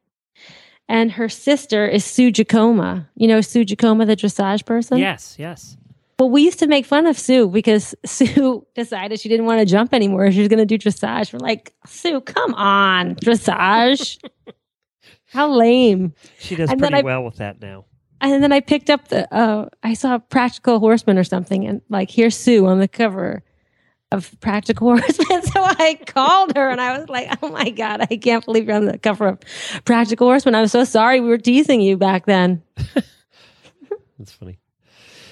And 0.89 1.13
her 1.13 1.29
sister 1.29 1.87
is 1.87 2.05
Sue 2.05 2.31
Jacoma. 2.33 3.09
You 3.15 3.29
know 3.29 3.41
Sue 3.41 3.65
Jacoma, 3.65 4.05
the 4.07 4.17
dressage 4.17 4.67
person? 4.67 4.99
Yes, 4.99 5.37
yes. 5.39 5.77
Well, 6.23 6.31
we 6.31 6.43
used 6.43 6.61
to 6.61 6.69
make 6.69 6.87
fun 6.87 7.07
of 7.07 7.19
Sue 7.19 7.49
because 7.49 7.97
Sue 8.07 8.65
decided 8.77 9.19
she 9.19 9.29
didn't 9.29 9.47
want 9.47 9.59
to 9.59 9.67
jump 9.67 9.93
anymore. 9.93 10.31
She 10.31 10.39
was 10.39 10.47
going 10.47 10.65
to 10.65 10.67
do 10.67 10.79
dressage. 10.79 11.33
We're 11.33 11.41
like, 11.41 11.75
Sue, 11.85 12.21
come 12.21 12.55
on, 12.55 13.17
dressage. 13.17 14.23
How 15.33 15.51
lame. 15.53 16.15
She 16.39 16.55
does 16.55 16.71
And 16.71 16.79
pretty 16.79 16.95
I- 16.95 17.01
well 17.03 17.25
with 17.25 17.39
that 17.39 17.61
now. 17.61 17.87
And 18.21 18.41
then 18.41 18.53
I 18.53 18.61
picked 18.61 18.89
up 18.89 19.09
the, 19.09 19.27
uh, 19.35 19.69
I 19.83 19.95
saw 19.95 20.19
Practical 20.19 20.79
Horseman 20.79 21.19
or 21.19 21.25
something, 21.25 21.67
and 21.67 21.83
like, 21.89 22.09
here's 22.09 22.37
Sue 22.37 22.67
on 22.67 22.79
the 22.79 22.87
cover 22.87 23.43
of 24.13 24.39
Practical 24.41 24.87
Horseman. 24.97 25.43
so 25.43 25.61
I 25.61 25.99
called 26.07 26.55
her 26.57 26.71
and 26.71 26.81
I 26.81 26.97
was 27.01 27.09
like, 27.09 27.37
oh 27.43 27.49
my 27.49 27.71
God, 27.71 28.07
I 28.09 28.17
can't 28.17 28.45
believe 28.45 28.69
you're 28.69 28.77
on 28.77 28.85
the 28.85 28.97
cover 28.97 29.27
of 29.27 29.41
Practical 29.85 30.29
Horseman. 30.29 30.55
I'm 30.55 30.69
so 30.69 30.85
sorry 30.85 31.19
we 31.21 31.27
were 31.27 31.37
teasing 31.39 31.81
you 31.81 31.97
back 31.97 32.27
then. 32.27 32.63
That's 34.21 34.31
funny. 34.31 34.61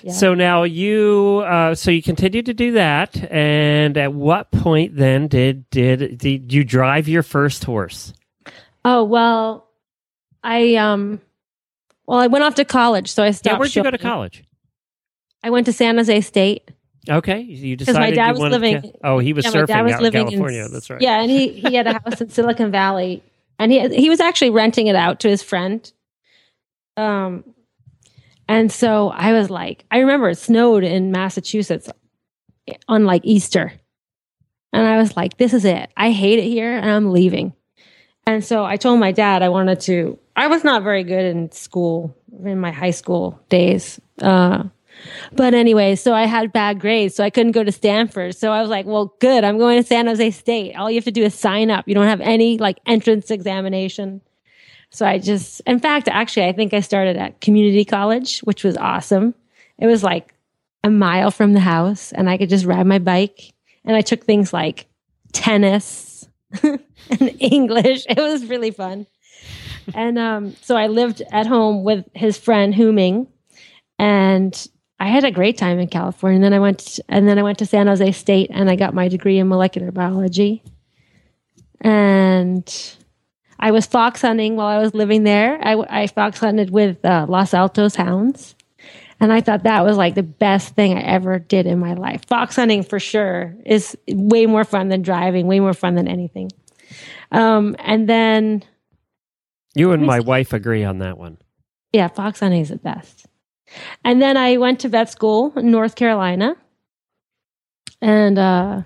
Yeah. 0.02 0.12
So 0.12 0.34
now 0.34 0.62
you, 0.62 1.44
uh, 1.46 1.74
so 1.74 1.90
you 1.90 2.02
continued 2.02 2.46
to 2.46 2.54
do 2.54 2.72
that, 2.72 3.16
and 3.30 3.96
at 3.96 4.12
what 4.14 4.50
point 4.50 4.96
then 4.96 5.28
did 5.28 5.68
did 5.70 6.18
did 6.18 6.52
you 6.52 6.64
drive 6.64 7.08
your 7.08 7.22
first 7.22 7.64
horse? 7.64 8.12
Oh, 8.84 9.04
well, 9.04 9.68
I, 10.42 10.76
um, 10.76 11.20
well, 12.06 12.18
I 12.18 12.28
went 12.28 12.44
off 12.44 12.54
to 12.54 12.64
college, 12.64 13.10
so 13.12 13.22
I 13.22 13.30
stopped. 13.32 13.52
Yeah, 13.54 13.58
where'd 13.58 13.76
you 13.76 13.82
go 13.82 13.90
to 13.90 13.98
college? 13.98 14.42
I 15.44 15.50
went 15.50 15.66
to 15.66 15.72
San 15.72 15.96
Jose 15.96 16.20
State. 16.22 16.70
Okay, 17.08 17.40
you 17.40 17.76
decided 17.76 17.98
my 18.00 18.10
dad 18.10 18.32
was 18.32 18.40
living- 18.40 18.82
To, 18.82 18.92
oh, 19.04 19.18
he 19.18 19.32
was 19.32 19.44
Yeah, 19.44 19.50
my 19.52 19.56
surfing 19.60 19.66
dad 19.66 19.82
was 19.82 19.92
out 19.94 20.04
in 20.04 20.12
California. 20.12 20.64
in 20.66 20.72
That's 20.72 20.90
right. 20.90 21.00
Yeah, 21.00 21.20
and 21.20 21.30
he 21.30 21.48
he 21.48 21.74
had 21.74 21.86
a 21.86 21.92
house 21.94 22.20
in 22.20 22.28
Silicon 22.30 22.70
Valley, 22.70 23.22
and 23.58 23.70
he 23.72 23.88
he 23.96 24.08
was 24.10 24.20
actually 24.20 24.50
renting 24.50 24.86
it 24.86 24.96
out 24.96 25.20
to 25.20 25.28
his 25.28 25.42
friend. 25.42 25.90
Um, 26.96 27.44
and 28.50 28.72
so 28.72 29.10
I 29.10 29.32
was 29.32 29.48
like, 29.48 29.84
I 29.92 29.98
remember 30.00 30.28
it 30.30 30.38
snowed 30.38 30.82
in 30.82 31.12
Massachusetts 31.12 31.88
on 32.88 33.04
like 33.04 33.22
Easter, 33.24 33.72
and 34.72 34.86
I 34.86 34.96
was 34.96 35.16
like, 35.16 35.36
this 35.36 35.54
is 35.54 35.64
it. 35.64 35.88
I 35.96 36.10
hate 36.10 36.40
it 36.40 36.48
here, 36.48 36.76
and 36.76 36.90
I'm 36.90 37.12
leaving. 37.12 37.54
And 38.26 38.44
so 38.44 38.64
I 38.64 38.76
told 38.76 38.98
my 38.98 39.12
dad 39.12 39.42
I 39.42 39.48
wanted 39.48 39.80
to. 39.82 40.18
I 40.34 40.48
was 40.48 40.64
not 40.64 40.82
very 40.82 41.04
good 41.04 41.24
in 41.24 41.52
school 41.52 42.16
in 42.44 42.58
my 42.58 42.72
high 42.72 42.90
school 42.90 43.40
days. 43.48 44.00
Uh, 44.20 44.64
but 45.32 45.54
anyway, 45.54 45.94
so 45.94 46.12
I 46.12 46.26
had 46.26 46.52
bad 46.52 46.80
grades, 46.80 47.14
so 47.14 47.22
I 47.22 47.30
couldn't 47.30 47.52
go 47.52 47.62
to 47.62 47.72
Stanford. 47.72 48.34
So 48.36 48.50
I 48.50 48.60
was 48.60 48.70
like, 48.70 48.84
well, 48.84 49.14
good. 49.20 49.44
I'm 49.44 49.58
going 49.58 49.80
to 49.80 49.86
San 49.86 50.06
Jose 50.06 50.30
State. 50.32 50.74
All 50.74 50.90
you 50.90 50.96
have 50.96 51.04
to 51.04 51.12
do 51.12 51.22
is 51.22 51.34
sign 51.34 51.70
up. 51.70 51.88
You 51.88 51.94
don't 51.94 52.06
have 52.06 52.20
any 52.20 52.58
like 52.58 52.78
entrance 52.84 53.30
examination. 53.30 54.20
So 54.90 55.06
I 55.06 55.18
just, 55.18 55.60
in 55.66 55.78
fact, 55.78 56.08
actually, 56.08 56.46
I 56.46 56.52
think 56.52 56.74
I 56.74 56.80
started 56.80 57.16
at 57.16 57.40
community 57.40 57.84
college, 57.84 58.40
which 58.40 58.64
was 58.64 58.76
awesome. 58.76 59.34
It 59.78 59.86
was 59.86 60.02
like 60.02 60.34
a 60.82 60.90
mile 60.90 61.30
from 61.30 61.52
the 61.52 61.60
house, 61.60 62.12
and 62.12 62.28
I 62.28 62.36
could 62.36 62.48
just 62.48 62.64
ride 62.64 62.86
my 62.86 62.98
bike. 62.98 63.52
And 63.84 63.96
I 63.96 64.02
took 64.02 64.24
things 64.24 64.52
like 64.52 64.86
tennis 65.32 66.28
and 66.62 66.80
English. 67.38 68.04
It 68.08 68.18
was 68.18 68.46
really 68.46 68.72
fun. 68.72 69.06
And 69.94 70.18
um, 70.18 70.56
so 70.60 70.76
I 70.76 70.88
lived 70.88 71.22
at 71.32 71.46
home 71.46 71.82
with 71.82 72.04
his 72.14 72.36
friend 72.36 72.74
Hooming 72.74 73.26
and 73.98 74.68
I 74.98 75.08
had 75.08 75.24
a 75.24 75.30
great 75.30 75.58
time 75.58 75.78
in 75.78 75.88
California. 75.88 76.36
And 76.36 76.44
then 76.44 76.54
I 76.54 76.58
went, 76.58 76.80
to, 76.80 77.04
and 77.08 77.28
then 77.28 77.38
I 77.38 77.42
went 77.42 77.58
to 77.58 77.66
San 77.66 77.86
Jose 77.86 78.12
State, 78.12 78.50
and 78.52 78.70
I 78.70 78.76
got 78.76 78.94
my 78.94 79.08
degree 79.08 79.38
in 79.38 79.48
molecular 79.48 79.90
biology. 79.90 80.62
And 81.80 82.96
I 83.60 83.70
was 83.72 83.86
fox 83.86 84.22
hunting 84.22 84.56
while 84.56 84.66
I 84.66 84.78
was 84.78 84.94
living 84.94 85.22
there. 85.24 85.58
I, 85.62 86.02
I 86.02 86.06
fox 86.06 86.40
hunted 86.40 86.70
with 86.70 87.04
uh, 87.04 87.26
Los 87.28 87.52
Altos 87.52 87.94
hounds. 87.94 88.54
And 89.20 89.30
I 89.30 89.42
thought 89.42 89.64
that 89.64 89.84
was 89.84 89.98
like 89.98 90.14
the 90.14 90.22
best 90.22 90.74
thing 90.74 90.96
I 90.96 91.02
ever 91.02 91.38
did 91.38 91.66
in 91.66 91.78
my 91.78 91.92
life. 91.92 92.24
Fox 92.26 92.56
hunting 92.56 92.82
for 92.82 92.98
sure 92.98 93.54
is 93.66 93.96
way 94.08 94.46
more 94.46 94.64
fun 94.64 94.88
than 94.88 95.02
driving, 95.02 95.46
way 95.46 95.60
more 95.60 95.74
fun 95.74 95.94
than 95.94 96.08
anything. 96.08 96.50
Um, 97.30 97.76
and 97.78 98.08
then 98.08 98.64
you 99.74 99.92
and 99.92 100.06
my 100.06 100.20
wife 100.20 100.54
agree 100.54 100.82
on 100.82 100.98
that 100.98 101.18
one. 101.18 101.36
Yeah, 101.92 102.08
fox 102.08 102.40
hunting 102.40 102.62
is 102.62 102.70
the 102.70 102.76
best. 102.76 103.26
And 104.02 104.22
then 104.22 104.38
I 104.38 104.56
went 104.56 104.80
to 104.80 104.88
vet 104.88 105.10
school 105.10 105.52
in 105.54 105.70
North 105.70 105.96
Carolina. 105.96 106.56
And 108.00 108.38
uh 108.38 108.82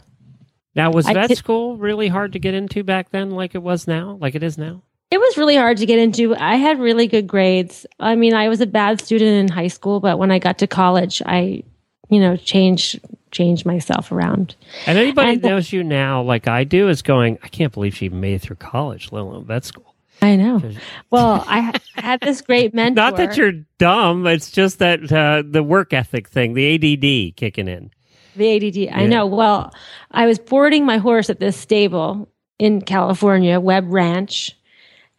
now 0.75 0.91
was 0.91 1.07
vet 1.07 1.29
t- 1.29 1.35
school 1.35 1.77
really 1.77 2.09
hard 2.09 2.33
to 2.33 2.39
get 2.39 2.55
into 2.55 2.83
back 2.83 3.11
then 3.11 3.31
like 3.31 3.55
it 3.55 3.63
was 3.63 3.87
now, 3.87 4.19
like 4.21 4.35
it 4.35 4.43
is 4.43 4.59
now? 4.59 4.83
It 5.11 5.19
was 5.19 5.39
really 5.39 5.57
hard 5.57 5.77
to 5.77 5.87
get 5.87 5.99
into. 5.99 6.35
I 6.35 6.57
had 6.57 6.81
really 6.81 7.07
good 7.07 7.27
grades. 7.27 7.87
I 8.01 8.17
mean, 8.17 8.35
I 8.35 8.49
was 8.49 8.61
a 8.61 8.67
bad 8.67 9.01
student 9.01 9.31
in 9.31 9.49
high 9.49 9.69
school, 9.69 10.01
but 10.01 10.19
when 10.19 10.33
I 10.33 10.39
got 10.39 10.59
to 10.59 10.67
college, 10.67 11.23
I, 11.25 11.63
you 12.09 12.21
know, 12.21 12.37
changed 12.37 13.01
changed 13.31 13.67
myself 13.67 14.11
around. 14.11 14.57
And 14.87 14.97
anybody 14.97 15.33
and, 15.33 15.43
knows 15.43 15.73
you 15.73 15.85
now, 15.85 16.23
like 16.23 16.49
I 16.49 16.65
do, 16.65 16.89
is 16.89 17.03
going, 17.03 17.39
I 17.43 17.49
can't 17.49 17.73
believe 17.73 17.95
she 17.95 18.09
made 18.09 18.35
it 18.35 18.43
through 18.43 18.57
college, 18.57 19.13
let 19.13 19.23
alone 19.23 19.45
vet 19.45 19.65
school. 19.65 19.95
I 20.23 20.37
know. 20.37 20.63
Well, 21.11 21.45
I 21.47 21.79
had 21.97 22.21
this 22.21 22.41
great 22.41 22.73
mentor. 22.73 22.95
Not 22.95 23.17
that 23.17 23.37
you're 23.37 23.65
dumb. 23.79 24.27
It's 24.27 24.51
just 24.51 24.79
that 24.79 25.13
uh, 25.13 25.43
the 25.47 25.63
work 25.63 25.93
ethic 25.93 26.29
thing, 26.29 26.55
the 26.55 26.75
ADD 26.75 27.37
kicking 27.37 27.69
in. 27.69 27.91
The 28.37 28.57
ADD. 28.57 28.77
Yeah. 28.77 28.99
I 28.99 29.07
know. 29.07 29.27
Well, 29.27 29.73
I 30.11 30.27
was 30.27 30.38
boarding 30.38 30.85
my 30.85 30.99
horse 30.99 31.31
at 31.31 31.40
this 31.40 31.57
stable 31.57 32.29
in 32.59 32.81
California, 32.83 33.61
Webb 33.61 33.87
Ranch, 33.88 34.57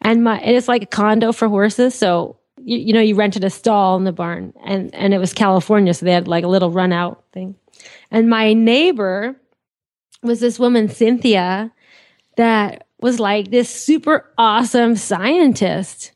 and 0.02 0.24
my 0.24 0.40
it's 0.42 0.68
like 0.68 0.84
a 0.84 0.88
condo 0.88 1.32
for 1.32 1.48
horses. 1.48 1.96
So 1.96 2.38
you, 2.64 2.78
you 2.78 2.94
know, 2.94 3.02
you 3.02 3.16
rented 3.16 3.44
a 3.44 3.50
stall 3.50 3.96
in 3.98 4.04
the 4.04 4.12
barn, 4.12 4.54
and 4.66 4.94
and 4.94 5.14
it 5.14 5.18
was 5.18 5.34
California, 5.34 5.94
so 5.94 6.06
they 6.06 6.12
had 6.12 6.28
like 6.28 6.44
a 6.44 6.50
little 6.50 6.72
run 6.72 6.92
out 6.92 7.24
thing. 7.32 7.56
And 8.12 8.30
my 8.30 8.54
neighbor 8.54 9.36
was 10.24 10.40
this 10.40 10.60
woman, 10.60 10.90
Cynthia, 10.90 11.72
that 12.38 12.88
was 13.00 13.20
like 13.20 13.52
this 13.52 13.70
super 13.70 14.32
awesome 14.38 14.96
scientist. 14.96 16.12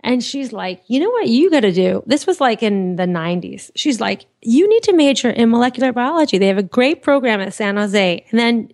And 0.00 0.22
she's 0.22 0.52
like, 0.52 0.82
you 0.86 1.00
know 1.00 1.10
what 1.10 1.26
you 1.28 1.50
got 1.50 1.60
to 1.60 1.72
do? 1.72 2.02
This 2.06 2.26
was 2.26 2.40
like 2.40 2.62
in 2.62 2.96
the 2.96 3.04
90s. 3.04 3.70
She's 3.74 4.00
like, 4.00 4.26
you 4.42 4.68
need 4.68 4.82
to 4.84 4.92
major 4.92 5.28
in 5.28 5.50
molecular 5.50 5.92
biology. 5.92 6.38
They 6.38 6.46
have 6.46 6.58
a 6.58 6.62
great 6.62 7.02
program 7.02 7.40
at 7.40 7.54
San 7.54 7.76
Jose. 7.76 8.24
And 8.30 8.38
then, 8.38 8.72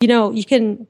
you 0.00 0.08
know, 0.08 0.30
you 0.32 0.44
can 0.44 0.86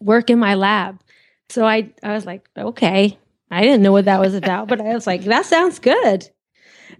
work 0.00 0.30
in 0.30 0.38
my 0.38 0.54
lab. 0.54 1.00
So 1.48 1.64
I, 1.66 1.92
I 2.02 2.12
was 2.12 2.24
like, 2.24 2.48
okay. 2.56 3.18
I 3.50 3.62
didn't 3.62 3.82
know 3.82 3.92
what 3.92 4.04
that 4.04 4.20
was 4.20 4.34
about, 4.34 4.68
but 4.68 4.80
I 4.80 4.94
was 4.94 5.06
like, 5.06 5.24
that 5.24 5.46
sounds 5.46 5.78
good. 5.78 6.28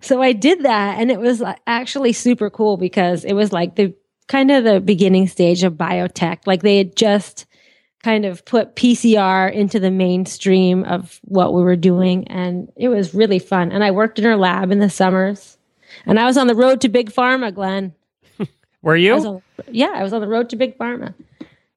So 0.01 0.23
I 0.23 0.33
did 0.33 0.62
that. 0.62 0.99
And 0.99 1.11
it 1.11 1.21
was 1.21 1.43
actually 1.67 2.12
super 2.12 2.51
cool 2.51 2.77
because 2.77 3.25
it 3.25 3.35
was 3.35 3.53
like 3.53 3.77
the 3.77 3.95
kind 4.29 4.51
of 4.51 4.64
the 4.64 4.81
beginning 4.81 5.29
stage 5.29 5.62
of 5.62 5.75
biotech. 5.75 6.47
Like 6.47 6.62
they 6.62 6.79
had 6.79 6.97
just 6.97 7.47
kind 8.03 8.25
of 8.25 8.45
put 8.45 8.77
PCR 8.77 9.53
into 9.53 9.81
the 9.81 9.91
mainstream 9.91 10.85
of 10.85 11.21
what 11.25 11.53
we 11.53 11.63
were 11.63 11.77
doing. 11.77 12.27
And 12.29 12.71
it 12.77 12.89
was 12.89 13.15
really 13.15 13.39
fun. 13.39 13.73
And 13.73 13.83
I 13.83 13.91
worked 13.91 14.19
in 14.19 14.25
her 14.25 14.37
lab 14.37 14.71
in 14.71 14.79
the 14.79 14.91
summers. 14.91 15.59
And 16.07 16.19
I 16.21 16.27
was 16.27 16.37
on 16.37 16.47
the 16.47 16.55
road 16.55 16.81
to 16.83 16.89
Big 16.89 17.11
Pharma, 17.11 17.53
Glenn. 17.53 17.95
were 18.83 18.97
you? 18.97 19.15
I 19.15 19.17
on, 19.25 19.43
yeah, 19.71 19.93
I 19.95 20.03
was 20.03 20.13
on 20.13 20.21
the 20.21 20.29
road 20.29 20.51
to 20.51 20.57
Big 20.57 20.79
Pharma. 20.79 21.15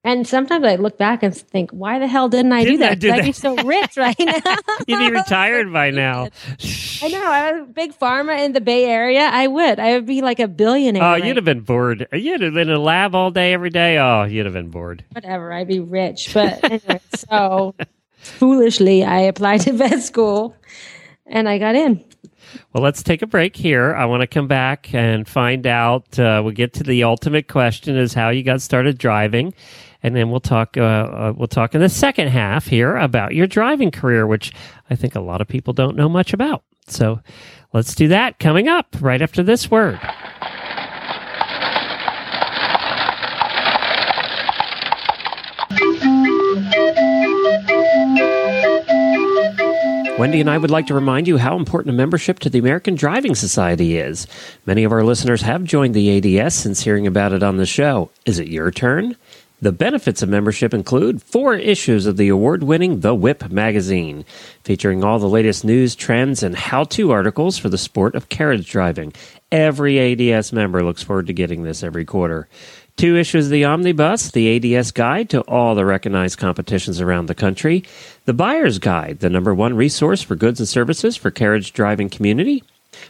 And 0.04 0.28
sometimes 0.28 0.66
I 0.66 0.78
look 0.78 0.98
back 0.98 1.22
and 1.22 1.36
think, 1.36 1.70
why 1.70 2.00
the 2.00 2.08
hell 2.08 2.28
didn't 2.28 2.52
I 2.54 2.64
didn't 2.64 2.74
do 2.74 2.78
that? 2.80 2.92
I 2.92 2.96
do 2.96 3.12
I'd 3.12 3.24
be 3.24 3.32
so 3.34 3.56
rich 3.58 3.98
right 3.98 4.16
now. 4.20 4.56
You'd 4.88 4.98
be 4.98 5.12
retired 5.12 5.72
by 5.72 5.92
now. 5.92 6.30
I 7.04 7.08
know. 7.10 7.24
I 7.24 7.52
was 7.52 7.62
a 7.62 7.72
big 7.72 7.94
pharma 7.94 8.44
in 8.44 8.54
the 8.54 8.62
Bay 8.62 8.86
Area. 8.86 9.30
I 9.32 9.46
would. 9.46 9.80
I 9.80 9.94
would 9.94 10.08
be 10.08 10.22
like 10.22 10.40
a 10.40 10.48
billionaire. 10.48 11.04
Oh, 11.04 11.12
right? 11.12 11.24
you'd 11.24 11.36
have 11.36 11.46
been 11.46 11.62
bored. 11.62 12.08
You'd 12.12 12.42
have 12.42 12.54
been 12.56 12.70
in 12.70 12.76
a 12.76 12.80
lab 12.80 13.14
all 13.14 13.30
day, 13.30 13.54
every 13.54 13.70
day. 13.70 14.00
Oh, 14.00 14.24
you'd 14.24 14.46
have 14.46 14.54
been 14.54 14.72
bored. 14.72 15.06
Whatever. 15.12 15.54
I'd 15.54 15.68
be 15.68 15.80
rich. 15.80 16.32
But 16.34 16.64
anyway, 16.64 17.00
so 17.14 17.76
foolishly, 18.18 19.04
I 19.04 19.20
applied 19.20 19.62
to 19.62 19.74
vet 19.74 20.02
school 20.02 20.56
and 21.28 21.48
I 21.48 21.60
got 21.60 21.76
in. 21.76 22.04
Well, 22.74 22.84
let's 22.84 23.04
take 23.04 23.22
a 23.22 23.28
break 23.28 23.56
here. 23.56 23.94
I 23.94 24.06
want 24.06 24.22
to 24.22 24.28
come 24.28 24.48
back 24.48 24.94
and 24.94 25.28
find 25.28 25.66
out. 25.68 26.18
Uh, 26.20 26.42
we'll 26.44 26.54
get 26.54 26.74
to 26.74 26.84
the 26.84 27.04
ultimate 27.04 27.48
question: 27.48 27.96
is 27.96 28.14
how 28.14 28.30
you 28.30 28.44
got 28.44 28.62
started 28.62 28.98
driving, 28.98 29.54
and 30.04 30.16
then 30.16 30.30
we'll 30.30 30.40
talk. 30.40 30.78
Uh, 30.78 30.82
uh, 30.82 31.34
we'll 31.36 31.48
talk 31.48 31.76
in 31.76 31.82
the 31.82 31.90
second 31.90 32.30
half 32.30 32.68
here 32.68 32.96
about 32.96 33.34
your 33.34 33.48
driving 33.48 33.92
career, 33.92 34.26
which 34.26 34.54
I 34.90 34.96
think 34.96 35.16
a 35.16 35.22
lot 35.22 35.42
of 35.42 35.48
people 35.48 35.74
don't 35.74 35.96
know 35.96 36.10
much 36.10 36.34
about. 36.34 36.64
So, 36.88 37.22
let's 37.74 37.96
do 37.96 38.08
that 38.10 38.40
coming 38.40 38.68
up 38.68 38.96
right 39.00 39.22
after 39.22 39.44
this 39.44 39.70
word. 39.70 40.00
Wendy 50.22 50.40
and 50.40 50.52
I 50.52 50.60
would 50.60 50.70
like 50.70 50.86
to 50.86 50.94
remind 50.94 51.28
you 51.28 51.40
how 51.40 51.58
important 51.58 51.96
a 51.96 51.98
membership 51.98 52.38
to 52.40 52.50
the 52.52 52.60
American 52.60 52.94
Driving 52.94 53.34
Society 53.34 53.98
is. 53.98 54.28
Many 54.68 54.84
of 54.84 54.92
our 54.92 55.04
listeners 55.04 55.42
have 55.42 55.64
joined 55.64 55.96
the 55.96 56.38
ADS 56.40 56.54
since 56.54 56.82
hearing 56.82 57.08
about 57.08 57.34
it 57.34 57.42
on 57.42 57.58
the 57.58 57.66
show. 57.66 58.12
Is 58.28 58.38
it 58.38 58.48
your 58.48 58.70
turn? 58.70 59.16
The 59.62 59.71
benefits 59.71 60.24
of 60.24 60.30
membership 60.30 60.74
include 60.74 61.21
four 61.21 61.54
issues 61.54 62.08
of 62.08 62.17
the 62.17 62.30
award 62.30 62.63
winning 62.63 63.02
The 63.02 63.13
Whip 63.13 63.52
magazine, 63.52 64.26
featuring 64.63 65.04
all 65.04 65.19
the 65.19 65.30
latest 65.30 65.63
news, 65.63 65.93
trends, 65.93 66.41
and 66.41 66.56
how 66.56 66.84
to 66.86 67.12
articles 67.12 67.60
for 67.60 67.69
the 67.69 67.78
sport 67.78 68.15
of 68.15 68.28
carriage 68.28 68.71
driving. 68.71 69.13
Every 69.52 70.32
ADS 70.34 70.52
member 70.52 70.84
looks 70.84 71.04
forward 71.04 71.28
to 71.28 71.34
getting 71.34 71.62
this 71.62 71.84
every 71.84 72.06
quarter. 72.06 72.47
Two 72.97 73.15
issues 73.15 73.45
of 73.45 73.52
the 73.52 73.65
Omnibus, 73.65 74.32
the 74.32 74.76
ADS 74.76 74.89
Guide 74.89 75.30
to 75.30 75.41
all 75.41 75.76
the 75.76 75.86
recognized 75.86 76.39
competitions 76.39 77.00
around 77.00 77.28
the 77.28 77.36
country, 77.36 77.84
the 78.26 78.34
Buyer's 78.34 78.80
Guide, 78.80 79.19
the 79.19 79.30
number 79.30 79.54
one 79.54 79.76
resource 79.76 80.24
for 80.24 80.36
goods 80.36 80.60
and 80.60 80.67
services 80.67 81.15
for 81.15 81.30
carriage 81.30 81.71
driving 81.71 82.10
community, 82.10 82.63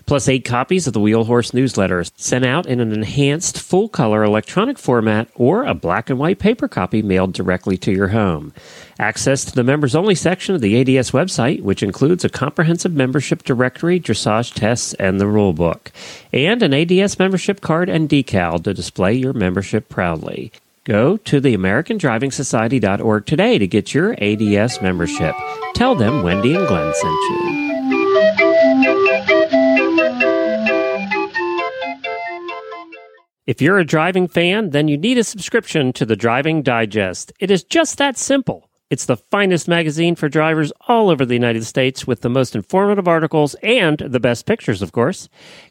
plus 0.05 0.27
eight 0.27 0.45
copies 0.45 0.87
of 0.87 0.93
the 0.93 0.99
Wheel 0.99 1.25
Horse 1.25 1.53
newsletter 1.53 2.03
sent 2.15 2.45
out 2.45 2.65
in 2.65 2.79
an 2.79 2.91
enhanced 2.91 3.59
full 3.59 3.89
color 3.89 4.23
electronic 4.23 4.77
format 4.77 5.27
or 5.35 5.63
a 5.63 5.73
black 5.73 6.09
and 6.09 6.19
white 6.19 6.39
paper 6.39 6.67
copy 6.67 7.01
mailed 7.01 7.33
directly 7.33 7.77
to 7.77 7.91
your 7.91 8.09
home. 8.09 8.53
Access 8.99 9.45
to 9.45 9.55
the 9.55 9.63
members 9.63 9.95
only 9.95 10.15
section 10.15 10.53
of 10.55 10.61
the 10.61 10.79
ADS 10.79 11.11
website, 11.11 11.61
which 11.61 11.83
includes 11.83 12.23
a 12.23 12.29
comprehensive 12.29 12.93
membership 12.93 13.43
directory, 13.43 13.99
dressage 13.99 14.53
tests, 14.53 14.93
and 14.95 15.19
the 15.19 15.25
rulebook, 15.25 15.87
and 16.31 16.61
an 16.61 16.73
ADS 16.73 17.17
membership 17.17 17.61
card 17.61 17.89
and 17.89 18.09
decal 18.09 18.63
to 18.63 18.73
display 18.73 19.13
your 19.13 19.33
membership 19.33 19.89
proudly. 19.89 20.51
Go 20.83 21.17
to 21.17 21.39
the 21.39 21.55
AmericanDrivingSociety.org 21.55 23.25
today 23.25 23.59
to 23.59 23.67
get 23.67 23.93
your 23.93 24.15
ADS 24.21 24.81
membership. 24.81 25.35
Tell 25.75 25.93
them 25.93 26.23
Wendy 26.23 26.55
and 26.55 26.67
Glenn 26.67 26.93
sent 26.95 27.13
you. 27.29 27.61
If 33.51 33.61
you're 33.61 33.79
a 33.79 33.85
driving 33.85 34.29
fan, 34.29 34.69
then 34.69 34.87
you 34.87 34.97
need 34.97 35.17
a 35.17 35.25
subscription 35.25 35.91
to 35.93 36.05
the 36.05 36.15
Driving 36.15 36.61
Digest. 36.61 37.33
It 37.37 37.51
is 37.51 37.65
just 37.65 37.97
that 37.97 38.17
simple. 38.17 38.69
It's 38.89 39.07
the 39.07 39.17
finest 39.17 39.67
magazine 39.67 40.15
for 40.15 40.29
drivers 40.29 40.71
all 40.87 41.09
over 41.09 41.25
the 41.25 41.33
United 41.33 41.65
States 41.65 42.07
with 42.07 42.21
the 42.21 42.29
most 42.29 42.55
informative 42.55 43.09
articles 43.09 43.55
and 43.55 43.97
the 43.97 44.21
best 44.21 44.45
pictures, 44.45 44.81
of 44.81 44.93
course. 44.93 45.27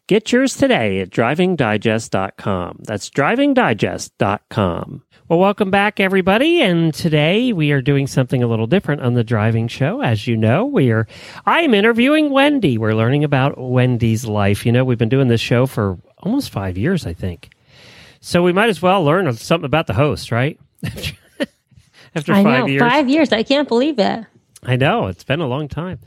Get 0.09 0.31
yours 0.31 0.59
today 0.59 1.01
at 1.01 1.09
drivingdigest.com. 1.09 2.81
That's 2.83 3.09
drivingdigest.com. 3.09 5.03
Well, 5.31 5.39
welcome 5.39 5.71
back, 5.71 6.01
everybody. 6.01 6.61
And 6.61 6.93
today 6.93 7.55
we 7.55 7.73
are 7.73 7.81
doing 7.81 8.07
something 8.07 8.43
a 8.43 8.47
little 8.47 8.67
different 8.67 9.01
on 9.01 9.15
the 9.15 9.25
driving 9.25 9.69
show. 9.69 10.03
As 10.03 10.27
you 10.27 10.37
know, 10.37 10.67
we 10.67 10.91
are, 10.91 11.07
I 11.47 11.61
am 11.61 11.73
interviewing 11.73 12.29
Wendy. 12.29 12.77
We're 12.77 12.93
learning 12.93 13.25
about 13.25 13.57
Wendy's 13.57 14.27
life. 14.27 14.67
You 14.67 14.73
know, 14.73 14.85
we've 14.85 14.99
been 14.99 15.09
doing 15.09 15.29
this 15.29 15.41
show 15.41 15.65
for 15.65 15.97
almost 16.19 16.51
five 16.51 16.77
years, 16.77 17.07
I 17.07 17.15
think. 17.15 17.49
So 18.21 18.43
we 18.43 18.53
might 18.53 18.69
as 18.69 18.83
well 18.83 19.03
learn 19.03 19.33
something 19.35 19.65
about 19.65 19.87
the 19.87 19.95
host, 19.95 20.31
right? 20.31 20.59
After 22.15 22.33
I 22.33 22.43
five 22.43 22.61
know, 22.61 22.67
years. 22.67 22.83
Five 22.83 23.09
years. 23.09 23.33
I 23.33 23.43
can't 23.43 23.69
believe 23.69 23.99
it. 23.99 24.25
I 24.63 24.77
know. 24.77 25.07
It's 25.07 25.25
been 25.25 25.41
a 25.41 25.47
long 25.47 25.69
time. 25.69 26.01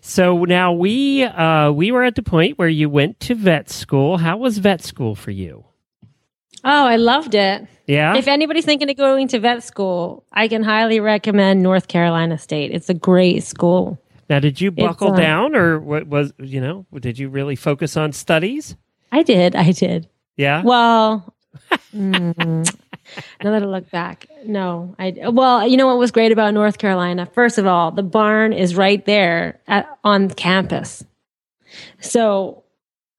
So 0.00 0.44
now 0.44 0.72
we 0.72 1.24
uh, 1.24 1.72
we 1.72 1.92
were 1.92 2.04
at 2.04 2.14
the 2.14 2.22
point 2.22 2.58
where 2.58 2.68
you 2.68 2.88
went 2.88 3.20
to 3.20 3.34
vet 3.34 3.68
school. 3.68 4.16
How 4.16 4.36
was 4.36 4.58
vet 4.58 4.82
school 4.82 5.14
for 5.14 5.30
you? 5.30 5.64
Oh, 6.62 6.86
I 6.86 6.96
loved 6.96 7.34
it. 7.34 7.66
Yeah. 7.86 8.16
If 8.16 8.28
anybody's 8.28 8.64
thinking 8.64 8.88
of 8.88 8.96
going 8.96 9.28
to 9.28 9.40
vet 9.40 9.64
school, 9.64 10.24
I 10.32 10.46
can 10.46 10.62
highly 10.62 11.00
recommend 11.00 11.62
North 11.62 11.88
Carolina 11.88 12.38
State. 12.38 12.70
It's 12.70 12.88
a 12.88 12.94
great 12.94 13.44
school. 13.44 13.98
Now, 14.28 14.38
did 14.38 14.60
you 14.60 14.70
buckle 14.70 15.14
uh, 15.14 15.16
down, 15.16 15.56
or 15.56 15.80
what 15.80 16.06
was 16.06 16.32
you 16.38 16.60
know? 16.60 16.86
Did 17.00 17.18
you 17.18 17.28
really 17.28 17.56
focus 17.56 17.96
on 17.96 18.12
studies? 18.12 18.76
I 19.10 19.22
did. 19.22 19.56
I 19.56 19.72
did. 19.72 20.08
Yeah. 20.36 20.62
Well, 20.62 21.34
mm, 21.94 22.74
now 23.42 23.50
that 23.50 23.62
I 23.62 23.66
look 23.66 23.90
back, 23.90 24.26
no. 24.44 24.94
I 24.98 25.14
well, 25.30 25.66
you 25.66 25.76
know 25.76 25.86
what 25.86 25.98
was 25.98 26.10
great 26.10 26.32
about 26.32 26.54
North 26.54 26.78
Carolina? 26.78 27.26
First 27.26 27.58
of 27.58 27.66
all, 27.66 27.90
the 27.90 28.02
barn 28.02 28.52
is 28.52 28.76
right 28.76 29.04
there 29.04 29.60
at, 29.66 29.88
on 30.04 30.30
campus, 30.30 31.04
so 32.00 32.64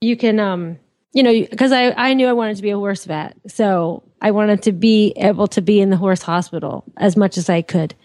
you 0.01 0.17
can, 0.17 0.39
um, 0.39 0.77
you 1.13 1.23
know, 1.23 1.31
because 1.31 1.71
I 1.71 1.91
I 1.91 2.13
knew 2.13 2.27
I 2.27 2.33
wanted 2.33 2.57
to 2.57 2.63
be 2.63 2.71
a 2.71 2.77
horse 2.77 3.05
vet, 3.05 3.35
so 3.47 4.03
I 4.21 4.31
wanted 4.31 4.63
to 4.63 4.71
be 4.71 5.13
able 5.17 5.47
to 5.47 5.61
be 5.61 5.81
in 5.81 5.89
the 5.89 5.97
horse 5.97 6.21
hospital 6.21 6.83
as 6.97 7.17
much 7.17 7.37
as 7.37 7.49
I 7.49 7.61
could. 7.61 7.95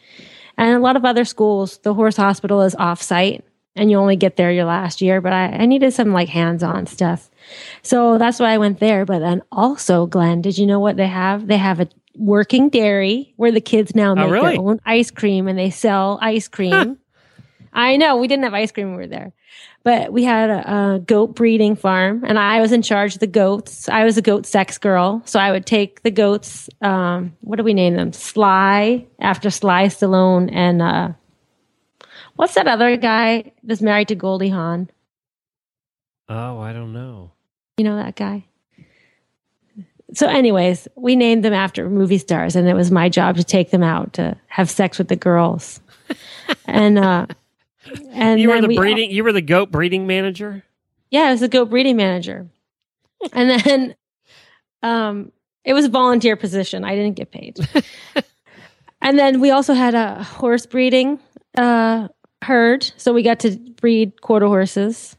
And 0.59 0.75
a 0.75 0.79
lot 0.81 0.97
of 0.97 1.05
other 1.05 1.27
schools, 1.27 1.79
the 1.79 1.93
horse 1.93 2.17
hospital 2.17 2.63
is 2.63 2.75
off 2.77 3.03
site 3.03 3.45
and 3.77 3.91
you 3.91 3.99
only 3.99 4.17
get 4.17 4.37
there 4.37 4.51
your 4.51 4.65
last 4.65 5.01
year. 5.01 5.21
But 5.21 5.33
I, 5.33 5.47
I 5.47 5.67
needed 5.67 5.93
some 5.93 6.13
like 6.13 6.29
hands 6.29 6.63
on 6.63 6.87
stuff. 6.87 7.31
So 7.83 8.19
that's 8.19 8.41
why 8.41 8.53
I 8.53 8.59
went 8.59 8.81
there. 8.81 9.05
But 9.05 9.21
then 9.21 9.43
also, 9.53 10.07
Glenn, 10.07 10.43
did 10.43 10.59
you 10.59 10.67
know 10.67 10.81
what 10.81 10.97
they 10.97 11.07
have? 11.07 11.47
They 11.47 11.59
have 11.59 11.81
a 11.81 11.89
working 12.17 12.69
dairy 12.69 13.35
where 13.37 13.53
the 13.53 13.61
kids 13.61 13.95
now 13.95 14.13
oh, 14.13 14.15
make 14.15 14.25
oh, 14.25 14.31
really? 14.31 14.57
their 14.57 14.61
own 14.67 14.81
ice 14.85 15.11
cream 15.11 15.49
and 15.49 15.59
they 15.59 15.71
sell 15.71 16.19
ice 16.21 16.49
cream. 16.49 16.99
I 17.73 17.99
know 17.99 18.17
we 18.17 18.27
didn't 18.27 18.45
have 18.45 18.55
ice 18.55 18.73
cream 18.73 18.89
when 18.89 18.97
we 18.97 19.03
were 19.03 19.09
there, 19.09 19.35
but 19.83 20.11
we 20.11 20.25
had 20.25 20.49
a, 20.49 20.95
a, 20.95 20.99
goat 20.99 21.35
breeding 21.35 21.77
farm 21.77 22.25
and 22.27 22.39
I 22.39 22.63
was 22.63 22.73
in 22.73 22.81
charge 22.81 23.15
of 23.15 23.21
the 23.21 23.27
goats. 23.27 23.87
I 23.91 24.05
was 24.05 24.17
a 24.17 24.23
goat 24.23 24.47
sex 24.47 24.79
girl. 24.79 25.21
So 25.27 25.39
I 25.39 25.53
would 25.53 25.67
take 25.67 26.03
the 26.03 26.11
goats, 26.11 26.71
um, 26.81 27.37
what 27.43 27.57
do 27.57 27.65
we 27.65 27.75
name 27.75 27.95
them? 27.95 28.15
Sly 28.15 29.07
after 29.21 29.51
Sly 29.51 29.87
Stallone 29.87 30.49
and, 30.51 30.81
uh, 30.81 31.09
what's 32.37 32.55
that 32.55 32.69
other 32.69 32.97
guy 32.97 33.53
that's 33.63 33.83
married 33.83 34.09
to 34.09 34.15
Goldie 34.15 34.49
Hawn? 34.49 34.89
Oh, 36.29 36.59
I 36.59 36.73
don't 36.73 36.93
know. 36.93 37.33
You 37.79 37.85
know 37.85 37.97
that 37.97 38.17
guy? 38.17 38.45
So, 40.15 40.29
anyways, 40.29 40.89
we 40.95 41.17
named 41.17 41.45
them 41.45 41.53
after 41.53 41.91
movie 41.91 42.19
stars, 42.19 42.57
and 42.57 42.69
it 42.69 42.75
was 42.75 42.91
my 42.91 43.09
job 43.09 43.37
to 43.37 43.45
take 43.45 43.71
them 43.71 43.83
out 43.83 44.15
to 44.15 44.37
have 44.47 44.71
sex 44.71 44.99
with 44.99 45.09
the 45.09 45.17
girls. 45.17 45.81
and 46.67 46.99
uh, 46.99 47.27
and 48.11 48.41
you 48.41 48.49
were 48.49 48.61
the 48.61 48.69
we, 48.69 48.77
breeding. 48.77 49.11
You 49.11 49.25
were 49.25 49.33
the 49.33 49.43
goat 49.43 49.71
breeding 49.71 50.07
manager. 50.07 50.63
Yeah, 51.11 51.23
I 51.23 51.31
was 51.33 51.41
the 51.41 51.49
goat 51.49 51.71
breeding 51.71 51.97
manager. 51.97 52.49
And 53.33 53.51
then, 53.51 53.97
um, 54.83 55.33
it 55.65 55.73
was 55.73 55.87
a 55.87 55.89
volunteer 55.89 56.37
position. 56.37 56.85
I 56.85 56.95
didn't 56.95 57.17
get 57.17 57.31
paid. 57.31 57.59
and 59.01 59.19
then 59.19 59.41
we 59.41 59.51
also 59.51 59.75
had 59.75 59.95
a 59.95 60.23
horse 60.23 60.67
breeding 60.67 61.19
uh, 61.57 62.09
herd, 62.47 62.91
so 62.97 63.13
we 63.13 63.23
got 63.23 63.41
to 63.41 63.57
breed 63.81 64.21
quarter 64.21 64.47
horses. 64.47 65.17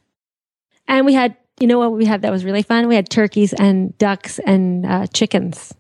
And 0.88 1.06
we 1.06 1.14
had, 1.14 1.36
you 1.60 1.68
know, 1.68 1.80
what 1.80 1.92
we 1.92 2.06
had 2.06 2.22
that 2.22 2.32
was 2.32 2.46
really 2.46 2.64
fun. 2.64 2.88
We 2.88 2.96
had 2.96 3.10
turkeys 3.10 3.54
and 3.54 3.98
ducks 3.98 4.40
and 4.40 4.86
uh, 4.86 5.08
chickens 5.08 5.74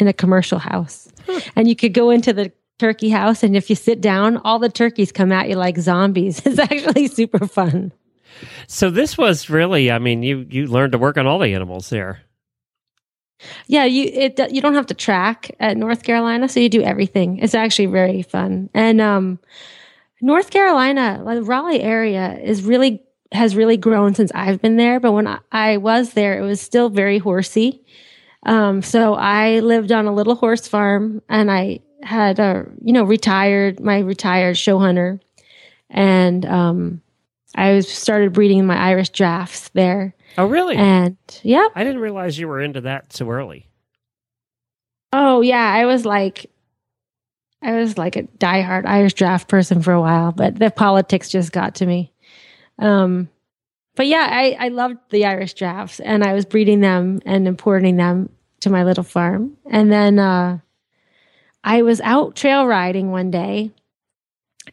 in 0.00 0.08
a 0.08 0.12
commercial 0.12 0.58
house, 0.58 1.08
and 1.56 1.68
you 1.68 1.76
could 1.76 1.94
go 1.94 2.10
into 2.10 2.32
the 2.32 2.52
turkey 2.78 3.08
house. 3.08 3.42
And 3.42 3.56
if 3.56 3.70
you 3.70 3.76
sit 3.76 4.00
down, 4.00 4.38
all 4.38 4.58
the 4.58 4.68
turkeys 4.68 5.12
come 5.12 5.32
at 5.32 5.48
you 5.48 5.56
like 5.56 5.78
zombies. 5.78 6.42
It's 6.46 6.58
actually 6.58 7.08
super 7.08 7.46
fun. 7.46 7.92
So 8.66 8.90
this 8.90 9.16
was 9.16 9.48
really, 9.48 9.90
I 9.90 9.98
mean, 9.98 10.22
you 10.22 10.46
you 10.50 10.66
learned 10.66 10.92
to 10.92 10.98
work 10.98 11.16
on 11.16 11.26
all 11.26 11.38
the 11.38 11.54
animals 11.54 11.90
there. 11.90 12.20
Yeah, 13.66 13.84
you 13.84 14.10
it 14.12 14.40
you 14.52 14.60
don't 14.60 14.74
have 14.74 14.86
to 14.86 14.94
track 14.94 15.54
at 15.60 15.76
North 15.76 16.02
Carolina, 16.02 16.48
so 16.48 16.60
you 16.60 16.68
do 16.68 16.82
everything. 16.82 17.38
It's 17.38 17.54
actually 17.54 17.86
very 17.86 18.22
fun. 18.22 18.70
And 18.74 19.00
um, 19.00 19.38
North 20.24 20.48
Carolina, 20.48 21.22
the 21.22 21.42
Raleigh 21.42 21.82
area, 21.82 22.38
is 22.42 22.62
really 22.62 23.02
has 23.30 23.54
really 23.54 23.76
grown 23.76 24.14
since 24.14 24.32
I've 24.34 24.62
been 24.62 24.78
there. 24.78 24.98
But 24.98 25.12
when 25.12 25.26
I, 25.26 25.40
I 25.52 25.76
was 25.76 26.14
there, 26.14 26.38
it 26.38 26.42
was 26.42 26.62
still 26.62 26.88
very 26.88 27.18
horsey. 27.18 27.84
Um, 28.46 28.80
so 28.80 29.12
I 29.14 29.60
lived 29.60 29.92
on 29.92 30.06
a 30.06 30.14
little 30.14 30.34
horse 30.34 30.66
farm, 30.66 31.20
and 31.28 31.50
I 31.50 31.80
had 32.02 32.38
a 32.38 32.64
you 32.82 32.94
know 32.94 33.04
retired 33.04 33.80
my 33.80 33.98
retired 33.98 34.56
show 34.56 34.78
hunter, 34.78 35.20
and 35.90 36.46
um, 36.46 37.02
I 37.54 37.72
was 37.74 37.86
started 37.86 38.32
breeding 38.32 38.64
my 38.64 38.78
Irish 38.78 39.10
drafts 39.10 39.68
there. 39.74 40.14
Oh, 40.38 40.46
really? 40.46 40.76
And 40.76 41.18
yeah, 41.42 41.68
I 41.74 41.84
didn't 41.84 42.00
realize 42.00 42.38
you 42.38 42.48
were 42.48 42.62
into 42.62 42.80
that 42.80 43.12
so 43.12 43.28
early. 43.28 43.68
Oh 45.12 45.42
yeah, 45.42 45.70
I 45.70 45.84
was 45.84 46.06
like, 46.06 46.50
I 47.64 47.72
was 47.72 47.98
like 47.98 48.16
a 48.16 48.24
diehard 48.24 48.86
Irish 48.86 49.14
draft 49.14 49.48
person 49.48 49.82
for 49.82 49.92
a 49.92 50.00
while, 50.00 50.32
but 50.32 50.58
the 50.58 50.70
politics 50.70 51.30
just 51.30 51.50
got 51.50 51.76
to 51.76 51.86
me. 51.86 52.12
Um, 52.78 53.28
but 53.96 54.06
yeah, 54.06 54.28
I, 54.30 54.56
I 54.58 54.68
loved 54.68 54.98
the 55.10 55.24
Irish 55.24 55.54
drafts, 55.54 56.00
and 56.00 56.22
I 56.22 56.34
was 56.34 56.44
breeding 56.44 56.80
them 56.80 57.20
and 57.24 57.48
importing 57.48 57.96
them 57.96 58.28
to 58.60 58.70
my 58.70 58.84
little 58.84 59.04
farm, 59.04 59.56
and 59.66 59.90
then 59.90 60.18
uh, 60.18 60.58
I 61.64 61.82
was 61.82 62.00
out 62.02 62.36
trail 62.36 62.66
riding 62.66 63.10
one 63.10 63.30
day 63.30 63.72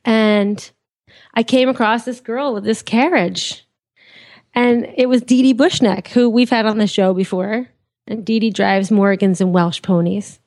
and 0.04 0.72
I 1.34 1.44
came 1.44 1.70
across 1.70 2.04
this 2.04 2.20
girl 2.20 2.54
with 2.54 2.66
this 2.66 2.82
carriage. 2.82 3.66
And 4.54 4.94
it 4.98 5.08
was 5.08 5.22
Dee 5.22 5.42
Dee 5.42 5.54
Bushneck, 5.54 6.10
who 6.10 6.30
we've 6.30 6.50
had 6.50 6.66
on 6.66 6.78
the 6.78 6.88
show 6.88 7.14
before. 7.14 7.70
And 8.08 8.26
Dee 8.26 8.40
Dee 8.40 8.50
drives 8.50 8.92
Morgans 8.92 9.40
and 9.40 9.54
Welsh 9.54 9.82
ponies. 9.82 10.41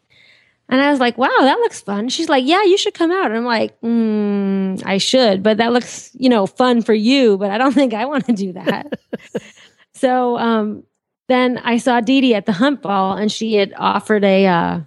And 0.68 0.80
I 0.80 0.90
was 0.90 1.00
like, 1.00 1.18
wow, 1.18 1.28
that 1.40 1.58
looks 1.58 1.80
fun. 1.80 2.08
She's 2.08 2.28
like, 2.28 2.44
yeah, 2.46 2.62
you 2.62 2.78
should 2.78 2.94
come 2.94 3.10
out. 3.10 3.26
And 3.26 3.36
I'm 3.36 3.44
like, 3.44 3.78
mm, 3.80 4.82
I 4.84 4.98
should, 4.98 5.42
but 5.42 5.58
that 5.58 5.72
looks, 5.72 6.10
you 6.14 6.28
know, 6.28 6.46
fun 6.46 6.82
for 6.82 6.94
you, 6.94 7.36
but 7.36 7.50
I 7.50 7.58
don't 7.58 7.72
think 7.74 7.94
I 7.94 8.06
want 8.06 8.26
to 8.26 8.32
do 8.32 8.52
that. 8.54 8.98
so 9.94 10.38
um, 10.38 10.84
then 11.28 11.58
I 11.58 11.76
saw 11.78 12.00
Dee 12.00 12.20
Dee 12.20 12.34
at 12.34 12.46
the 12.46 12.52
hunt 12.52 12.82
ball 12.82 13.16
and 13.16 13.30
she 13.30 13.54
had 13.54 13.74
offered 13.76 14.24
a, 14.24 14.46
uh, 14.46 14.80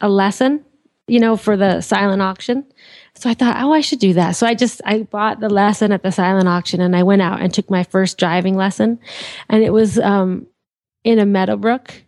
a 0.00 0.08
lesson, 0.08 0.64
you 1.06 1.20
know, 1.20 1.36
for 1.36 1.56
the 1.56 1.80
silent 1.80 2.22
auction. 2.22 2.64
So 3.14 3.30
I 3.30 3.34
thought, 3.34 3.56
oh, 3.62 3.72
I 3.72 3.80
should 3.80 3.98
do 3.98 4.12
that. 4.14 4.32
So 4.32 4.46
I 4.46 4.54
just 4.54 4.82
I 4.84 5.02
bought 5.02 5.40
the 5.40 5.48
lesson 5.48 5.90
at 5.90 6.02
the 6.02 6.12
silent 6.12 6.48
auction 6.48 6.82
and 6.82 6.94
I 6.94 7.02
went 7.02 7.22
out 7.22 7.40
and 7.40 7.52
took 7.52 7.70
my 7.70 7.82
first 7.84 8.18
driving 8.18 8.56
lesson. 8.56 8.98
And 9.48 9.62
it 9.64 9.72
was 9.72 9.98
um 9.98 10.46
in 11.02 11.18
a 11.18 11.24
Meadowbrook 11.24 12.05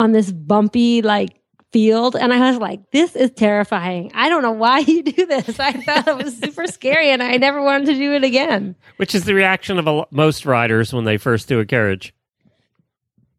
on 0.00 0.12
this 0.12 0.32
bumpy 0.32 1.02
like 1.02 1.40
field 1.72 2.14
and 2.14 2.32
I 2.32 2.50
was 2.50 2.58
like, 2.58 2.90
this 2.92 3.16
is 3.16 3.32
terrifying. 3.32 4.12
I 4.14 4.28
don't 4.28 4.42
know 4.42 4.52
why 4.52 4.78
you 4.86 5.02
do 5.02 5.26
this. 5.26 5.58
I 5.58 5.72
thought 5.72 6.06
it 6.06 6.24
was 6.24 6.38
super 6.38 6.66
scary 6.66 7.10
and 7.10 7.22
I 7.22 7.36
never 7.36 7.62
wanted 7.62 7.86
to 7.86 7.94
do 7.94 8.12
it 8.12 8.22
again. 8.22 8.76
Which 8.96 9.14
is 9.14 9.24
the 9.24 9.34
reaction 9.34 9.78
of 9.78 9.86
a, 9.86 10.06
most 10.10 10.46
riders 10.46 10.92
when 10.92 11.04
they 11.04 11.16
first 11.16 11.48
do 11.48 11.58
a 11.60 11.66
carriage. 11.66 12.14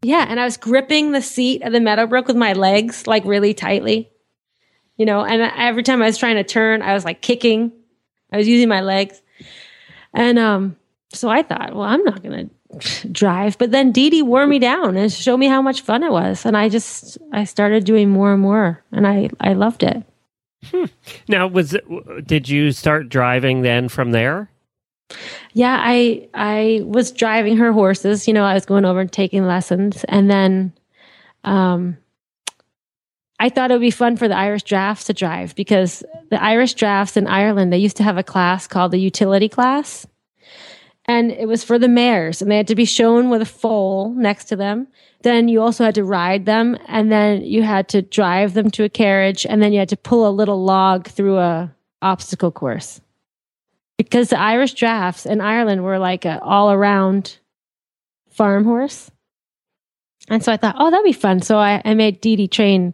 Yeah, 0.02 0.26
and 0.28 0.40
I 0.40 0.46
was 0.46 0.58
gripping 0.58 1.14
the 1.14 1.22
seat 1.22 1.64
of 1.64 1.72
the 1.72 1.80
Meadowbrook 1.80 2.28
with 2.28 2.36
my 2.36 2.54
legs 2.54 3.08
like 3.08 3.26
really 3.26 3.54
tightly. 3.54 4.12
You 4.98 5.06
know, 5.06 5.24
and 5.24 5.42
every 5.56 5.84
time 5.84 6.02
I 6.02 6.06
was 6.06 6.18
trying 6.18 6.36
to 6.36 6.44
turn, 6.44 6.82
I 6.82 6.94
was 6.94 7.06
like 7.06 7.22
kicking. 7.22 7.72
I 8.32 8.38
was 8.38 8.48
using 8.48 8.70
my 8.70 8.82
legs. 8.82 9.22
And 10.14 10.38
um 10.38 10.76
so 11.14 11.30
I 11.30 11.42
thought, 11.42 11.74
well, 11.74 11.84
I'm 11.84 12.04
not 12.04 12.22
going 12.22 12.50
to 12.50 12.55
drive. 13.12 13.58
But 13.58 13.72
then 13.72 13.92
Dee 13.92 14.10
Dee 14.10 14.22
wore 14.22 14.48
me 14.48 14.60
down 14.60 14.98
and 14.98 15.12
showed 15.12 15.38
me 15.38 15.48
how 15.48 15.62
much 15.62 15.82
fun 15.82 16.04
it 16.04 16.12
was. 16.12 16.46
And 16.46 16.58
I 16.58 16.70
just, 16.70 17.18
I 17.32 17.44
started 17.44 17.86
doing 17.86 18.10
more 18.10 18.34
and 18.34 18.42
more 18.42 18.84
and 18.92 19.06
I, 19.08 19.30
I 19.40 19.54
loved 19.54 19.84
it. 19.84 20.04
Hmm. 20.66 20.86
Now, 21.28 21.48
was 21.48 21.74
it, 21.74 22.28
did 22.28 22.50
you 22.50 22.72
start 22.72 23.10
driving 23.10 23.62
then 23.62 23.90
from 23.90 24.12
there? 24.12 24.50
Yeah, 25.54 25.78
I 25.80 26.28
I 26.34 26.82
was 26.84 27.12
driving 27.12 27.58
her 27.58 27.72
horses. 27.72 28.28
You 28.28 28.34
know, 28.34 28.44
I 28.44 28.54
was 28.54 28.66
going 28.66 28.86
over 28.86 29.00
and 29.02 29.12
taking 29.12 29.46
lessons, 29.46 30.04
and 30.06 30.30
then 30.30 30.74
um, 31.44 31.98
I 33.40 33.50
thought 33.50 33.72
it 33.72 33.76
would 33.76 33.82
be 33.82 33.92
fun 33.92 34.18
for 34.18 34.28
the 34.28 34.36
Irish 34.36 34.64
drafts 34.64 35.06
to 35.06 35.14
drive 35.14 35.56
because 35.56 36.04
the 36.30 36.42
Irish 36.42 36.74
drafts 36.74 37.18
in 37.18 37.28
Ireland 37.28 37.72
they 37.72 37.78
used 37.78 37.98
to 37.98 38.04
have 38.04 38.18
a 38.18 38.24
class 38.24 38.68
called 38.68 38.92
the 38.92 39.00
utility 39.00 39.48
class, 39.48 40.08
and 41.08 41.32
it 41.32 41.48
was 41.48 41.64
for 41.64 41.78
the 41.78 41.88
mares, 41.88 42.42
and 42.42 42.52
they 42.52 42.58
had 42.58 42.68
to 42.68 42.76
be 42.76 42.86
shown 42.86 43.30
with 43.30 43.42
a 43.42 43.46
foal 43.46 44.14
next 44.16 44.46
to 44.46 44.56
them. 44.56 44.88
Then 45.22 45.48
you 45.48 45.62
also 45.62 45.84
had 45.84 45.96
to 45.96 46.04
ride 46.04 46.46
them, 46.46 46.78
and 46.88 47.12
then 47.12 47.44
you 47.44 47.64
had 47.64 47.88
to 47.90 48.02
drive 48.02 48.54
them 48.54 48.70
to 48.72 48.84
a 48.84 48.90
carriage, 48.90 49.46
and 49.46 49.62
then 49.62 49.74
you 49.74 49.80
had 49.80 49.90
to 49.90 49.98
pull 49.98 50.28
a 50.28 50.32
little 50.32 50.64
log 50.64 51.08
through 51.08 51.38
a 51.38 51.74
obstacle 52.02 52.52
course 52.52 53.02
because 53.98 54.30
the 54.30 54.40
Irish 54.40 54.74
drafts 54.74 55.26
in 55.26 55.42
Ireland 55.42 55.84
were 55.84 56.00
like 56.00 56.26
an 56.26 56.40
all 56.40 56.72
around 56.72 57.40
farm 58.30 58.66
horse. 58.66 59.10
And 60.28 60.44
so 60.44 60.52
I 60.52 60.58
thought, 60.58 60.76
oh, 60.78 60.90
that'd 60.92 61.06
be 61.06 61.14
fun. 61.14 61.42
So 61.42 61.58
I, 61.58 61.82
I 61.86 61.94
made 61.94 62.20
Dee 62.20 62.36
Dee 62.36 62.48
train 62.48 62.94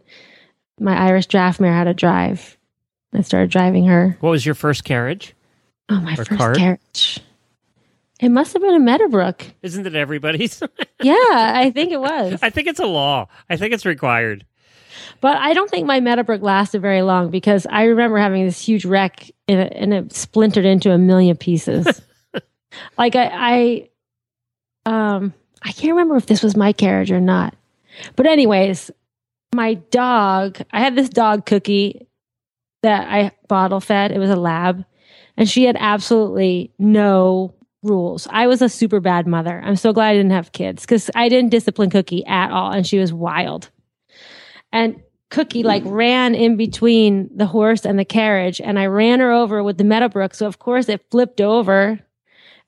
my 0.78 0.96
Irish 0.96 1.26
draft 1.26 1.60
mare 1.60 1.72
how 1.72 1.84
to 1.84 1.94
drive. 1.94 2.56
I 3.14 3.22
started 3.22 3.50
driving 3.50 3.86
her. 3.86 4.16
What 4.20 4.30
was 4.30 4.46
your 4.46 4.54
first 4.54 4.84
carriage? 4.84 5.34
Oh, 5.88 6.00
my 6.00 6.14
or 6.14 6.24
first 6.24 6.30
cart? 6.30 6.56
carriage. 6.56 7.20
It 8.22 8.30
must 8.30 8.52
have 8.52 8.62
been 8.62 8.74
a 8.74 8.78
Meadowbrook. 8.78 9.44
Isn't 9.62 9.84
it 9.84 9.96
everybody's? 9.96 10.62
yeah, 11.02 11.12
I 11.56 11.72
think 11.74 11.90
it 11.90 12.00
was. 12.00 12.38
I 12.40 12.50
think 12.50 12.68
it's 12.68 12.78
a 12.78 12.86
law. 12.86 13.26
I 13.50 13.56
think 13.56 13.74
it's 13.74 13.84
required. 13.84 14.46
But 15.20 15.38
I 15.38 15.54
don't 15.54 15.68
think 15.68 15.88
my 15.88 15.98
Meadowbrook 15.98 16.40
lasted 16.40 16.82
very 16.82 17.02
long 17.02 17.30
because 17.30 17.66
I 17.68 17.84
remember 17.84 18.18
having 18.18 18.44
this 18.46 18.64
huge 18.64 18.84
wreck 18.84 19.28
and 19.48 19.58
it, 19.58 19.72
and 19.74 19.92
it 19.92 20.12
splintered 20.12 20.64
into 20.64 20.92
a 20.92 20.98
million 20.98 21.36
pieces. 21.36 22.00
like 22.96 23.16
I, 23.16 23.88
I, 24.86 25.14
um, 25.16 25.34
I 25.60 25.72
can't 25.72 25.90
remember 25.90 26.14
if 26.14 26.26
this 26.26 26.44
was 26.44 26.56
my 26.56 26.72
carriage 26.72 27.10
or 27.10 27.20
not. 27.20 27.56
But 28.14 28.26
anyways, 28.26 28.92
my 29.52 29.74
dog, 29.74 30.58
I 30.70 30.78
had 30.78 30.94
this 30.94 31.08
dog 31.08 31.44
cookie 31.44 32.06
that 32.84 33.08
I 33.08 33.32
bottle 33.48 33.80
fed. 33.80 34.12
It 34.12 34.20
was 34.20 34.30
a 34.30 34.36
lab, 34.36 34.84
and 35.36 35.48
she 35.48 35.64
had 35.64 35.76
absolutely 35.78 36.72
no 36.78 37.52
rules. 37.82 38.26
I 38.30 38.46
was 38.46 38.62
a 38.62 38.68
super 38.68 39.00
bad 39.00 39.26
mother. 39.26 39.60
I'm 39.64 39.76
so 39.76 39.92
glad 39.92 40.08
I 40.10 40.14
didn't 40.14 40.32
have 40.32 40.52
kids 40.52 40.82
because 40.82 41.10
I 41.14 41.28
didn't 41.28 41.50
discipline 41.50 41.90
Cookie 41.90 42.24
at 42.26 42.50
all, 42.50 42.70
and 42.72 42.86
she 42.86 42.98
was 42.98 43.12
wild. 43.12 43.70
And 44.72 45.02
Cookie 45.30 45.62
like 45.62 45.82
ran 45.86 46.34
in 46.34 46.56
between 46.56 47.30
the 47.34 47.46
horse 47.46 47.84
and 47.84 47.98
the 47.98 48.04
carriage, 48.04 48.60
and 48.60 48.78
I 48.78 48.86
ran 48.86 49.20
her 49.20 49.32
over 49.32 49.62
with 49.62 49.78
the 49.78 49.84
Meadowbrook. 49.84 50.34
So 50.34 50.46
of 50.46 50.58
course 50.58 50.88
it 50.88 51.04
flipped 51.10 51.40
over, 51.40 51.98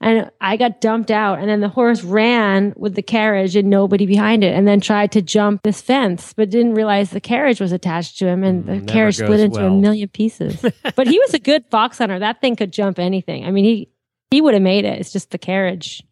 and 0.01 0.31
I 0.41 0.57
got 0.57 0.81
dumped 0.81 1.11
out. 1.11 1.39
And 1.39 1.49
then 1.49 1.61
the 1.61 1.69
horse 1.69 2.03
ran 2.03 2.73
with 2.77 2.95
the 2.95 3.03
carriage 3.03 3.55
and 3.55 3.69
nobody 3.71 4.07
behind 4.07 4.43
it, 4.43 4.55
and 4.55 4.67
then 4.67 4.81
tried 4.81 5.13
to 5.13 5.23
jump 5.23 5.63
this 5.63 5.81
fence, 5.81 6.33
but 6.33 6.51
didn't 6.51 6.75
realize 6.75 7.11
the 7.11 7.21
carriage 7.21 7.61
was 7.61 7.73
attached 7.73 8.19
to 8.19 8.27
him, 8.27 8.43
and 8.43 8.65
the 8.65 8.73
Mm, 8.73 8.81
Never 8.81 8.87
carriage 8.87 9.17
split 9.17 9.41
into 9.41 9.65
a 9.65 9.71
million 9.71 10.09
pieces. 10.09 10.65
but 10.97 11.07
he 11.07 11.19
was 11.19 11.35
a 11.35 11.39
good 11.39 11.67
fox 11.71 11.99
hunter. 11.99 12.19
That 12.19 12.41
thing 12.41 12.57
could 12.57 12.73
jump 12.73 12.99
anything. 12.99 13.45
I 13.45 13.51
mean, 13.51 13.65
he 13.65 13.89
he 14.35 14.41
would 14.41 14.55
have 14.55 14.63
made 14.63 14.85
it. 14.85 14.99
It's 14.99 15.13
just 15.13 15.31
the 15.31 15.39
carriage. 15.39 16.03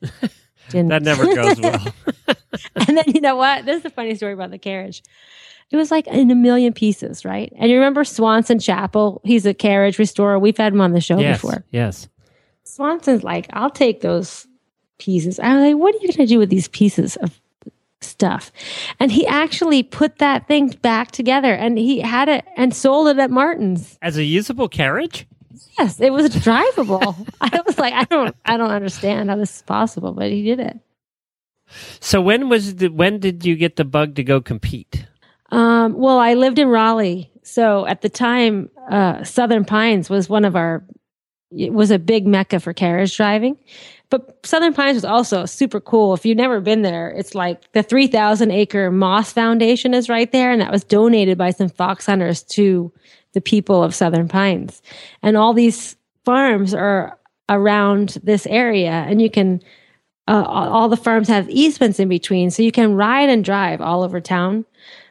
Didn't. 0.68 0.88
That 0.88 1.02
never 1.02 1.24
goes 1.34 1.60
well. 1.60 1.94
and 2.76 2.96
then 2.96 3.04
you 3.06 3.20
know 3.20 3.36
what? 3.36 3.64
This 3.64 3.80
is 3.80 3.84
a 3.86 3.90
funny 3.90 4.14
story 4.14 4.34
about 4.34 4.50
the 4.50 4.58
carriage. 4.58 5.02
It 5.70 5.76
was 5.76 5.90
like 5.90 6.06
in 6.06 6.30
a 6.30 6.34
million 6.34 6.72
pieces, 6.72 7.24
right? 7.24 7.52
And 7.56 7.70
you 7.70 7.76
remember 7.76 8.04
Swanson 8.04 8.58
Chapel? 8.58 9.20
He's 9.24 9.46
a 9.46 9.54
carriage 9.54 9.98
restorer. 9.98 10.38
We've 10.38 10.56
had 10.56 10.72
him 10.72 10.80
on 10.80 10.92
the 10.92 11.00
show 11.00 11.18
yes. 11.18 11.40
before. 11.40 11.64
Yes. 11.70 12.08
Swanson's 12.64 13.22
like, 13.22 13.46
I'll 13.52 13.70
take 13.70 14.00
those 14.00 14.46
pieces. 14.98 15.38
I 15.38 15.54
was 15.54 15.64
like, 15.64 15.76
what 15.76 15.94
are 15.94 15.98
you 15.98 16.08
going 16.08 16.26
to 16.26 16.26
do 16.26 16.38
with 16.38 16.50
these 16.50 16.68
pieces 16.68 17.16
of 17.16 17.40
stuff? 18.00 18.52
And 18.98 19.10
he 19.10 19.26
actually 19.26 19.82
put 19.84 20.18
that 20.18 20.46
thing 20.48 20.68
back 20.82 21.12
together 21.12 21.54
and 21.54 21.78
he 21.78 22.00
had 22.00 22.28
it 22.28 22.44
and 22.56 22.74
sold 22.74 23.08
it 23.08 23.18
at 23.18 23.30
Martin's. 23.30 23.96
As 24.02 24.16
a 24.16 24.24
usable 24.24 24.68
carriage? 24.68 25.26
Yes, 25.80 25.98
it 25.98 26.12
was 26.12 26.28
drivable. 26.28 27.26
I 27.40 27.62
was 27.64 27.78
like, 27.78 27.94
I 27.94 28.04
don't, 28.04 28.36
I 28.44 28.58
don't 28.58 28.70
understand 28.70 29.30
how 29.30 29.36
this 29.36 29.56
is 29.56 29.62
possible, 29.62 30.12
but 30.12 30.30
he 30.30 30.42
did 30.42 30.60
it. 30.60 30.78
So 32.00 32.20
when 32.20 32.50
was 32.50 32.76
the, 32.76 32.88
when 32.88 33.18
did 33.18 33.46
you 33.46 33.56
get 33.56 33.76
the 33.76 33.84
bug 33.84 34.16
to 34.16 34.24
go 34.24 34.42
compete? 34.42 35.06
Um, 35.50 35.94
well, 35.94 36.18
I 36.18 36.34
lived 36.34 36.58
in 36.58 36.68
Raleigh, 36.68 37.30
so 37.42 37.86
at 37.86 38.02
the 38.02 38.10
time, 38.10 38.68
uh, 38.90 39.24
Southern 39.24 39.64
Pines 39.64 40.10
was 40.10 40.28
one 40.28 40.44
of 40.44 40.54
our 40.54 40.84
it 41.50 41.72
was 41.72 41.90
a 41.90 41.98
big 41.98 42.28
mecca 42.28 42.60
for 42.60 42.72
carriage 42.72 43.16
driving. 43.16 43.56
But 44.08 44.44
Southern 44.46 44.72
Pines 44.74 44.94
was 44.94 45.04
also 45.04 45.46
super 45.46 45.80
cool. 45.80 46.14
If 46.14 46.24
you've 46.24 46.36
never 46.36 46.60
been 46.60 46.82
there, 46.82 47.10
it's 47.10 47.34
like 47.34 47.72
the 47.72 47.82
3,000 47.82 48.50
acre 48.50 48.90
Moss 48.90 49.32
Foundation 49.32 49.94
is 49.94 50.08
right 50.08 50.30
there, 50.30 50.52
and 50.52 50.60
that 50.60 50.70
was 50.70 50.84
donated 50.84 51.38
by 51.38 51.50
some 51.50 51.68
fox 51.68 52.06
hunters 52.06 52.42
to 52.44 52.92
the 53.32 53.40
people 53.40 53.82
of 53.82 53.94
Southern 53.94 54.28
Pines. 54.28 54.82
And 55.22 55.36
all 55.36 55.54
these 55.54 55.96
farms 56.24 56.74
are 56.74 57.18
around 57.48 58.18
this 58.22 58.46
area, 58.46 59.04
and 59.08 59.20
you 59.20 59.30
can, 59.30 59.60
uh, 60.28 60.44
all 60.46 60.88
the 60.88 60.96
farms 60.96 61.28
have 61.28 61.50
easements 61.50 61.98
in 61.98 62.08
between, 62.08 62.50
so 62.50 62.62
you 62.62 62.72
can 62.72 62.94
ride 62.94 63.28
and 63.28 63.44
drive 63.44 63.80
all 63.80 64.02
over 64.02 64.20
town. 64.20 64.64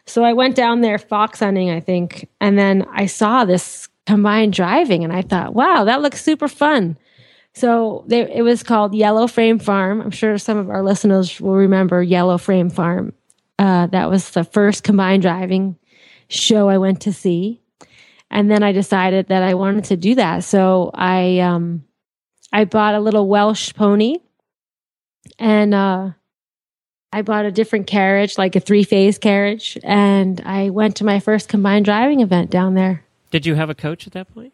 So 0.05 0.23
I 0.23 0.33
went 0.33 0.55
down 0.55 0.81
there 0.81 0.97
fox 0.97 1.39
hunting, 1.39 1.69
I 1.69 1.79
think, 1.79 2.29
and 2.39 2.57
then 2.57 2.85
I 2.91 3.05
saw 3.05 3.45
this 3.45 3.89
combined 4.05 4.53
driving, 4.53 5.03
and 5.03 5.13
I 5.13 5.21
thought, 5.21 5.53
wow, 5.53 5.83
that 5.83 6.01
looks 6.01 6.23
super 6.23 6.47
fun. 6.47 6.97
So 7.53 8.05
they, 8.07 8.21
it 8.33 8.43
was 8.43 8.63
called 8.63 8.95
Yellow 8.95 9.27
Frame 9.27 9.59
Farm. 9.59 10.01
I'm 10.01 10.11
sure 10.11 10.37
some 10.37 10.57
of 10.57 10.69
our 10.69 10.83
listeners 10.83 11.41
will 11.41 11.55
remember 11.55 12.01
Yellow 12.01 12.37
Frame 12.37 12.69
Farm. 12.69 13.13
Uh, 13.57 13.87
that 13.87 14.09
was 14.09 14.31
the 14.31 14.43
first 14.43 14.83
combined 14.83 15.23
driving 15.23 15.75
show 16.29 16.69
I 16.69 16.77
went 16.77 17.01
to 17.01 17.11
see, 17.11 17.59
and 18.31 18.49
then 18.49 18.63
I 18.63 18.71
decided 18.71 19.27
that 19.27 19.43
I 19.43 19.53
wanted 19.53 19.85
to 19.85 19.97
do 19.97 20.15
that. 20.15 20.43
So 20.43 20.91
I 20.93 21.39
um, 21.39 21.85
I 22.51 22.65
bought 22.65 22.95
a 22.95 22.99
little 22.99 23.27
Welsh 23.27 23.73
pony, 23.73 24.17
and 25.37 25.73
uh, 25.73 26.11
I 27.11 27.21
bought 27.21 27.45
a 27.45 27.51
different 27.51 27.87
carriage, 27.87 28.37
like 28.37 28.55
a 28.55 28.59
three 28.59 28.83
phase 28.83 29.17
carriage, 29.17 29.77
and 29.83 30.41
I 30.45 30.69
went 30.69 30.97
to 30.97 31.03
my 31.03 31.19
first 31.19 31.49
combined 31.49 31.85
driving 31.85 32.21
event 32.21 32.51
down 32.51 32.75
there. 32.75 33.03
Did 33.31 33.45
you 33.45 33.55
have 33.55 33.69
a 33.69 33.75
coach 33.75 34.07
at 34.07 34.13
that 34.13 34.33
point? 34.33 34.53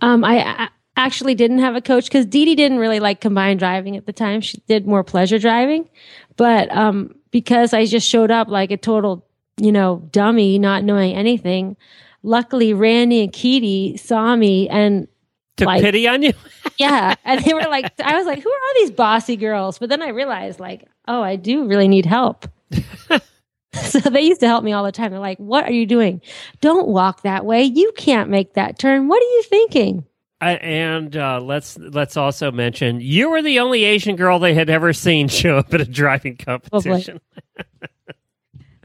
Um, 0.00 0.24
I, 0.24 0.64
I 0.64 0.68
actually 0.96 1.34
didn't 1.34 1.58
have 1.58 1.74
a 1.74 1.80
coach 1.80 2.04
because 2.04 2.26
Dee 2.26 2.44
Dee 2.44 2.54
didn't 2.54 2.78
really 2.78 3.00
like 3.00 3.20
combined 3.20 3.58
driving 3.60 3.96
at 3.96 4.06
the 4.06 4.12
time. 4.12 4.40
She 4.40 4.58
did 4.66 4.86
more 4.86 5.04
pleasure 5.04 5.38
driving, 5.38 5.88
but 6.36 6.70
um, 6.74 7.14
because 7.30 7.72
I 7.72 7.86
just 7.86 8.08
showed 8.08 8.30
up 8.30 8.48
like 8.48 8.70
a 8.70 8.76
total, 8.76 9.26
you 9.56 9.72
know, 9.72 10.06
dummy, 10.10 10.58
not 10.58 10.84
knowing 10.84 11.14
anything. 11.14 11.76
Luckily, 12.22 12.72
Randy 12.72 13.22
and 13.22 13.32
Keedy 13.32 13.98
saw 13.98 14.34
me 14.34 14.68
and 14.68 15.08
Took 15.56 15.66
Like- 15.66 15.82
pity 15.82 16.08
on 16.08 16.22
you? 16.22 16.32
yeah, 16.78 17.14
and 17.24 17.44
they 17.44 17.54
were 17.54 17.62
like, 17.62 17.92
I 18.00 18.16
was 18.16 18.26
like, 18.26 18.42
who 18.42 18.50
are 18.50 18.52
all 18.52 18.74
these 18.76 18.90
bossy 18.90 19.36
girls? 19.36 19.78
But 19.78 19.88
then 19.88 20.02
I 20.02 20.08
realized, 20.08 20.58
like, 20.58 20.88
oh, 21.06 21.22
I 21.22 21.36
do 21.36 21.66
really 21.66 21.86
need 21.86 22.06
help. 22.06 22.48
so 23.74 24.00
they 24.00 24.22
used 24.22 24.40
to 24.40 24.48
help 24.48 24.64
me 24.64 24.72
all 24.72 24.82
the 24.82 24.90
time. 24.90 25.12
They're 25.12 25.20
like, 25.20 25.38
what 25.38 25.64
are 25.64 25.72
you 25.72 25.86
doing? 25.86 26.20
Don't 26.60 26.88
walk 26.88 27.22
that 27.22 27.44
way. 27.44 27.62
You 27.62 27.92
can't 27.96 28.30
make 28.30 28.54
that 28.54 28.78
turn. 28.80 29.06
What 29.06 29.22
are 29.22 29.26
you 29.26 29.42
thinking? 29.44 30.04
Uh, 30.40 30.58
and 30.60 31.16
uh, 31.16 31.40
let's 31.40 31.78
let's 31.78 32.16
also 32.16 32.50
mention 32.50 33.00
you 33.00 33.30
were 33.30 33.40
the 33.40 33.60
only 33.60 33.84
Asian 33.84 34.16
girl 34.16 34.40
they 34.40 34.54
had 34.54 34.68
ever 34.68 34.92
seen 34.92 35.28
show 35.28 35.58
up 35.58 35.72
at 35.72 35.80
a 35.80 35.84
driving 35.84 36.36
competition. 36.36 37.20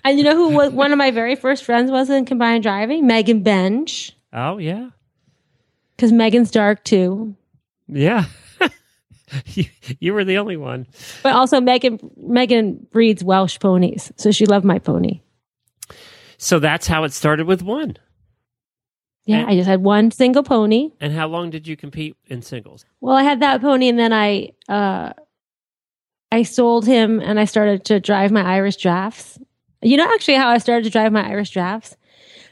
And 0.04 0.18
you 0.18 0.24
know 0.24 0.36
who 0.36 0.50
was 0.50 0.72
one 0.72 0.92
of 0.92 0.98
my 0.98 1.12
very 1.12 1.36
first 1.36 1.64
friends 1.64 1.92
was 1.92 2.10
in 2.10 2.26
combined 2.26 2.64
driving? 2.64 3.06
Megan 3.08 3.44
Bench. 3.44 4.14
Oh 4.34 4.58
yeah, 4.58 4.90
Because 5.96 6.12
Megan's 6.12 6.52
dark 6.52 6.84
too. 6.84 7.36
yeah. 7.88 8.26
you, 9.46 9.66
you 10.00 10.14
were 10.14 10.24
the 10.24 10.38
only 10.38 10.58
one. 10.58 10.88
But 11.24 11.34
also 11.34 11.60
Megan 11.62 12.00
Megan 12.18 12.88
breeds 12.92 13.24
Welsh 13.24 13.60
ponies. 13.60 14.12
So 14.16 14.32
she 14.32 14.46
loved 14.46 14.66
my 14.66 14.80
pony. 14.80 15.22
So 16.38 16.60
that's 16.60 16.88
how 16.88 17.04
it 17.04 17.14
started 17.14 17.48
with 17.48 17.62
one. 17.62 17.98
Yeah, 19.26 19.46
I 19.48 19.56
just 19.56 19.68
had 19.68 19.84
one 19.84 20.10
single 20.10 20.42
pony. 20.42 20.90
And 21.00 21.14
how 21.14 21.28
long 21.28 21.52
did 21.52 21.68
you 21.68 21.76
compete 21.78 22.16
in 22.28 22.42
singles? 22.42 22.84
Well, 23.00 23.16
I 23.16 23.22
had 23.22 23.42
that 23.42 23.62
pony, 23.62 23.88
and 23.88 24.00
then 24.00 24.12
I 24.12 24.54
uh, 24.68 25.14
I 26.32 26.44
sold 26.44 26.86
him, 26.88 27.20
and 27.20 27.40
I 27.40 27.46
started 27.46 27.86
to 27.86 28.00
drive 28.00 28.32
my 28.32 28.42
Irish 28.42 28.78
drafts. 28.78 29.38
You 29.82 29.98
know, 29.98 30.06
actually, 30.06 30.36
how 30.36 30.50
I 30.50 30.58
started 30.58 30.84
to 30.84 30.90
drive 30.90 31.12
my 31.12 31.28
Irish 31.28 31.52
drafts. 31.52 31.96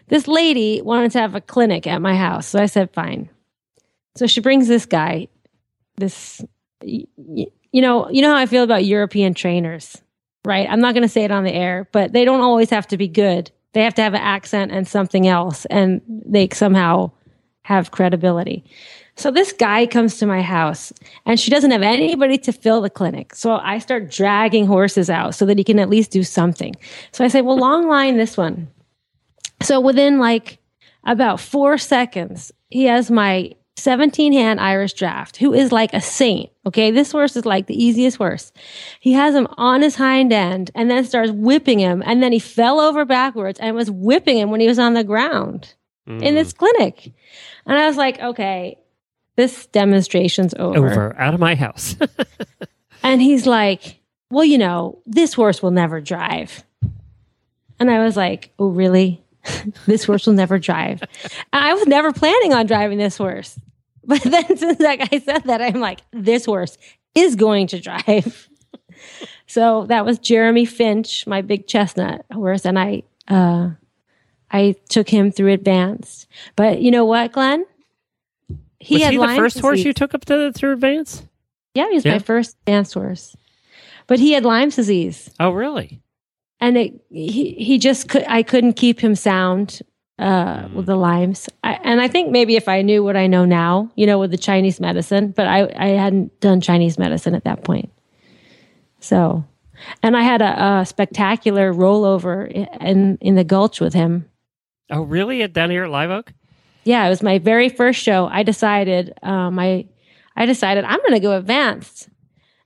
This 0.08 0.28
lady 0.28 0.82
wanted 0.82 1.12
to 1.12 1.20
have 1.20 1.36
a 1.36 1.42
clinic 1.42 1.86
at 1.86 2.02
my 2.02 2.16
house, 2.16 2.48
so 2.48 2.60
I 2.60 2.68
said, 2.68 2.94
"Fine." 2.94 3.30
So 4.16 4.26
she 4.26 4.42
brings 4.42 4.68
this 4.68 4.86
guy, 4.86 5.28
this, 5.98 6.44
you 6.82 7.48
know, 7.74 8.10
you 8.10 8.22
know 8.22 8.32
how 8.32 8.38
I 8.38 8.46
feel 8.46 8.63
about 8.63 8.86
European 8.86 9.34
trainers, 9.34 10.02
right? 10.46 10.68
I'm 10.70 10.80
not 10.80 10.94
going 10.94 11.04
to 11.04 11.10
say 11.10 11.24
it 11.24 11.32
on 11.32 11.44
the 11.44 11.54
air, 11.54 11.88
but 11.92 12.13
they 12.13 12.26
don't 12.26 12.42
always 12.42 12.70
have 12.72 12.88
to 12.88 12.98
be 12.98 13.08
good. 13.08 13.52
They 13.74 13.84
have 13.84 13.94
to 13.96 14.02
have 14.02 14.16
an 14.16 14.22
accent 14.22 14.72
and 14.72 14.88
something 14.88 15.28
else, 15.28 15.66
and 15.66 16.02
they 16.08 16.50
somehow 16.52 17.12
have 17.63 17.92
credibility. 17.92 18.63
So 19.18 19.32
this 19.32 19.52
guy 19.52 19.88
comes 19.88 20.18
to 20.20 20.28
my 20.28 20.44
house 20.44 20.94
and 21.26 21.40
she 21.40 21.50
doesn't 21.50 21.72
have 21.72 21.82
anybody 21.82 22.38
to 22.38 22.54
fill 22.54 22.82
the 22.82 22.90
clinic. 22.90 23.34
So 23.34 23.58
I 23.58 23.80
start 23.80 24.12
dragging 24.12 24.68
horses 24.68 25.10
out 25.10 25.34
so 25.34 25.46
that 25.48 25.58
he 25.58 25.64
can 25.64 25.80
at 25.80 25.90
least 25.90 26.12
do 26.12 26.24
something. 26.24 26.76
So 27.12 27.26
I 27.26 27.28
say, 27.28 27.42
well, 27.42 27.58
long 27.58 27.88
line 27.88 28.18
this 28.18 28.38
one. 28.38 28.68
So 29.64 29.80
within 29.80 30.20
like 30.20 30.60
about 31.04 31.40
four 31.40 31.80
seconds, 31.80 32.52
he 32.70 32.84
has 32.86 33.10
my 33.10 33.54
17 33.78 34.34
hand 34.34 34.60
Irish 34.60 34.94
draft, 34.94 35.38
who 35.38 35.52
is 35.52 35.72
like 35.72 35.94
a 35.94 36.02
saint. 36.02 36.52
Okay. 36.68 36.92
This 36.92 37.12
horse 37.12 37.36
is 37.36 37.46
like 37.46 37.65
the 37.65 37.84
easiest 37.84 38.18
horse. 38.18 38.52
He 39.00 39.13
has 39.13 39.34
him 39.34 39.48
on 39.58 39.82
his 39.82 39.96
hind 39.96 40.32
end 40.32 40.70
and 40.76 40.92
then 40.92 41.04
starts 41.04 41.32
whipping 41.32 41.80
him. 41.80 42.04
And 42.06 42.22
then 42.22 42.34
he 42.34 42.40
fell 42.40 42.80
over 42.80 43.04
backwards 43.04 43.60
and 43.60 43.76
was 43.76 43.90
whipping 43.90 44.38
him 44.38 44.52
when 44.52 44.62
he 44.62 44.68
was 44.68 44.80
on 44.80 44.94
the 44.94 45.04
ground 45.04 45.74
in 46.06 46.20
mm. 46.20 46.34
this 46.36 46.54
clinic. 46.54 47.13
And 47.65 47.78
I 47.78 47.88
was 47.88 47.98
like, 47.98 48.20
okay, 48.20 48.78
this 49.38 49.67
demonstration's 49.67 50.54
over. 50.56 50.92
over 50.92 51.15
out 51.17 51.33
of 51.33 51.40
my 51.40 51.56
house. 51.56 51.96
And 53.04 53.21
he's 53.21 53.46
like, 53.46 54.02
well, 54.31 54.44
you 54.44 54.58
know, 54.58 55.00
this 55.06 55.33
horse 55.33 55.62
will 55.62 55.71
never 55.71 56.02
drive. 56.02 56.65
And 57.79 57.90
I 57.90 58.04
was 58.04 58.17
like, 58.17 58.54
oh, 58.60 58.67
really? 58.67 59.23
this 59.85 60.04
horse 60.04 60.25
will 60.25 60.33
never 60.33 60.60
drive. 60.60 61.02
And 61.54 61.63
I 61.63 61.73
was 61.73 61.88
never 61.88 62.12
planning 62.12 62.54
on 62.54 62.65
driving 62.65 62.98
this 62.98 63.17
horse. 63.17 63.58
But 64.04 64.21
then 64.23 64.58
since 64.58 64.77
that 64.77 65.00
guy 65.00 65.19
said 65.19 65.44
that, 65.46 65.62
I'm 65.62 65.81
like, 65.81 66.00
this 66.12 66.46
horse 66.46 66.77
is 67.13 67.35
going 67.35 67.67
to 67.67 67.79
drive. 67.79 68.48
So 69.48 69.85
that 69.88 70.06
was 70.06 70.17
Jeremy 70.17 70.63
Finch, 70.65 71.27
my 71.27 71.42
big 71.42 71.67
chestnut 71.67 72.25
horse, 72.31 72.65
and 72.65 72.79
I 72.79 73.04
uh, 73.27 73.71
I 74.50 74.75
took 74.88 75.10
him 75.10 75.31
through 75.31 75.52
advanced. 75.52 76.27
But 76.56 76.81
you 76.81 76.90
know 76.90 77.04
what, 77.04 77.33
Glenn? 77.33 77.65
He 78.80 78.96
was 78.96 79.04
had 79.04 79.12
he 79.13 79.17
the 79.17 79.28
first 79.28 79.56
disease. 79.56 79.62
horse 79.62 79.80
you 79.84 79.94
took 79.94 80.13
up 80.13 80.25
to 80.25 80.52
through 80.54 80.73
advanced? 80.73 81.25
Yeah, 81.73 81.88
he 81.90 81.96
was 81.96 82.06
yeah. 82.06 82.13
my 82.13 82.19
first 82.19 82.58
advanced 82.62 82.94
horse. 82.94 83.36
But 84.08 84.19
he 84.19 84.32
had 84.32 84.46
Lyme's 84.46 84.75
disease. 84.75 85.30
Oh, 85.40 85.52
really? 85.52 86.02
And 86.60 86.78
it, 86.78 86.94
he 87.10 87.52
he 87.54 87.78
just 87.78 88.10
could. 88.10 88.23
I 88.28 88.42
couldn't 88.42 88.73
keep 88.73 89.00
him 89.00 89.15
sound 89.15 89.82
uh, 90.17 90.63
mm. 90.63 90.73
with 90.73 90.86
the 90.86 90.96
Lyme's. 90.96 91.50
I, 91.63 91.73
and 91.84 92.02
I 92.02 92.08
think 92.08 92.32
maybe 92.32 92.56
if 92.56 92.67
I 92.67 92.82
knew 92.82 93.04
what 93.04 93.15
I 93.15 93.28
know 93.28 93.46
now, 93.46 93.92
you 93.96 94.06
know, 94.06 94.17
with 94.17 94.32
the 94.32 94.38
Chinese 94.38 94.80
medicine, 94.80 95.32
but 95.32 95.48
I, 95.48 95.69
I 95.75 95.88
hadn't 95.90 96.40
done 96.40 96.62
Chinese 96.62 96.98
medicine 96.98 97.36
at 97.36 97.44
that 97.44 97.63
point. 97.63 97.92
So, 99.00 99.46
and 100.02 100.17
I 100.17 100.23
had 100.23 100.42
a, 100.42 100.80
a 100.80 100.86
spectacular 100.86 101.71
rollover 101.71 102.50
in, 102.82 103.17
in 103.21 103.36
the 103.36 103.44
gulch 103.44 103.80
with 103.80 103.94
him. 103.94 104.28
Oh, 104.90 105.04
really? 105.04 105.44
At 105.44 105.54
down 105.54 105.69
here 105.69 105.84
at 105.84 105.92
Live 105.92 106.10
Oak? 106.10 106.34
Yeah, 106.88 107.06
it 107.06 107.10
was 107.10 107.21
my 107.21 107.38
very 107.38 107.67
first 107.67 108.02
show. 108.02 108.29
I 108.31 108.44
decided, 108.44 109.13
um, 109.21 109.60
I, 109.60 109.90
I 110.38 110.46
decided 110.46 110.85
I'm 110.85 111.00
going 111.00 111.15
to 111.15 111.19
go 111.19 111.35
advanced. 111.35 112.08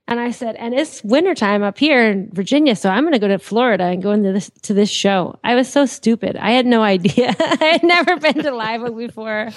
And 0.07 0.19
I 0.19 0.30
said, 0.30 0.55
and 0.57 0.76
it's 0.76 1.03
wintertime 1.03 1.63
up 1.63 1.80
here 1.80 2.07
in 2.07 2.30
Virginia, 2.32 2.76
so 2.76 2.91
I'm 2.91 3.01
going 3.01 3.13
to 3.13 3.19
go 3.19 3.30
to 3.30 3.39
Florida 3.39 3.86
and 3.86 4.03
go 4.03 4.11
into 4.11 4.32
this 4.32 4.51
to 4.61 4.76
this 4.76 4.91
show. 4.91 5.39
I 5.43 5.55
was 5.55 5.67
so 5.67 5.88
stupid. 5.88 6.36
I 6.36 6.51
had 6.51 6.67
no 6.67 6.84
idea. 6.95 7.34
I 7.39 7.65
had 7.65 7.84
never 7.84 8.17
been 8.17 8.43
to 8.43 8.51
Live 8.51 8.84
Oak 8.84 8.95
before. 8.95 9.49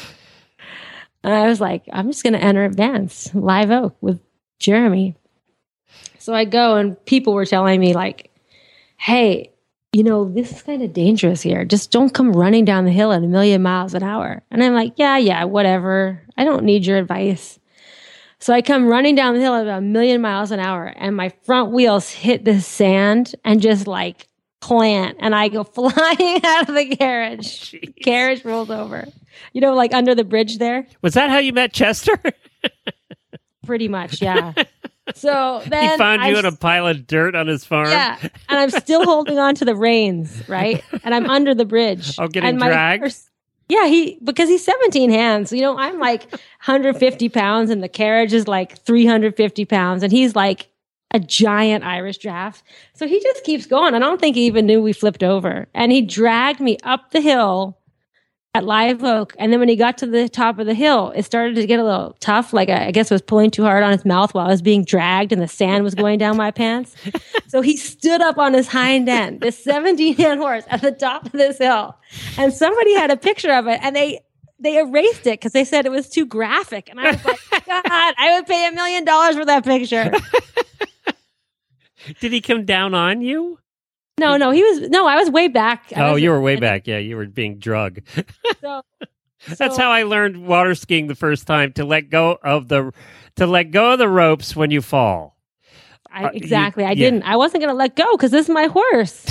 And 1.23 1.35
I 1.35 1.47
was 1.47 1.61
like, 1.61 1.83
I'm 1.93 2.09
just 2.09 2.23
going 2.23 2.33
to 2.33 2.43
enter 2.43 2.65
advance 2.65 3.35
Live 3.35 3.71
Oak 3.71 3.97
with 4.01 4.19
Jeremy. 4.61 5.15
So 6.19 6.33
I 6.33 6.47
go, 6.47 6.77
and 6.77 7.05
people 7.05 7.35
were 7.35 7.45
telling 7.45 7.79
me 7.79 7.93
like, 7.93 8.31
"Hey, 8.97 9.53
you 9.95 10.03
know, 10.03 10.25
this 10.25 10.53
is 10.53 10.63
kind 10.63 10.83
of 10.83 10.93
dangerous 10.93 11.41
here. 11.41 11.65
Just 11.65 11.91
don't 11.91 12.13
come 12.13 12.33
running 12.33 12.65
down 12.65 12.85
the 12.85 12.91
hill 12.91 13.13
at 13.13 13.23
a 13.23 13.27
million 13.27 13.63
miles 13.63 13.95
an 13.95 14.03
hour." 14.03 14.43
And 14.51 14.63
I'm 14.63 14.75
like, 14.75 14.95
"Yeah, 14.97 15.17
yeah, 15.17 15.45
whatever. 15.45 16.21
I 16.37 16.45
don't 16.45 16.65
need 16.65 16.85
your 16.85 16.99
advice." 16.99 17.59
So 18.45 18.53
I 18.53 18.61
come 18.61 18.89
running 18.89 19.15
down 19.15 19.33
the 19.33 19.41
hill 19.41 19.55
at 19.55 19.67
a 19.67 19.81
million 19.81 20.21
miles 20.21 20.51
an 20.51 20.61
hour 20.61 20.85
and 20.85 21.17
my 21.17 21.31
front 21.45 21.73
wheels 21.73 22.11
hit 22.11 22.45
the 22.45 22.61
sand 22.61 23.35
and 23.43 23.63
just 23.63 23.87
like 23.87 24.29
plant 24.61 25.17
and 25.21 25.35
I 25.35 25.49
go 25.49 25.65
flying 25.65 26.41
out 26.45 26.69
of 26.69 26.75
the 26.75 26.95
carriage. 26.95 27.73
Jeez. 27.73 28.03
Carriage 28.03 28.45
rolls 28.45 28.69
over. 28.69 29.07
You 29.55 29.63
know, 29.63 29.75
like 29.75 29.95
under 29.95 30.15
the 30.15 30.25
bridge 30.25 30.59
there. 30.59 30.87
Was 31.01 31.15
that 31.15 31.31
how 31.31 31.39
you 31.39 31.55
met 31.55 31.73
Chester? 31.73 32.21
Pretty 33.67 33.89
much, 33.89 34.21
yeah. 34.21 34.53
So 35.15 35.63
then 35.69 35.91
he 35.91 35.97
found 35.99 36.23
you 36.23 36.37
I, 36.37 36.39
in 36.39 36.45
a 36.45 36.53
pile 36.53 36.87
of 36.87 37.07
dirt 37.07 37.35
on 37.35 37.47
his 37.47 37.65
farm. 37.65 37.91
Yeah, 37.91 38.19
and 38.21 38.59
I'm 38.59 38.71
still 38.71 39.05
holding 39.05 39.39
on 39.39 39.55
to 39.57 39.65
the 39.65 39.75
reins, 39.75 40.49
right? 40.49 40.83
And 41.03 41.15
I'm 41.15 41.29
under 41.29 41.55
the 41.55 41.65
bridge. 41.65 42.19
Oh, 42.19 42.29
getting 42.29 42.59
dragged. 42.59 43.05
First, 43.05 43.31
yeah, 43.69 43.87
he 43.87 44.19
because 44.23 44.49
he's 44.49 44.65
17 44.65 45.11
hands. 45.11 45.53
You 45.53 45.63
know, 45.63 45.77
I'm 45.77 45.99
like 45.99 46.31
150 46.31 47.29
pounds, 47.29 47.71
and 47.71 47.83
the 47.83 47.89
carriage 47.89 48.33
is 48.33 48.49
like 48.49 48.79
350 48.79 49.65
pounds, 49.65 50.03
and 50.03 50.13
he's 50.13 50.35
like 50.35 50.69
a 51.11 51.21
giant 51.21 51.85
Irish 51.85 52.19
draft. 52.19 52.63
So 52.95 53.07
he 53.07 53.21
just 53.21 53.45
keeps 53.45 53.67
going. 53.67 53.95
I 53.95 53.99
don't 53.99 54.21
think 54.21 54.37
he 54.37 54.47
even 54.47 54.67
knew 54.67 54.83
we 54.83 54.93
flipped 54.93 55.23
over, 55.23 55.67
and 55.75 55.93
he 55.93 56.03
dragged 56.03 56.61
me 56.61 56.79
up 56.83 57.11
the 57.11 57.21
hill 57.21 57.79
at 58.55 58.65
Live 58.65 59.03
Oak. 59.03 59.35
And 59.39 59.53
then 59.53 59.59
when 59.59 59.69
he 59.69 59.75
got 59.75 59.99
to 59.99 60.07
the 60.07 60.29
top 60.29 60.61
of 60.61 60.67
the 60.67 60.75
hill, 60.75 61.13
it 61.17 61.25
started 61.25 61.57
to 61.57 61.67
get 61.67 61.81
a 61.81 61.85
little 61.85 62.17
tough. 62.21 62.53
Like 62.53 62.69
I, 62.69 62.87
I 62.87 62.91
guess 62.93 63.11
it 63.11 63.15
was 63.15 63.23
pulling 63.23 63.51
too 63.51 63.65
hard 63.65 63.83
on 63.83 63.91
his 63.91 64.05
mouth 64.05 64.33
while 64.33 64.47
I 64.47 64.51
was 64.51 64.63
being 64.63 64.85
dragged 64.85 65.33
and 65.33 65.43
the 65.43 65.49
sand 65.49 65.83
was 65.83 65.95
going 65.95 66.19
down 66.19 66.37
my 66.37 66.51
pants. 66.51 66.95
So 67.47 67.61
he 67.61 67.77
stood 67.77 68.21
up 68.21 68.37
on 68.37 68.53
his 68.53 68.67
hind 68.67 69.09
end, 69.09 69.41
this 69.41 69.63
17 69.63 70.17
hand 70.17 70.41
horse 70.41 70.65
at 70.69 70.83
the 70.83 70.91
top 70.91 71.27
of 71.27 71.31
this 71.31 71.59
hill. 71.59 71.97
And 72.37 72.53
somebody 72.53 72.95
had 72.95 73.13
a 73.13 73.17
picture 73.17 73.53
of 73.53 73.69
it 73.69 73.79
and 73.81 73.95
they, 73.95 74.25
they 74.59 74.79
erased 74.79 75.29
it 75.29 75.39
because 75.39 75.53
they 75.53 75.65
said 75.65 75.87
it 75.87 75.93
was 75.93 76.09
too 76.09 76.27
graphic. 76.27 76.91
And 76.91 76.99
I 76.99 77.13
was 77.13 77.25
like, 77.25 77.39
God, 77.67 78.15
I 78.19 78.35
would 78.35 78.47
pay 78.49 78.67
a 78.67 78.73
million 78.73 79.05
dollars 79.05 79.37
for 79.37 79.45
that 79.45 79.63
picture. 79.63 80.11
Did 82.21 82.33
he 82.33 82.41
come 82.41 82.65
down 82.65 82.93
on 82.93 83.21
you? 83.21 83.61
No, 84.19 84.37
no, 84.37 84.51
he 84.53 84.63
was 84.63 84.89
no. 84.91 85.07
I 85.07 85.17
was 85.17 85.31
way 85.31 85.49
back. 85.49 85.93
I 85.97 86.09
oh, 86.09 86.15
you 86.15 86.31
were 86.31 86.41
way 86.41 86.57
back. 86.57 86.87
Yeah, 86.87 86.99
you 86.99 87.17
were 87.17 87.27
being 87.27 87.59
drug. 87.59 88.01
So, 88.61 88.83
so, 89.01 89.55
That's 89.59 89.77
how 89.77 89.91
I 89.91 90.05
learned 90.05 90.47
water 90.47 90.75
skiing 90.75 91.09
the 91.09 91.17
first 91.17 91.47
time 91.47 91.73
to 91.75 91.85
let 91.85 92.11
go 92.11 92.39
of 92.43 92.69
the 92.69 92.93
to 93.37 93.47
let 93.47 93.73
go 93.73 93.93
of 93.93 93.99
the 93.99 94.09
ropes 94.09 94.55
when 94.55 94.71
you 94.71 94.83
fall. 94.83 95.37
I, 96.15 96.29
exactly. 96.29 96.85
Uh, 96.85 96.89
you, 96.89 96.91
I 96.91 96.95
yeah. 96.95 97.11
didn't. 97.11 97.23
I 97.25 97.37
wasn't 97.37 97.63
going 97.63 97.73
to 97.73 97.77
let 97.77 97.97
go 97.97 98.17
because 98.17 98.31
this 98.31 98.47
is 98.47 98.55
my 98.55 98.67
horse. 98.67 99.27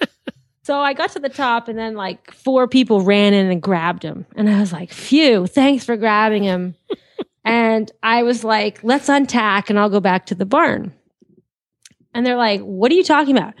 so 0.64 0.80
I 0.80 0.92
got 0.92 1.12
to 1.12 1.20
the 1.20 1.28
top, 1.28 1.68
and 1.68 1.78
then 1.78 1.94
like 1.94 2.32
four 2.32 2.66
people 2.66 3.02
ran 3.02 3.34
in 3.34 3.50
and 3.50 3.62
grabbed 3.62 4.02
him, 4.02 4.26
and 4.34 4.50
I 4.50 4.58
was 4.58 4.72
like, 4.72 4.92
"Phew! 4.92 5.46
Thanks 5.46 5.84
for 5.84 5.96
grabbing 5.96 6.42
him." 6.42 6.74
and 7.44 7.90
I 8.02 8.24
was 8.24 8.42
like, 8.42 8.82
"Let's 8.82 9.08
untack, 9.08 9.70
and 9.70 9.78
I'll 9.78 9.90
go 9.90 10.00
back 10.00 10.26
to 10.26 10.34
the 10.34 10.46
barn." 10.46 10.92
And 12.14 12.26
they're 12.26 12.36
like, 12.36 12.62
"What 12.62 12.90
are 12.90 12.96
you 12.96 13.04
talking 13.04 13.36
about?" 13.36 13.54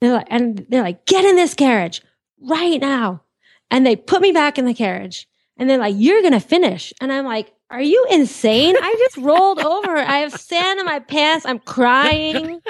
They're 0.00 0.14
like, 0.14 0.26
and 0.30 0.66
they're 0.68 0.82
like, 0.82 1.06
get 1.06 1.24
in 1.24 1.36
this 1.36 1.54
carriage 1.54 2.02
right 2.40 2.80
now. 2.80 3.22
And 3.70 3.86
they 3.86 3.96
put 3.96 4.22
me 4.22 4.32
back 4.32 4.58
in 4.58 4.64
the 4.64 4.74
carriage 4.74 5.28
and 5.56 5.68
they're 5.68 5.78
like, 5.78 5.94
you're 5.96 6.22
going 6.22 6.32
to 6.32 6.40
finish. 6.40 6.92
And 7.00 7.12
I'm 7.12 7.24
like, 7.26 7.52
are 7.70 7.82
you 7.82 8.06
insane? 8.10 8.76
I 8.80 8.94
just 8.98 9.16
rolled 9.24 9.60
over. 9.60 9.96
I 9.96 10.18
have 10.18 10.32
sand 10.32 10.80
in 10.80 10.86
my 10.86 11.00
pants. 11.00 11.46
I'm 11.46 11.60
crying. 11.60 12.60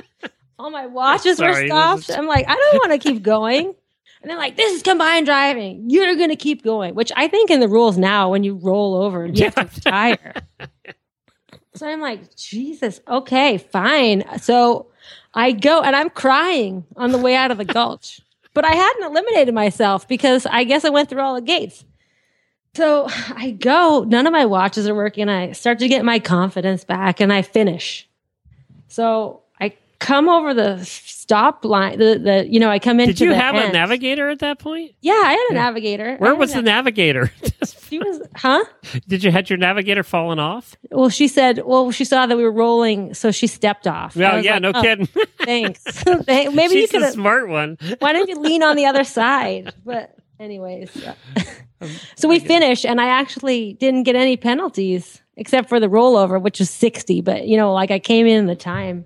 All 0.58 0.70
my 0.70 0.86
watches 0.86 1.38
Sorry, 1.38 1.62
were 1.62 1.66
stopped. 1.68 2.10
Is... 2.10 2.16
I'm 2.16 2.26
like, 2.26 2.46
I 2.48 2.54
don't 2.54 2.88
want 2.88 3.00
to 3.00 3.08
keep 3.08 3.22
going. 3.22 3.74
And 4.22 4.30
they're 4.30 4.36
like, 4.36 4.56
this 4.56 4.72
is 4.74 4.82
combined 4.82 5.24
driving. 5.24 5.88
You're 5.88 6.14
going 6.16 6.28
to 6.28 6.36
keep 6.36 6.62
going, 6.62 6.94
which 6.94 7.10
I 7.16 7.28
think 7.28 7.50
in 7.50 7.60
the 7.60 7.68
rules 7.68 7.96
now, 7.96 8.30
when 8.30 8.44
you 8.44 8.56
roll 8.56 8.94
over, 8.96 9.24
you 9.24 9.44
have 9.44 9.54
to 9.54 9.64
retire. 9.64 10.34
so 11.74 11.86
I'm 11.86 12.02
like, 12.02 12.36
Jesus, 12.36 13.00
okay, 13.08 13.56
fine. 13.56 14.24
So 14.40 14.89
I 15.34 15.52
go 15.52 15.80
and 15.82 15.94
I'm 15.94 16.10
crying 16.10 16.84
on 16.96 17.12
the 17.12 17.18
way 17.18 17.34
out 17.34 17.50
of 17.50 17.58
the 17.58 17.64
gulch. 17.64 18.20
But 18.52 18.64
I 18.64 18.74
hadn't 18.74 19.04
eliminated 19.04 19.54
myself 19.54 20.08
because 20.08 20.44
I 20.46 20.64
guess 20.64 20.84
I 20.84 20.90
went 20.90 21.08
through 21.08 21.20
all 21.20 21.34
the 21.34 21.40
gates. 21.40 21.84
So 22.74 23.06
I 23.34 23.50
go, 23.52 24.04
none 24.06 24.26
of 24.26 24.32
my 24.32 24.46
watches 24.46 24.88
are 24.88 24.94
working. 24.94 25.28
I 25.28 25.52
start 25.52 25.78
to 25.80 25.88
get 25.88 26.04
my 26.04 26.18
confidence 26.18 26.84
back 26.84 27.20
and 27.20 27.32
I 27.32 27.42
finish. 27.42 28.08
So 28.88 29.39
come 30.00 30.28
over 30.28 30.52
the 30.52 30.84
stop 30.84 31.64
line, 31.64 31.98
the, 31.98 32.18
the 32.18 32.48
you 32.50 32.58
know, 32.58 32.68
I 32.68 32.80
come 32.80 32.98
into 32.98 33.12
Did 33.12 33.20
you 33.20 33.32
have 33.32 33.54
end. 33.54 33.70
a 33.70 33.72
navigator 33.72 34.28
at 34.28 34.40
that 34.40 34.58
point? 34.58 34.92
Yeah, 35.00 35.12
I 35.12 35.32
had 35.32 35.46
a 35.50 35.54
yeah. 35.54 35.60
navigator. 35.60 36.16
Where 36.16 36.34
was 36.34 36.52
the 36.54 36.62
navigator? 36.62 37.30
she 37.88 37.98
was, 38.00 38.20
huh? 38.34 38.64
Did 39.06 39.22
you 39.22 39.30
had 39.30 39.48
your 39.48 39.58
navigator 39.58 40.02
fallen 40.02 40.40
off? 40.40 40.74
Well, 40.90 41.10
she 41.10 41.28
said, 41.28 41.62
well, 41.64 41.92
she 41.92 42.04
saw 42.04 42.26
that 42.26 42.36
we 42.36 42.42
were 42.42 42.50
rolling, 42.50 43.14
so 43.14 43.30
she 43.30 43.46
stepped 43.46 43.86
off. 43.86 44.16
Oh, 44.16 44.20
well, 44.20 44.44
yeah, 44.44 44.54
like, 44.54 44.62
no 44.62 44.72
oh, 44.74 44.82
kidding. 44.82 45.06
thanks. 45.44 46.04
Maybe 46.26 46.68
She's 46.68 46.74
you 46.74 46.88
could 46.88 47.02
a 47.02 47.12
smart 47.12 47.48
one. 47.48 47.78
Why 48.00 48.12
don't 48.12 48.28
you 48.28 48.40
lean 48.40 48.62
on 48.62 48.76
the 48.76 48.86
other 48.86 49.04
side? 49.04 49.72
But 49.84 50.16
anyways, 50.40 50.90
so 52.16 52.28
we 52.28 52.40
finish, 52.40 52.84
and 52.84 53.00
I 53.00 53.06
actually 53.06 53.74
didn't 53.74 54.04
get 54.04 54.16
any 54.16 54.36
penalties 54.36 55.20
except 55.40 55.68
for 55.68 55.80
the 55.80 55.88
rollover, 55.88 56.40
which 56.40 56.60
was 56.60 56.70
sixty. 56.70 57.20
But 57.20 57.48
you 57.48 57.56
know, 57.56 57.72
like 57.72 57.90
I 57.90 57.98
came 57.98 58.26
in 58.26 58.46
the 58.46 58.54
time, 58.54 59.04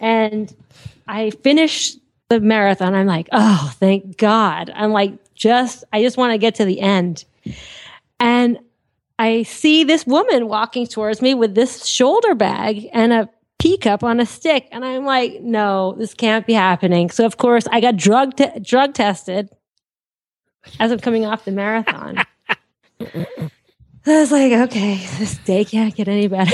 and 0.00 0.54
I 1.08 1.30
finished 1.30 1.98
the 2.28 2.40
marathon. 2.40 2.94
I'm 2.94 3.06
like, 3.06 3.28
oh, 3.32 3.72
thank 3.78 4.18
God. 4.18 4.70
I'm 4.74 4.92
like, 4.92 5.12
just 5.34 5.84
I 5.92 6.02
just 6.02 6.18
want 6.18 6.32
to 6.32 6.38
get 6.38 6.56
to 6.56 6.66
the 6.66 6.80
end. 6.80 7.24
And 8.20 8.58
I 9.18 9.44
see 9.44 9.84
this 9.84 10.06
woman 10.06 10.48
walking 10.48 10.86
towards 10.86 11.22
me 11.22 11.32
with 11.34 11.54
this 11.54 11.86
shoulder 11.86 12.34
bag 12.34 12.88
and 12.92 13.12
a 13.12 13.28
pee 13.58 13.78
cup 13.78 14.02
on 14.02 14.18
a 14.18 14.26
stick. 14.26 14.66
And 14.72 14.84
I'm 14.84 15.04
like, 15.04 15.40
no, 15.40 15.94
this 15.96 16.14
can't 16.14 16.46
be 16.46 16.54
happening. 16.54 17.10
So, 17.10 17.24
of 17.24 17.36
course, 17.36 17.66
I 17.70 17.80
got 17.80 17.96
drug, 17.96 18.36
te- 18.36 18.58
drug 18.60 18.94
tested 18.94 19.48
as 20.80 20.90
I'm 20.90 20.98
coming 20.98 21.24
off 21.24 21.44
the 21.44 21.52
marathon. 21.52 22.24
I 24.06 24.20
was 24.20 24.32
like, 24.32 24.52
okay, 24.52 24.96
this 25.18 25.38
day 25.38 25.64
can't 25.64 25.94
get 25.94 26.08
any 26.08 26.26
better. 26.28 26.50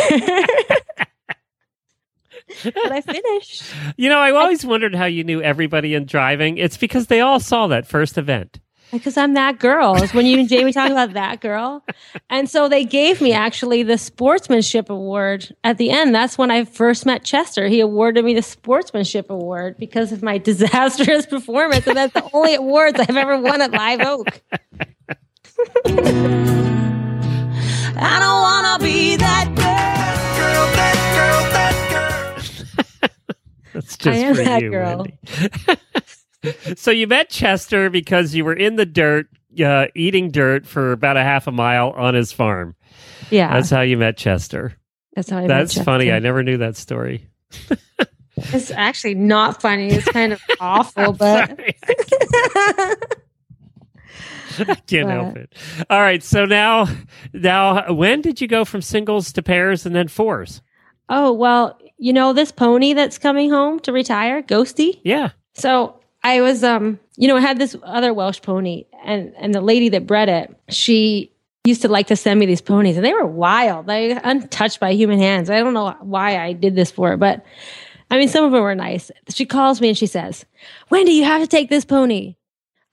but 2.64 2.92
I 2.92 3.00
finished. 3.00 3.64
You 3.96 4.08
know, 4.08 4.18
I 4.18 4.32
always 4.32 4.64
wondered 4.66 4.94
how 4.94 5.06
you 5.06 5.24
knew 5.24 5.40
everybody 5.40 5.94
in 5.94 6.04
driving. 6.04 6.58
It's 6.58 6.76
because 6.76 7.06
they 7.06 7.20
all 7.20 7.40
saw 7.40 7.66
that 7.68 7.86
first 7.86 8.18
event. 8.18 8.60
Because 8.90 9.18
I'm 9.18 9.34
that 9.34 9.58
girl. 9.58 10.02
It's 10.02 10.14
when 10.14 10.24
you 10.24 10.38
and 10.38 10.48
Jamie 10.48 10.72
talk 10.72 10.90
about 10.90 11.12
that 11.12 11.42
girl. 11.42 11.84
And 12.30 12.48
so 12.48 12.70
they 12.70 12.86
gave 12.86 13.20
me 13.20 13.32
actually 13.34 13.82
the 13.82 13.98
sportsmanship 13.98 14.88
award 14.88 15.54
at 15.62 15.76
the 15.76 15.90
end. 15.90 16.14
That's 16.14 16.38
when 16.38 16.50
I 16.50 16.64
first 16.64 17.04
met 17.04 17.22
Chester. 17.22 17.68
He 17.68 17.80
awarded 17.80 18.24
me 18.24 18.32
the 18.32 18.40
sportsmanship 18.42 19.28
award 19.28 19.76
because 19.78 20.10
of 20.10 20.22
my 20.22 20.38
disastrous 20.50 21.26
performance. 21.26 21.86
And 21.86 21.98
that's 21.98 22.14
the 22.14 22.30
only 22.32 22.54
awards 22.54 22.98
I've 22.98 23.16
ever 23.16 23.38
won 23.38 23.60
at 23.60 23.72
Live 23.72 24.00
Oak. 24.00 24.42
just 34.12 34.24
I 34.24 34.26
am 34.28 34.34
for 34.34 34.44
that 34.44 34.62
you, 34.62 34.70
girl. 34.70 35.06
Wendy. 36.44 36.74
so 36.76 36.90
you 36.90 37.06
met 37.06 37.30
Chester 37.30 37.90
because 37.90 38.34
you 38.34 38.44
were 38.44 38.54
in 38.54 38.76
the 38.76 38.86
dirt, 38.86 39.28
uh, 39.64 39.86
eating 39.94 40.30
dirt 40.30 40.66
for 40.66 40.92
about 40.92 41.16
a 41.16 41.22
half 41.22 41.46
a 41.46 41.52
mile 41.52 41.90
on 41.90 42.14
his 42.14 42.32
farm. 42.32 42.74
Yeah, 43.30 43.52
That's 43.52 43.70
how 43.70 43.80
you 43.82 43.96
met 43.98 44.16
Chester. 44.16 44.74
that's 45.14 45.28
how 45.30 45.38
I. 45.38 45.40
met 45.42 45.48
That's 45.48 45.78
funny. 45.82 46.10
I 46.12 46.18
never 46.18 46.42
knew 46.42 46.58
that 46.58 46.76
story. 46.76 47.28
It's 48.40 48.70
actually 48.70 49.16
not 49.16 49.60
funny. 49.60 49.88
It's 49.88 50.06
kind 50.06 50.32
of 50.32 50.40
awful, 50.60 51.12
but 51.12 51.48
Sorry. 51.48 51.76
I 54.60 54.74
can't 54.86 55.10
help 55.10 55.34
But- 55.34 55.42
it. 55.42 55.52
All 55.90 56.00
right. 56.00 56.22
So 56.22 56.44
now, 56.44 56.86
now, 57.32 57.92
when 57.92 58.20
did 58.20 58.40
you 58.40 58.48
go 58.48 58.64
from 58.64 58.80
singles 58.82 59.32
to 59.32 59.42
pairs 59.42 59.86
and 59.86 59.94
then 59.94 60.08
fours? 60.08 60.62
oh 61.08 61.32
well. 61.32 61.78
You 61.98 62.12
know 62.12 62.32
this 62.32 62.52
pony 62.52 62.92
that's 62.92 63.18
coming 63.18 63.50
home 63.50 63.80
to 63.80 63.92
retire, 63.92 64.42
Ghosty. 64.42 65.00
Yeah. 65.02 65.30
So 65.54 66.00
I 66.22 66.40
was, 66.40 66.62
um, 66.62 66.98
you 67.16 67.28
know, 67.28 67.36
I 67.36 67.40
had 67.40 67.58
this 67.58 67.76
other 67.82 68.14
Welsh 68.14 68.40
pony, 68.42 68.84
and 69.04 69.34
and 69.36 69.54
the 69.54 69.60
lady 69.60 69.88
that 69.90 70.06
bred 70.06 70.28
it, 70.28 70.56
she 70.68 71.32
used 71.64 71.82
to 71.82 71.88
like 71.88 72.06
to 72.08 72.16
send 72.16 72.38
me 72.38 72.46
these 72.46 72.60
ponies, 72.60 72.96
and 72.96 73.04
they 73.04 73.12
were 73.12 73.26
wild, 73.26 73.86
like 73.86 74.20
untouched 74.24 74.80
by 74.80 74.92
human 74.92 75.18
hands. 75.18 75.50
I 75.50 75.58
don't 75.58 75.74
know 75.74 75.96
why 76.00 76.38
I 76.42 76.52
did 76.52 76.74
this 76.74 76.90
for 76.90 77.10
her, 77.10 77.16
but 77.16 77.44
I 78.10 78.18
mean, 78.18 78.28
some 78.28 78.44
of 78.44 78.52
them 78.52 78.62
were 78.62 78.74
nice. 78.74 79.10
She 79.28 79.44
calls 79.44 79.80
me 79.80 79.88
and 79.88 79.98
she 79.98 80.06
says, 80.06 80.44
"Wendy, 80.90 81.12
you 81.12 81.24
have 81.24 81.42
to 81.42 81.48
take 81.48 81.68
this 81.68 81.84
pony." 81.84 82.36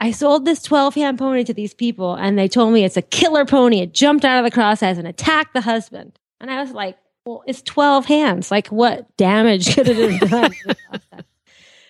I 0.02 0.12
sold 0.12 0.44
this 0.44 0.62
12 0.62 0.96
hand 0.96 1.18
pony 1.18 1.44
to 1.46 1.54
these 1.54 1.74
people, 1.74 2.16
and 2.16 2.38
they 2.38 2.48
told 2.48 2.74
me 2.74 2.84
it's 2.84 2.98
a 2.98 3.02
killer 3.02 3.46
pony. 3.46 3.80
It 3.80 3.94
jumped 3.94 4.26
out 4.26 4.44
of 4.44 4.52
the 4.52 4.56
crossties 4.56 4.98
and 4.98 5.08
attacked 5.08 5.54
the 5.54 5.62
husband. 5.62 6.20
And 6.42 6.52
I 6.52 6.62
was 6.62 6.72
like, 6.72 6.98
well, 7.26 7.44
it's 7.48 7.62
12 7.64 8.06
hands. 8.06 8.52
Like, 8.52 8.68
what 8.68 9.16
damage 9.18 9.76
could 9.76 9.88
it 9.90 10.12
have 10.12 10.30
done? 10.30 10.54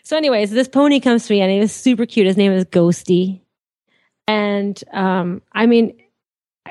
So, 0.04 0.16
anyways, 0.16 0.52
this 0.52 0.68
pony 0.68 1.00
comes 1.00 1.26
to 1.26 1.34
me 1.34 1.42
and 1.42 1.52
he 1.52 1.60
was 1.60 1.72
super 1.72 2.06
cute. 2.06 2.28
His 2.28 2.38
name 2.38 2.52
is 2.52 2.66
Ghosty. 2.66 3.42
And 4.28 4.82
um, 4.94 5.42
I 5.52 5.66
mean, 5.66 6.00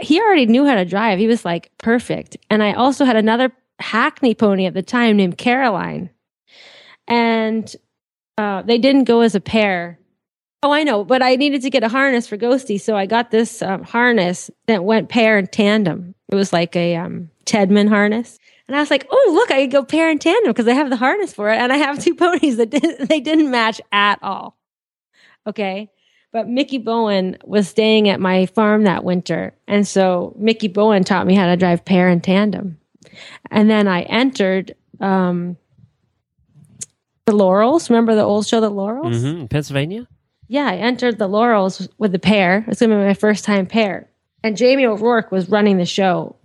he 0.00 0.20
already 0.20 0.46
knew 0.46 0.66
how 0.66 0.76
to 0.76 0.84
drive. 0.84 1.18
He 1.18 1.26
was 1.26 1.44
like 1.44 1.70
perfect. 1.78 2.36
And 2.48 2.62
I 2.62 2.74
also 2.74 3.04
had 3.04 3.16
another 3.16 3.52
Hackney 3.80 4.36
pony 4.36 4.66
at 4.66 4.74
the 4.74 4.82
time 4.82 5.16
named 5.16 5.36
Caroline. 5.36 6.10
And 7.08 7.74
uh, 8.38 8.62
they 8.62 8.78
didn't 8.78 9.04
go 9.04 9.20
as 9.20 9.34
a 9.34 9.40
pair. 9.40 9.98
Oh, 10.62 10.70
I 10.70 10.84
know, 10.84 11.04
but 11.04 11.20
I 11.20 11.34
needed 11.34 11.62
to 11.62 11.70
get 11.70 11.82
a 11.82 11.88
harness 11.88 12.28
for 12.28 12.38
Ghosty. 12.38 12.80
So 12.80 12.96
I 12.96 13.06
got 13.06 13.32
this 13.32 13.62
um, 13.62 13.82
harness 13.82 14.48
that 14.66 14.84
went 14.84 15.08
pair 15.08 15.38
and 15.38 15.50
tandem. 15.50 16.14
It 16.30 16.36
was 16.36 16.52
like 16.52 16.74
a 16.76 16.96
um, 16.96 17.30
tandem 17.44 17.88
harness. 17.88 18.38
And 18.66 18.76
I 18.76 18.80
was 18.80 18.90
like, 18.90 19.06
oh, 19.10 19.30
look, 19.34 19.50
I 19.50 19.62
could 19.62 19.72
go 19.72 19.84
pair 19.84 20.08
and 20.08 20.20
tandem 20.20 20.50
because 20.50 20.68
I 20.68 20.72
have 20.72 20.88
the 20.90 20.96
harness 20.96 21.34
for 21.34 21.50
it. 21.50 21.56
And 21.58 21.72
I 21.72 21.76
have 21.76 21.98
two 22.02 22.14
ponies 22.14 22.56
that 22.56 22.70
didn't, 22.70 23.08
they 23.08 23.20
didn't 23.20 23.50
match 23.50 23.80
at 23.92 24.18
all. 24.22 24.56
Okay. 25.46 25.90
But 26.32 26.48
Mickey 26.48 26.78
Bowen 26.78 27.36
was 27.44 27.68
staying 27.68 28.08
at 28.08 28.18
my 28.20 28.46
farm 28.46 28.84
that 28.84 29.04
winter. 29.04 29.54
And 29.68 29.86
so 29.86 30.34
Mickey 30.38 30.68
Bowen 30.68 31.04
taught 31.04 31.26
me 31.26 31.34
how 31.34 31.46
to 31.46 31.56
drive 31.56 31.84
pair 31.84 32.08
and 32.08 32.24
tandem. 32.24 32.78
And 33.50 33.70
then 33.70 33.86
I 33.86 34.02
entered 34.02 34.74
um, 35.00 35.56
the 37.26 37.32
Laurels. 37.36 37.88
Remember 37.90 38.14
the 38.14 38.22
old 38.22 38.46
show, 38.46 38.60
The 38.60 38.70
Laurels? 38.70 39.22
hmm 39.22 39.46
Pennsylvania? 39.46 40.08
Yeah, 40.48 40.66
I 40.68 40.76
entered 40.76 41.18
the 41.18 41.28
Laurels 41.28 41.88
with 41.98 42.12
the 42.12 42.18
pair. 42.18 42.64
It's 42.68 42.80
going 42.80 42.90
to 42.90 42.96
be 42.96 43.02
my 43.04 43.14
first 43.14 43.44
time 43.44 43.66
pair. 43.66 44.10
And 44.42 44.56
Jamie 44.56 44.86
O'Rourke 44.86 45.30
was 45.30 45.48
running 45.48 45.78
the 45.78 45.86
show. 45.86 46.36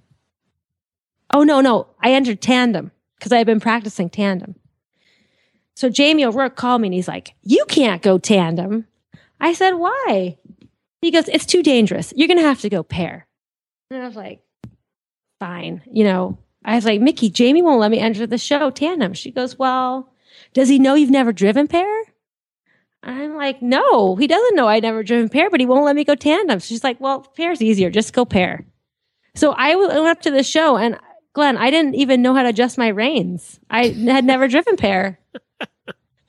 Oh, 1.33 1.43
no, 1.43 1.61
no. 1.61 1.87
I 2.01 2.11
entered 2.13 2.41
tandem 2.41 2.91
because 3.17 3.31
I 3.31 3.37
had 3.37 3.47
been 3.47 3.59
practicing 3.59 4.09
tandem. 4.09 4.55
So 5.75 5.89
Jamie 5.89 6.25
O'Rourke 6.25 6.55
called 6.55 6.81
me 6.81 6.87
and 6.87 6.93
he's 6.93 7.07
like, 7.07 7.35
You 7.41 7.63
can't 7.67 8.01
go 8.01 8.17
tandem. 8.17 8.85
I 9.39 9.53
said, 9.53 9.75
Why? 9.75 10.37
He 11.01 11.11
goes, 11.11 11.29
It's 11.29 11.45
too 11.45 11.63
dangerous. 11.63 12.13
You're 12.15 12.27
going 12.27 12.39
to 12.39 12.43
have 12.43 12.61
to 12.61 12.69
go 12.69 12.83
pair. 12.83 13.27
And 13.89 14.03
I 14.03 14.05
was 14.05 14.15
like, 14.15 14.41
Fine. 15.39 15.81
You 15.89 16.03
know, 16.03 16.37
I 16.65 16.75
was 16.75 16.83
like, 16.83 16.99
Mickey, 16.99 17.29
Jamie 17.29 17.61
won't 17.61 17.79
let 17.79 17.91
me 17.91 17.99
enter 17.99 18.27
the 18.27 18.37
show 18.37 18.71
tandem. 18.71 19.13
She 19.13 19.31
goes, 19.31 19.57
Well, 19.57 20.11
does 20.53 20.67
he 20.67 20.79
know 20.79 20.95
you've 20.95 21.09
never 21.09 21.31
driven 21.31 21.67
pair? 21.67 22.03
I'm 23.01 23.35
like, 23.35 23.61
no, 23.61 24.15
he 24.17 24.27
doesn't 24.27 24.55
know 24.55 24.67
I 24.67 24.79
never 24.79 25.03
driven 25.03 25.29
pair, 25.29 25.49
but 25.49 25.61
he 25.61 25.65
won't 25.65 25.85
let 25.85 25.95
me 25.95 26.03
go 26.03 26.15
tandem. 26.15 26.59
She's 26.59 26.83
like, 26.83 26.99
well, 26.99 27.21
pair's 27.21 27.61
easier. 27.61 27.89
Just 27.89 28.11
go 28.11 28.25
pair. 28.25 28.65
So 29.35 29.53
I 29.53 29.75
went 29.75 29.93
up 29.93 30.21
to 30.23 30.31
the 30.31 30.43
show 30.43 30.75
and 30.75 30.99
Glenn, 31.33 31.57
I 31.57 31.69
didn't 31.69 31.95
even 31.95 32.21
know 32.21 32.33
how 32.33 32.43
to 32.43 32.49
adjust 32.49 32.77
my 32.77 32.87
reins. 32.87 33.59
I 33.69 33.87
had 33.87 34.25
never 34.25 34.47
driven 34.47 34.77
pair. 34.77 35.19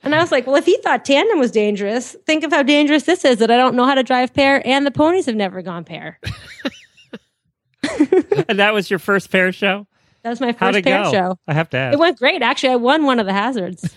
And 0.03 0.15
I 0.15 0.19
was 0.19 0.31
like, 0.31 0.47
well, 0.47 0.55
if 0.55 0.65
he 0.65 0.77
thought 0.77 1.05
tandem 1.05 1.37
was 1.37 1.51
dangerous, 1.51 2.15
think 2.25 2.43
of 2.43 2.51
how 2.51 2.63
dangerous 2.63 3.03
this 3.03 3.23
is 3.23 3.37
that 3.37 3.51
I 3.51 3.57
don't 3.57 3.75
know 3.75 3.85
how 3.85 3.93
to 3.93 4.03
drive 4.03 4.33
pair 4.33 4.65
and 4.65 4.85
the 4.85 4.91
ponies 4.91 5.27
have 5.27 5.35
never 5.35 5.61
gone 5.61 5.83
pair. 5.83 6.19
and 8.49 8.59
that 8.59 8.73
was 8.73 8.89
your 8.89 8.99
first 8.99 9.31
pair 9.31 9.51
show? 9.51 9.87
That 10.23 10.29
was 10.29 10.41
my 10.41 10.53
first 10.53 10.83
pair 10.83 11.03
go? 11.03 11.11
show. 11.11 11.39
I 11.47 11.53
have 11.53 11.69
to 11.71 11.77
ask. 11.77 11.93
It 11.93 11.99
went 11.99 12.17
great. 12.17 12.41
Actually, 12.41 12.73
I 12.73 12.75
won 12.77 13.05
one 13.05 13.19
of 13.19 13.25
the 13.25 13.33
hazards. 13.33 13.95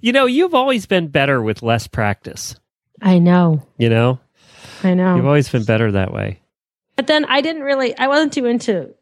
you 0.00 0.12
know, 0.12 0.26
you've 0.26 0.54
always 0.54 0.86
been 0.86 1.08
better 1.08 1.42
with 1.42 1.62
less 1.62 1.86
practice. 1.86 2.54
I 3.00 3.18
know. 3.18 3.66
You 3.78 3.88
know, 3.88 4.20
I 4.82 4.94
know. 4.94 5.16
you've 5.16 5.26
always 5.26 5.48
been 5.48 5.64
better 5.64 5.92
that 5.92 6.12
way. 6.12 6.41
But 7.02 7.08
then 7.08 7.24
I 7.24 7.40
didn't 7.40 7.62
really, 7.62 7.98
I 7.98 8.06
wasn't 8.06 8.32
too 8.32 8.46
into, 8.46 8.94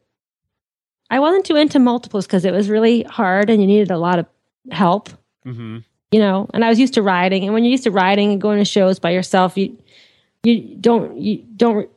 I 1.11 1.19
wasn't 1.19 1.45
too 1.45 1.55
into 1.55 1.77
multiples 1.77 2.25
because 2.25 2.45
it 2.45 2.51
was 2.51 2.67
really 2.67 3.03
hard 3.03 3.51
and 3.51 3.61
you 3.61 3.67
needed 3.67 3.91
a 3.91 3.97
lot 3.97 4.17
of 4.17 4.25
help, 4.71 5.09
Mm-hmm. 5.45 5.77
you 6.11 6.19
know. 6.19 6.49
And 6.51 6.65
I 6.65 6.69
was 6.69 6.79
used 6.79 6.95
to 6.95 7.03
riding, 7.03 7.43
and 7.43 7.53
when 7.53 7.63
you're 7.63 7.71
used 7.71 7.83
to 7.83 7.91
riding 7.91 8.31
and 8.31 8.41
going 8.41 8.57
to 8.57 8.65
shows 8.65 8.97
by 8.99 9.11
yourself, 9.11 9.55
you 9.55 9.77
you 10.43 10.75
don't 10.79 11.15
you 11.17 11.43
don't 11.55 11.89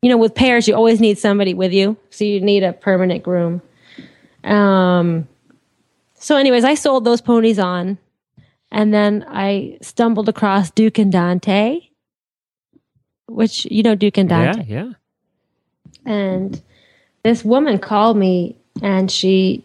you 0.00 0.08
know 0.08 0.16
with 0.16 0.34
pairs 0.34 0.66
you 0.66 0.74
always 0.74 0.98
need 0.98 1.18
somebody 1.18 1.52
with 1.52 1.72
you, 1.72 1.96
so 2.08 2.24
you 2.24 2.40
need 2.40 2.62
a 2.62 2.72
permanent 2.72 3.22
groom. 3.22 3.60
Um. 4.44 5.28
So, 6.14 6.36
anyways, 6.36 6.64
I 6.64 6.74
sold 6.74 7.04
those 7.04 7.20
ponies 7.20 7.58
on, 7.58 7.98
and 8.70 8.94
then 8.94 9.24
I 9.28 9.76
stumbled 9.82 10.28
across 10.28 10.70
Duke 10.70 10.98
and 10.98 11.10
Dante, 11.12 11.80
which 13.26 13.64
you 13.66 13.82
know 13.82 13.94
Duke 13.94 14.16
and 14.18 14.28
Dante 14.28 14.64
Yeah, 14.66 14.84
yeah. 14.84 14.92
And 16.04 16.60
this 17.22 17.44
woman 17.44 17.78
called 17.78 18.16
me 18.16 18.56
and 18.82 19.10
she 19.10 19.64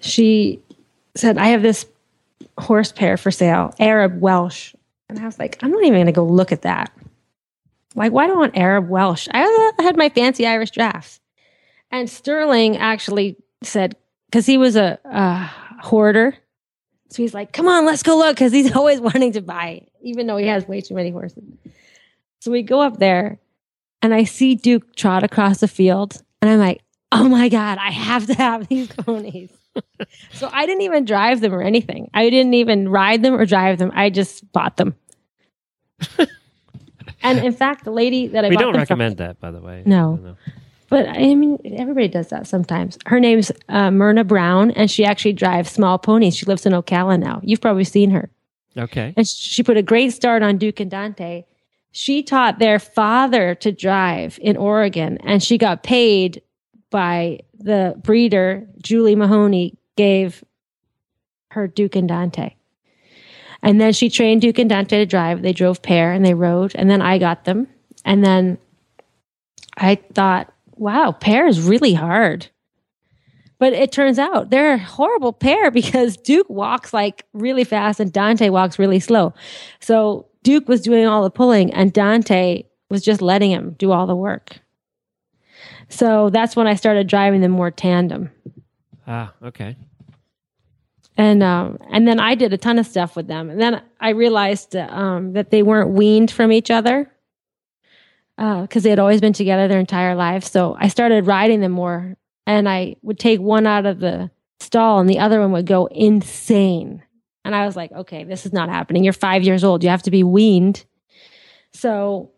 she 0.00 0.60
said 1.14 1.38
i 1.38 1.48
have 1.48 1.62
this 1.62 1.86
horse 2.58 2.92
pair 2.92 3.16
for 3.16 3.30
sale 3.30 3.74
arab 3.78 4.20
welsh. 4.20 4.74
And 5.08 5.18
i 5.18 5.24
was 5.24 5.38
like 5.38 5.58
i'm 5.62 5.70
not 5.70 5.82
even 5.82 5.94
going 5.94 6.06
to 6.06 6.12
go 6.12 6.24
look 6.24 6.52
at 6.52 6.62
that. 6.62 6.92
Like 7.94 8.12
why 8.12 8.26
do 8.26 8.34
i 8.34 8.36
want 8.36 8.56
arab 8.56 8.88
welsh? 8.88 9.28
I 9.30 9.72
had 9.78 9.96
my 9.96 10.08
fancy 10.08 10.46
irish 10.46 10.70
drafts. 10.70 11.20
And 11.90 12.08
sterling 12.08 12.78
actually 12.78 13.36
said 13.62 13.96
because 14.26 14.46
he 14.46 14.56
was 14.56 14.76
a, 14.76 14.98
a 15.04 15.50
hoarder. 15.82 16.34
So 17.10 17.22
he's 17.22 17.34
like 17.34 17.52
come 17.52 17.68
on 17.68 17.84
let's 17.84 18.02
go 18.02 18.16
look 18.16 18.36
because 18.36 18.52
he's 18.52 18.74
always 18.76 19.00
wanting 19.00 19.32
to 19.32 19.42
buy 19.42 19.86
even 20.02 20.26
though 20.26 20.36
he 20.36 20.46
has 20.46 20.66
way 20.66 20.80
too 20.80 20.94
many 20.94 21.10
horses. 21.10 21.44
So 22.40 22.50
we 22.50 22.62
go 22.62 22.80
up 22.80 22.98
there 22.98 23.38
and 24.02 24.12
I 24.12 24.24
see 24.24 24.54
Duke 24.56 24.94
trot 24.96 25.22
across 25.22 25.60
the 25.60 25.68
field, 25.68 26.20
and 26.40 26.50
I'm 26.50 26.58
like, 26.58 26.82
oh 27.12 27.28
my 27.28 27.48
God, 27.48 27.78
I 27.78 27.90
have 27.90 28.26
to 28.26 28.34
have 28.34 28.68
these 28.68 28.88
ponies. 28.96 29.50
so 30.32 30.50
I 30.52 30.66
didn't 30.66 30.82
even 30.82 31.04
drive 31.04 31.40
them 31.40 31.54
or 31.54 31.62
anything. 31.62 32.10
I 32.12 32.28
didn't 32.28 32.54
even 32.54 32.88
ride 32.88 33.22
them 33.22 33.34
or 33.34 33.46
drive 33.46 33.78
them. 33.78 33.90
I 33.94 34.10
just 34.10 34.50
bought 34.52 34.76
them. 34.76 34.94
and 37.22 37.38
in 37.38 37.52
fact, 37.52 37.84
the 37.84 37.90
lady 37.90 38.26
that 38.28 38.44
I 38.44 38.48
We 38.48 38.56
don't 38.56 38.76
recommend 38.76 39.18
that, 39.18 39.40
by 39.40 39.50
the 39.50 39.60
way. 39.60 39.82
No. 39.86 40.16
No. 40.16 40.36
but 40.88 41.08
I 41.08 41.34
mean, 41.34 41.58
everybody 41.64 42.08
does 42.08 42.28
that 42.28 42.46
sometimes. 42.46 42.98
Her 43.06 43.20
name's 43.20 43.52
uh, 43.68 43.90
Myrna 43.90 44.24
Brown, 44.24 44.70
and 44.72 44.90
she 44.90 45.04
actually 45.04 45.32
drives 45.34 45.70
small 45.70 45.98
ponies. 45.98 46.36
She 46.36 46.46
lives 46.46 46.66
in 46.66 46.72
Ocala 46.72 47.18
now. 47.18 47.40
You've 47.42 47.60
probably 47.60 47.84
seen 47.84 48.10
her 48.10 48.30
Okay. 48.76 49.12
and 49.16 49.26
she 49.28 49.62
put 49.62 49.76
a 49.76 49.82
great 49.82 50.12
start 50.12 50.42
on 50.42 50.56
Duke 50.58 50.80
and 50.80 50.90
Dante. 50.90 51.44
She 51.92 52.22
taught 52.22 52.58
their 52.58 52.78
father 52.78 53.54
to 53.56 53.70
drive 53.70 54.38
in 54.42 54.56
Oregon, 54.56 55.18
and 55.18 55.42
she 55.42 55.58
got 55.58 55.82
paid 55.82 56.42
by 56.90 57.40
the 57.58 57.94
breeder. 58.02 58.66
Julie 58.82 59.14
Mahoney 59.14 59.76
gave 59.96 60.42
her 61.50 61.68
Duke 61.68 61.96
and 61.96 62.08
Dante. 62.08 62.54
And 63.62 63.80
then 63.80 63.92
she 63.92 64.08
trained 64.08 64.40
Duke 64.40 64.58
and 64.58 64.70
Dante 64.70 64.98
to 64.98 65.06
drive. 65.06 65.42
They 65.42 65.52
drove 65.52 65.82
pair 65.82 66.12
and 66.12 66.24
they 66.24 66.34
rode, 66.34 66.72
and 66.74 66.90
then 66.90 67.02
I 67.02 67.18
got 67.18 67.44
them. 67.44 67.68
And 68.04 68.24
then 68.24 68.58
I 69.76 69.96
thought, 70.14 70.52
wow, 70.74 71.12
pair 71.12 71.46
is 71.46 71.60
really 71.60 71.94
hard. 71.94 72.48
But 73.58 73.74
it 73.74 73.92
turns 73.92 74.18
out 74.18 74.50
they're 74.50 74.74
a 74.74 74.78
horrible 74.78 75.32
pair 75.32 75.70
because 75.82 76.16
Duke 76.16 76.48
walks 76.48 76.92
like 76.92 77.26
really 77.32 77.64
fast 77.64 78.00
and 78.00 78.12
Dante 78.12 78.48
walks 78.48 78.78
really 78.78 78.98
slow. 78.98 79.34
So 79.78 80.26
Duke 80.42 80.68
was 80.68 80.80
doing 80.80 81.06
all 81.06 81.22
the 81.22 81.30
pulling 81.30 81.72
and 81.72 81.92
Dante 81.92 82.64
was 82.90 83.02
just 83.02 83.22
letting 83.22 83.50
him 83.50 83.74
do 83.78 83.92
all 83.92 84.06
the 84.06 84.16
work. 84.16 84.60
So 85.88 86.30
that's 86.30 86.56
when 86.56 86.66
I 86.66 86.74
started 86.74 87.06
driving 87.06 87.40
them 87.40 87.52
more 87.52 87.70
tandem. 87.70 88.30
Ah, 89.06 89.32
okay. 89.42 89.76
and 91.16 91.42
um, 91.42 91.78
and 91.90 92.06
then 92.06 92.18
I 92.20 92.34
did 92.34 92.52
a 92.52 92.56
ton 92.56 92.78
of 92.78 92.86
stuff 92.86 93.16
with 93.16 93.26
them, 93.26 93.50
and 93.50 93.60
then 93.60 93.82
I 94.00 94.10
realized 94.10 94.74
um, 94.76 95.32
that 95.34 95.50
they 95.50 95.62
weren't 95.62 95.90
weaned 95.90 96.30
from 96.30 96.52
each 96.52 96.70
other 96.70 97.10
because 98.36 98.76
uh, 98.76 98.80
they 98.80 98.90
had 98.90 98.98
always 98.98 99.20
been 99.20 99.32
together 99.32 99.68
their 99.68 99.78
entire 99.80 100.14
lives. 100.14 100.50
So 100.50 100.76
I 100.78 100.88
started 100.88 101.26
riding 101.26 101.60
them 101.60 101.72
more, 101.72 102.16
and 102.46 102.68
I 102.68 102.96
would 103.02 103.18
take 103.18 103.40
one 103.40 103.66
out 103.66 103.86
of 103.86 104.00
the 104.00 104.30
stall, 104.60 105.00
and 105.00 105.10
the 105.10 105.18
other 105.18 105.40
one 105.40 105.52
would 105.52 105.66
go 105.66 105.86
insane. 105.86 107.02
And 107.44 107.54
I 107.54 107.66
was 107.66 107.76
like, 107.76 107.92
okay, 107.92 108.24
this 108.24 108.46
is 108.46 108.52
not 108.52 108.68
happening. 108.68 109.04
You're 109.04 109.12
five 109.12 109.42
years 109.42 109.64
old. 109.64 109.82
You 109.82 109.90
have 109.90 110.02
to 110.04 110.10
be 110.10 110.22
weaned. 110.22 110.84
So 111.72 112.30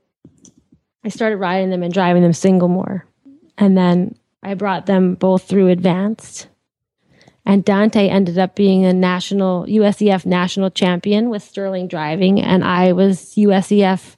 I 1.04 1.08
started 1.08 1.36
riding 1.36 1.70
them 1.70 1.82
and 1.82 1.92
driving 1.92 2.22
them 2.22 2.32
single 2.32 2.68
more, 2.68 3.06
and 3.58 3.76
then 3.76 4.16
I 4.42 4.54
brought 4.54 4.86
them 4.86 5.14
both 5.14 5.44
through 5.44 5.68
advanced 5.68 6.48
and 7.46 7.64
Dante 7.64 8.08
ended 8.08 8.38
up 8.38 8.54
being 8.54 8.84
a 8.84 8.92
national 8.92 9.66
USEF 9.66 10.24
national 10.24 10.70
champion 10.70 11.28
with 11.28 11.42
Sterling 11.42 11.88
driving, 11.88 12.40
and 12.40 12.64
I 12.64 12.92
was 12.92 13.34
USEF 13.36 14.16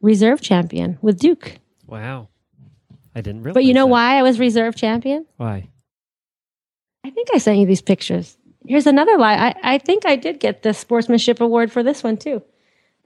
reserve 0.00 0.40
champion 0.40 0.98
with 1.02 1.18
Duke. 1.18 1.58
Wow, 1.86 2.28
I 3.14 3.20
didn't 3.20 3.42
realize. 3.42 3.54
But 3.54 3.64
you 3.64 3.74
know 3.74 3.86
that. 3.86 3.92
why 3.92 4.18
I 4.18 4.22
was 4.22 4.38
reserve 4.38 4.74
champion? 4.74 5.26
Why? 5.36 5.68
I 7.04 7.10
think 7.10 7.28
I 7.32 7.38
sent 7.38 7.58
you 7.58 7.66
these 7.66 7.82
pictures. 7.82 8.36
Here's 8.66 8.86
another 8.86 9.16
lie. 9.16 9.34
I, 9.34 9.74
I 9.74 9.78
think 9.78 10.06
I 10.06 10.16
did 10.16 10.40
get 10.40 10.62
the 10.62 10.74
sportsmanship 10.74 11.40
award 11.40 11.70
for 11.70 11.82
this 11.82 12.02
one 12.02 12.16
too. 12.16 12.42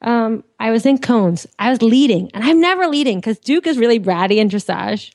Um, 0.02 0.44
I 0.58 0.70
was 0.70 0.86
in 0.86 0.98
cones. 0.98 1.46
I 1.58 1.70
was 1.70 1.82
leading, 1.82 2.30
and 2.32 2.42
I'm 2.42 2.60
never 2.60 2.86
leading 2.86 3.18
because 3.18 3.38
Duke 3.38 3.66
is 3.66 3.76
really 3.76 4.00
bratty 4.00 4.36
in 4.36 4.48
dressage. 4.48 5.12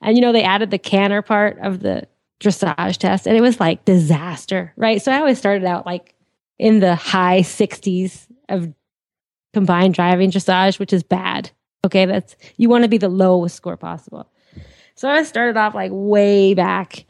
And 0.00 0.16
you 0.16 0.22
know 0.22 0.32
they 0.32 0.42
added 0.42 0.70
the 0.70 0.78
canter 0.78 1.22
part 1.22 1.58
of 1.60 1.80
the 1.80 2.06
dressage 2.40 2.98
test 2.98 3.26
and 3.26 3.36
it 3.36 3.40
was 3.40 3.60
like 3.60 3.84
disaster, 3.84 4.72
right? 4.76 5.00
So 5.00 5.12
I 5.12 5.18
always 5.18 5.38
started 5.38 5.64
out 5.64 5.86
like 5.86 6.14
in 6.58 6.80
the 6.80 6.94
high 6.94 7.40
60s 7.40 8.26
of 8.48 8.72
combined 9.54 9.94
driving 9.94 10.30
dressage, 10.30 10.78
which 10.78 10.92
is 10.92 11.02
bad. 11.02 11.50
Okay, 11.84 12.04
that's 12.04 12.36
you 12.56 12.68
want 12.68 12.84
to 12.84 12.88
be 12.88 12.98
the 12.98 13.08
lowest 13.08 13.56
score 13.56 13.76
possible. 13.76 14.30
So 14.96 15.08
I 15.08 15.22
started 15.22 15.56
off 15.56 15.74
like 15.74 15.90
way 15.92 16.54
back. 16.54 17.04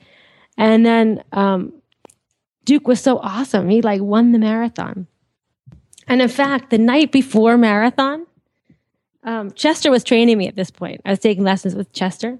And 0.58 0.84
then 0.84 1.22
um, 1.32 1.72
Duke 2.66 2.86
was 2.86 3.00
so 3.00 3.18
awesome. 3.20 3.70
He 3.70 3.80
like 3.80 4.02
won 4.02 4.32
the 4.32 4.38
marathon. 4.38 5.06
And 6.06 6.20
in 6.20 6.28
fact, 6.28 6.70
the 6.70 6.78
night 6.78 7.12
before 7.12 7.56
marathon, 7.56 8.26
um, 9.22 9.52
Chester 9.52 9.90
was 9.90 10.04
training 10.04 10.36
me 10.36 10.48
at 10.48 10.56
this 10.56 10.70
point. 10.70 11.00
I 11.04 11.10
was 11.10 11.20
taking 11.20 11.44
lessons 11.44 11.74
with 11.74 11.92
Chester. 11.92 12.38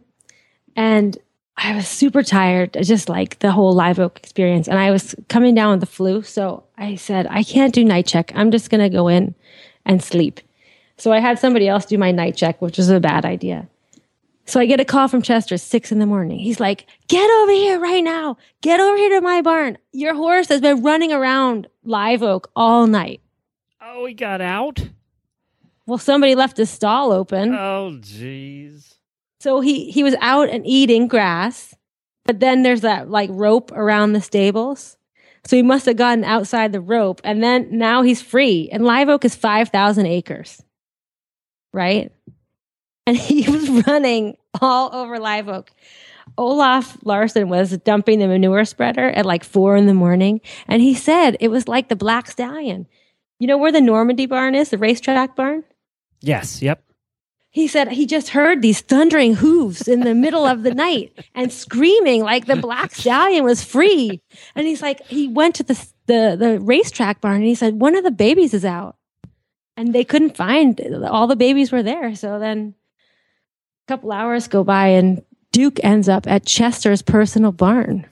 And 0.74 1.16
I 1.56 1.74
was 1.74 1.88
super 1.88 2.22
tired, 2.22 2.76
just 2.82 3.08
like 3.08 3.38
the 3.38 3.52
whole 3.52 3.72
live 3.72 3.98
oak 3.98 4.18
experience. 4.18 4.68
And 4.68 4.78
I 4.78 4.90
was 4.90 5.14
coming 5.28 5.54
down 5.54 5.70
with 5.70 5.80
the 5.80 5.86
flu. 5.86 6.22
So 6.22 6.64
I 6.76 6.96
said, 6.96 7.26
I 7.30 7.42
can't 7.42 7.72
do 7.72 7.84
night 7.84 8.06
check. 8.06 8.32
I'm 8.34 8.50
just 8.50 8.68
going 8.68 8.82
to 8.82 8.90
go 8.90 9.08
in 9.08 9.34
and 9.84 10.02
sleep. 10.02 10.40
So 10.98 11.12
I 11.12 11.20
had 11.20 11.38
somebody 11.38 11.68
else 11.68 11.86
do 11.86 11.98
my 11.98 12.10
night 12.10 12.36
check, 12.36 12.60
which 12.60 12.78
was 12.78 12.90
a 12.90 13.00
bad 13.00 13.24
idea. 13.24 13.68
So 14.46 14.60
I 14.60 14.66
get 14.66 14.78
a 14.78 14.84
call 14.84 15.08
from 15.08 15.22
Chester, 15.22 15.58
six 15.58 15.90
in 15.90 15.98
the 15.98 16.06
morning. 16.06 16.38
He's 16.38 16.60
like, 16.60 16.86
get 17.08 17.28
over 17.28 17.52
here 17.52 17.80
right 17.80 18.02
now. 18.02 18.36
Get 18.60 18.78
over 18.78 18.96
here 18.96 19.10
to 19.10 19.20
my 19.20 19.42
barn. 19.42 19.76
Your 19.92 20.14
horse 20.14 20.48
has 20.48 20.60
been 20.60 20.82
running 20.82 21.12
around 21.12 21.66
live 21.84 22.22
oak 22.22 22.50
all 22.54 22.86
night. 22.86 23.20
Oh, 23.80 24.06
he 24.06 24.14
got 24.14 24.40
out? 24.40 24.88
Well, 25.86 25.98
somebody 25.98 26.34
left 26.34 26.56
the 26.56 26.66
stall 26.66 27.12
open. 27.12 27.54
Oh, 27.54 27.98
jeez. 28.00 28.94
So 29.40 29.60
he 29.60 29.90
he 29.90 30.02
was 30.02 30.14
out 30.20 30.48
and 30.48 30.66
eating 30.66 31.08
grass, 31.08 31.74
but 32.24 32.40
then 32.40 32.62
there's 32.62 32.80
that 32.80 33.10
like 33.10 33.30
rope 33.32 33.70
around 33.72 34.12
the 34.12 34.20
stables. 34.20 34.96
So 35.44 35.54
he 35.54 35.62
must 35.62 35.86
have 35.86 35.96
gotten 35.96 36.24
outside 36.24 36.72
the 36.72 36.80
rope, 36.80 37.20
and 37.22 37.42
then 37.42 37.68
now 37.70 38.02
he's 38.02 38.20
free. 38.20 38.68
And 38.72 38.84
Live 38.84 39.08
Oak 39.08 39.24
is 39.24 39.36
five 39.36 39.68
thousand 39.68 40.06
acres, 40.06 40.60
right? 41.72 42.10
And 43.06 43.16
he 43.16 43.50
was 43.50 43.68
running 43.86 44.36
all 44.60 44.94
over 44.94 45.18
Live 45.18 45.48
Oak. 45.48 45.70
Olaf 46.38 46.98
Larson 47.04 47.48
was 47.48 47.76
dumping 47.78 48.18
the 48.18 48.26
manure 48.26 48.64
spreader 48.64 49.08
at 49.10 49.24
like 49.24 49.44
four 49.44 49.76
in 49.76 49.86
the 49.86 49.94
morning, 49.94 50.40
and 50.66 50.82
he 50.82 50.94
said 50.94 51.36
it 51.40 51.48
was 51.48 51.68
like 51.68 51.88
the 51.88 51.96
Black 51.96 52.28
Stallion. 52.28 52.86
You 53.38 53.46
know 53.46 53.58
where 53.58 53.72
the 53.72 53.80
Normandy 53.80 54.26
barn 54.26 54.54
is, 54.54 54.70
the 54.70 54.78
racetrack 54.78 55.36
barn? 55.36 55.62
Yes. 56.20 56.60
Yep 56.62 56.82
he 57.56 57.66
said 57.66 57.90
he 57.90 58.04
just 58.04 58.28
heard 58.28 58.60
these 58.60 58.82
thundering 58.82 59.36
hooves 59.36 59.88
in 59.88 60.00
the 60.00 60.14
middle 60.14 60.44
of 60.44 60.62
the 60.62 60.74
night 60.74 61.18
and 61.34 61.50
screaming 61.50 62.22
like 62.22 62.44
the 62.44 62.54
black 62.54 62.94
stallion 62.94 63.44
was 63.44 63.64
free. 63.64 64.20
And 64.54 64.66
he's 64.66 64.82
like, 64.82 65.02
he 65.06 65.26
went 65.28 65.54
to 65.54 65.62
the, 65.62 65.86
the, 66.04 66.36
the 66.38 66.60
racetrack 66.60 67.22
barn 67.22 67.36
and 67.36 67.46
he 67.46 67.54
said, 67.54 67.80
one 67.80 67.96
of 67.96 68.04
the 68.04 68.10
babies 68.10 68.52
is 68.52 68.66
out. 68.66 68.96
And 69.74 69.94
they 69.94 70.04
couldn't 70.04 70.36
find 70.36 70.78
all 71.08 71.26
the 71.26 71.34
babies 71.34 71.72
were 71.72 71.82
there. 71.82 72.14
So 72.14 72.38
then 72.38 72.74
couple 73.86 74.12
hours 74.12 74.48
go 74.48 74.64
by 74.64 74.88
and 74.88 75.22
Duke 75.52 75.78
ends 75.82 76.08
up 76.08 76.26
at 76.26 76.44
Chester's 76.44 77.02
personal 77.02 77.52
barn. 77.52 78.06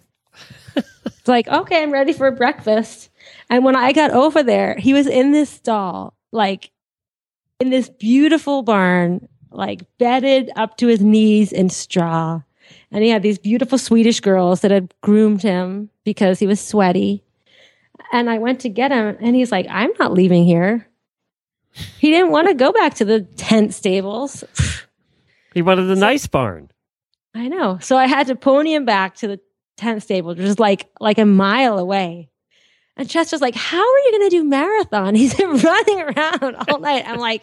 it's 0.76 1.28
like, 1.28 1.48
okay, 1.48 1.82
I'm 1.82 1.92
ready 1.92 2.12
for 2.12 2.30
breakfast. 2.30 3.10
And 3.50 3.64
when 3.64 3.76
I 3.76 3.92
got 3.92 4.10
over 4.10 4.42
there, 4.42 4.76
he 4.76 4.92
was 4.92 5.06
in 5.06 5.32
this 5.32 5.50
stall, 5.50 6.14
like 6.32 6.70
in 7.60 7.70
this 7.70 7.88
beautiful 7.88 8.62
barn 8.62 9.28
like 9.50 9.82
bedded 9.98 10.50
up 10.56 10.76
to 10.78 10.86
his 10.86 11.00
knees 11.00 11.52
in 11.52 11.70
straw. 11.70 12.42
And 12.90 13.04
he 13.04 13.10
had 13.10 13.22
these 13.22 13.38
beautiful 13.38 13.78
Swedish 13.78 14.20
girls 14.20 14.60
that 14.60 14.70
had 14.70 14.92
groomed 15.00 15.42
him 15.42 15.90
because 16.04 16.38
he 16.38 16.46
was 16.46 16.60
sweaty. 16.60 17.22
And 18.12 18.28
I 18.30 18.38
went 18.38 18.60
to 18.60 18.68
get 18.68 18.90
him, 18.90 19.16
and 19.20 19.34
he's 19.34 19.50
like, 19.50 19.66
I'm 19.68 19.90
not 19.98 20.12
leaving 20.12 20.44
here. 20.44 20.86
He 21.72 22.10
didn't 22.10 22.30
want 22.30 22.48
to 22.48 22.54
go 22.54 22.72
back 22.72 22.94
to 22.94 23.04
the 23.04 23.22
tent 23.22 23.74
stables. 23.74 24.44
He 25.54 25.62
wanted 25.62 25.84
the 25.84 25.96
so, 25.96 26.00
nice 26.00 26.26
barn. 26.26 26.70
I 27.34 27.48
know. 27.48 27.78
So 27.80 27.96
I 27.96 28.06
had 28.06 28.26
to 28.26 28.36
pony 28.36 28.74
him 28.74 28.84
back 28.84 29.14
to 29.16 29.28
the 29.28 29.40
tent 29.76 30.02
stable, 30.02 30.30
which 30.30 30.38
is 30.40 30.58
like 30.58 30.88
like 31.00 31.18
a 31.18 31.24
mile 31.24 31.78
away. 31.78 32.28
And 32.96 33.08
Chester's 33.08 33.40
like, 33.40 33.54
How 33.54 33.80
are 33.80 33.98
you 34.00 34.10
going 34.18 34.30
to 34.30 34.36
do 34.36 34.44
marathon? 34.44 35.14
He's 35.14 35.34
been 35.34 35.56
running 35.56 36.00
around 36.00 36.56
all 36.68 36.80
night. 36.80 37.04
I'm 37.06 37.18
like, 37.18 37.42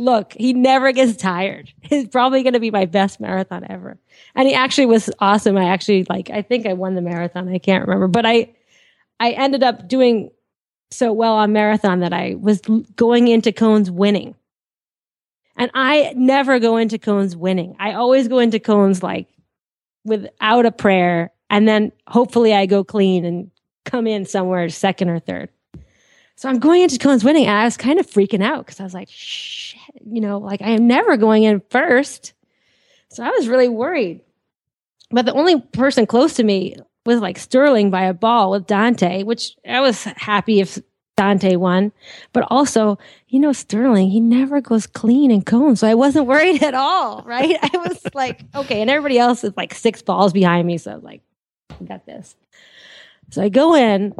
look, 0.00 0.34
he 0.36 0.52
never 0.52 0.92
gets 0.92 1.16
tired. 1.16 1.70
He's 1.82 2.08
probably 2.08 2.42
going 2.42 2.54
to 2.54 2.60
be 2.60 2.70
my 2.70 2.86
best 2.86 3.20
marathon 3.20 3.66
ever. 3.68 3.98
And 4.34 4.48
he 4.48 4.54
actually 4.54 4.86
was 4.86 5.10
awesome. 5.18 5.56
I 5.56 5.66
actually 5.66 6.06
like, 6.08 6.30
I 6.30 6.42
think 6.42 6.66
I 6.66 6.72
won 6.72 6.94
the 6.94 7.02
marathon. 7.02 7.48
I 7.48 7.58
can't 7.58 7.86
remember, 7.86 8.08
but 8.08 8.26
I, 8.26 8.54
I 9.20 9.32
ended 9.32 9.62
up 9.62 9.86
doing 9.88 10.30
so 10.90 11.12
well 11.12 11.34
on 11.34 11.52
marathon 11.52 12.00
that 12.00 12.12
I 12.12 12.34
was 12.40 12.60
going 12.96 13.28
into 13.28 13.52
cones 13.52 13.90
winning. 13.90 14.34
And 15.60 15.70
I 15.74 16.14
never 16.16 16.58
go 16.58 16.78
into 16.78 16.98
cones 16.98 17.36
winning. 17.36 17.76
I 17.78 17.92
always 17.92 18.28
go 18.28 18.38
into 18.38 18.58
cones 18.58 19.02
like 19.02 19.28
without 20.06 20.64
a 20.64 20.72
prayer. 20.72 21.32
And 21.50 21.68
then 21.68 21.92
hopefully 22.08 22.54
I 22.54 22.64
go 22.64 22.82
clean 22.82 23.26
and 23.26 23.50
come 23.84 24.06
in 24.06 24.24
somewhere 24.24 24.70
second 24.70 25.10
or 25.10 25.18
third. 25.18 25.50
So 26.36 26.48
I'm 26.48 26.60
going 26.60 26.80
into 26.80 26.96
cones 26.96 27.24
winning 27.24 27.44
and 27.44 27.58
I 27.58 27.64
was 27.64 27.76
kind 27.76 28.00
of 28.00 28.06
freaking 28.06 28.42
out 28.42 28.64
because 28.64 28.80
I 28.80 28.84
was 28.84 28.94
like, 28.94 29.10
shit, 29.10 29.82
you 30.06 30.22
know, 30.22 30.38
like 30.38 30.62
I 30.62 30.70
am 30.70 30.86
never 30.86 31.18
going 31.18 31.42
in 31.42 31.60
first. 31.68 32.32
So 33.10 33.22
I 33.22 33.28
was 33.28 33.46
really 33.46 33.68
worried. 33.68 34.22
But 35.10 35.26
the 35.26 35.34
only 35.34 35.60
person 35.60 36.06
close 36.06 36.32
to 36.36 36.42
me 36.42 36.76
was 37.04 37.20
like 37.20 37.36
Sterling 37.36 37.90
by 37.90 38.04
a 38.04 38.14
ball 38.14 38.52
with 38.52 38.66
Dante, 38.66 39.24
which 39.24 39.56
I 39.68 39.82
was 39.82 40.04
happy 40.04 40.60
if 40.60 40.78
Dante 41.20 41.56
won. 41.56 41.92
But 42.32 42.46
also, 42.48 42.98
you 43.28 43.38
know, 43.38 43.52
Sterling, 43.52 44.08
he 44.08 44.20
never 44.20 44.62
goes 44.62 44.86
clean 44.86 45.30
and 45.30 45.44
cones. 45.44 45.80
So 45.80 45.86
I 45.86 45.94
wasn't 45.94 46.26
worried 46.26 46.62
at 46.62 46.72
all, 46.72 47.22
right? 47.26 47.58
I 47.62 47.76
was 47.76 48.00
like, 48.14 48.40
okay. 48.54 48.80
And 48.80 48.88
everybody 48.88 49.18
else 49.18 49.44
is 49.44 49.52
like 49.54 49.74
six 49.74 50.00
balls 50.00 50.32
behind 50.32 50.66
me. 50.66 50.78
So 50.78 50.92
I 50.92 50.94
was 50.94 51.04
like, 51.04 51.20
I 51.78 51.84
got 51.84 52.06
this. 52.06 52.36
So 53.32 53.42
I 53.42 53.50
go 53.50 53.74
in 53.74 54.14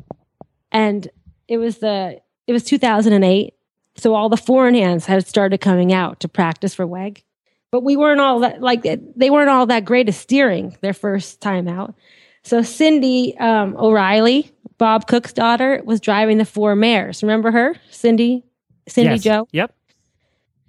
and 0.70 1.08
it 1.48 1.56
was 1.56 1.78
the 1.78 2.20
it 2.46 2.52
was 2.52 2.64
2008 2.64 3.54
so 3.96 4.14
all 4.14 4.28
the 4.28 4.36
foreign 4.36 4.74
hands 4.74 5.06
had 5.06 5.26
started 5.26 5.58
coming 5.58 5.92
out 5.92 6.20
to 6.20 6.28
practice 6.28 6.74
for 6.74 6.86
weg 6.86 7.24
but 7.72 7.82
we 7.82 7.96
weren't 7.96 8.20
all 8.20 8.38
that 8.40 8.60
like 8.60 8.82
they 9.16 9.30
weren't 9.30 9.50
all 9.50 9.66
that 9.66 9.84
great 9.84 10.08
at 10.08 10.14
steering 10.14 10.76
their 10.80 10.92
first 10.92 11.40
time 11.40 11.66
out 11.66 11.92
so 12.44 12.62
cindy 12.62 13.36
um, 13.38 13.76
o'reilly 13.76 14.52
bob 14.80 15.06
cook's 15.06 15.32
daughter 15.32 15.80
was 15.84 16.00
driving 16.00 16.38
the 16.38 16.44
four 16.44 16.74
mares 16.74 17.22
remember 17.22 17.52
her 17.52 17.76
cindy 17.90 18.44
cindy 18.88 19.12
yes. 19.12 19.22
joe 19.22 19.46
yep 19.52 19.72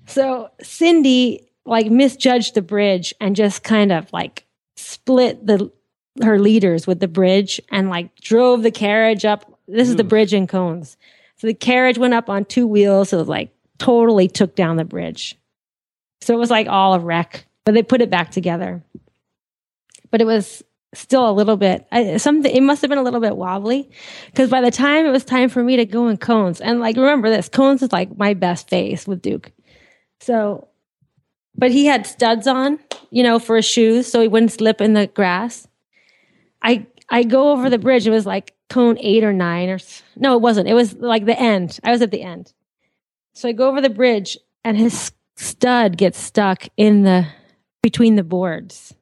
so 0.05 0.49
cindy 0.61 1.47
like 1.65 1.89
misjudged 1.89 2.53
the 2.53 2.61
bridge 2.61 3.13
and 3.19 3.35
just 3.35 3.63
kind 3.63 3.91
of 3.91 4.11
like 4.13 4.45
split 4.75 5.45
the 5.47 5.71
her 6.21 6.37
leaders 6.37 6.85
with 6.85 6.99
the 6.99 7.07
bridge 7.07 7.59
and 7.71 7.89
like 7.89 8.13
drove 8.17 8.61
the 8.61 8.71
carriage 8.71 9.25
up 9.25 9.51
this 9.71 9.89
is 9.89 9.95
the 9.95 10.03
bridge 10.03 10.33
in 10.33 10.47
cones. 10.47 10.97
So 11.37 11.47
the 11.47 11.53
carriage 11.53 11.97
went 11.97 12.13
up 12.13 12.29
on 12.29 12.45
two 12.45 12.67
wheels. 12.67 13.09
So 13.09 13.17
it 13.17 13.21
was 13.21 13.29
like 13.29 13.53
totally 13.79 14.27
took 14.27 14.55
down 14.55 14.75
the 14.75 14.85
bridge. 14.85 15.37
So 16.21 16.33
it 16.33 16.37
was 16.37 16.51
like 16.51 16.67
all 16.67 16.93
a 16.93 16.99
wreck, 16.99 17.45
but 17.65 17.73
they 17.73 17.81
put 17.81 18.01
it 18.01 18.09
back 18.09 18.31
together. 18.31 18.83
But 20.11 20.21
it 20.21 20.25
was 20.25 20.61
still 20.93 21.29
a 21.29 21.31
little 21.31 21.55
bit 21.55 21.87
I, 21.91 22.17
something 22.17 22.53
it 22.53 22.61
must 22.61 22.81
have 22.81 22.89
been 22.89 22.97
a 22.97 23.03
little 23.03 23.21
bit 23.21 23.37
wobbly 23.37 23.89
because 24.25 24.49
by 24.49 24.61
the 24.61 24.71
time 24.71 25.05
it 25.05 25.11
was 25.11 25.23
time 25.23 25.47
for 25.47 25.63
me 25.63 25.77
to 25.77 25.85
go 25.85 26.09
in 26.09 26.17
cones 26.17 26.59
and 26.59 26.79
like 26.79 26.97
remember 26.97 27.29
this 27.29 27.47
cones 27.47 27.81
is 27.81 27.91
like 27.91 28.17
my 28.17 28.33
best 28.33 28.69
phase 28.69 29.07
with 29.07 29.21
duke. 29.21 29.51
So 30.19 30.67
but 31.55 31.71
he 31.71 31.85
had 31.85 32.05
studs 32.05 32.45
on 32.45 32.79
you 33.09 33.23
know 33.23 33.39
for 33.39 33.55
his 33.55 33.65
shoes 33.65 34.07
so 34.07 34.21
he 34.21 34.27
wouldn't 34.27 34.51
slip 34.51 34.81
in 34.81 34.93
the 34.93 35.07
grass. 35.07 35.67
I 36.61 36.87
i 37.09 37.23
go 37.23 37.51
over 37.51 37.69
the 37.69 37.79
bridge 37.79 38.05
it 38.05 38.11
was 38.11 38.25
like 38.25 38.53
cone 38.69 38.97
eight 38.99 39.23
or 39.23 39.33
nine 39.33 39.69
or 39.69 39.79
no 40.17 40.35
it 40.35 40.41
wasn't 40.41 40.67
it 40.67 40.73
was 40.73 40.93
like 40.93 41.25
the 41.25 41.37
end 41.37 41.79
i 41.83 41.91
was 41.91 42.01
at 42.01 42.11
the 42.11 42.21
end. 42.21 42.53
So 43.33 43.47
i 43.47 43.53
go 43.53 43.69
over 43.69 43.79
the 43.79 43.89
bridge 43.89 44.37
and 44.65 44.77
his 44.77 45.13
stud 45.37 45.97
gets 45.97 46.19
stuck 46.19 46.67
in 46.75 47.03
the 47.03 47.27
between 47.81 48.15
the 48.15 48.23
boards 48.23 48.93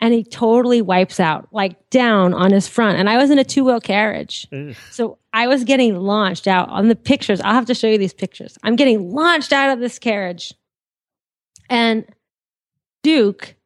and 0.00 0.14
he 0.14 0.22
totally 0.22 0.80
wipes 0.80 1.18
out, 1.18 1.48
like 1.52 1.90
down 1.90 2.32
on 2.32 2.52
his 2.52 2.68
front. 2.68 2.98
And 2.98 3.08
I 3.10 3.16
was 3.16 3.30
in 3.30 3.38
a 3.38 3.44
two 3.44 3.64
wheel 3.64 3.80
carriage. 3.80 4.46
Ugh. 4.52 4.74
So 4.90 5.18
I 5.32 5.46
was 5.46 5.64
getting 5.64 5.96
launched 5.96 6.46
out 6.46 6.68
on 6.68 6.88
the 6.88 6.96
pictures. 6.96 7.40
I'll 7.40 7.54
have 7.54 7.66
to 7.66 7.74
show 7.74 7.88
you 7.88 7.98
these 7.98 8.14
pictures. 8.14 8.56
I'm 8.62 8.76
getting 8.76 9.10
launched 9.10 9.52
out 9.52 9.72
of 9.72 9.80
this 9.80 9.98
carriage. 9.98 10.54
And 11.68 12.04
Duke, 13.02 13.56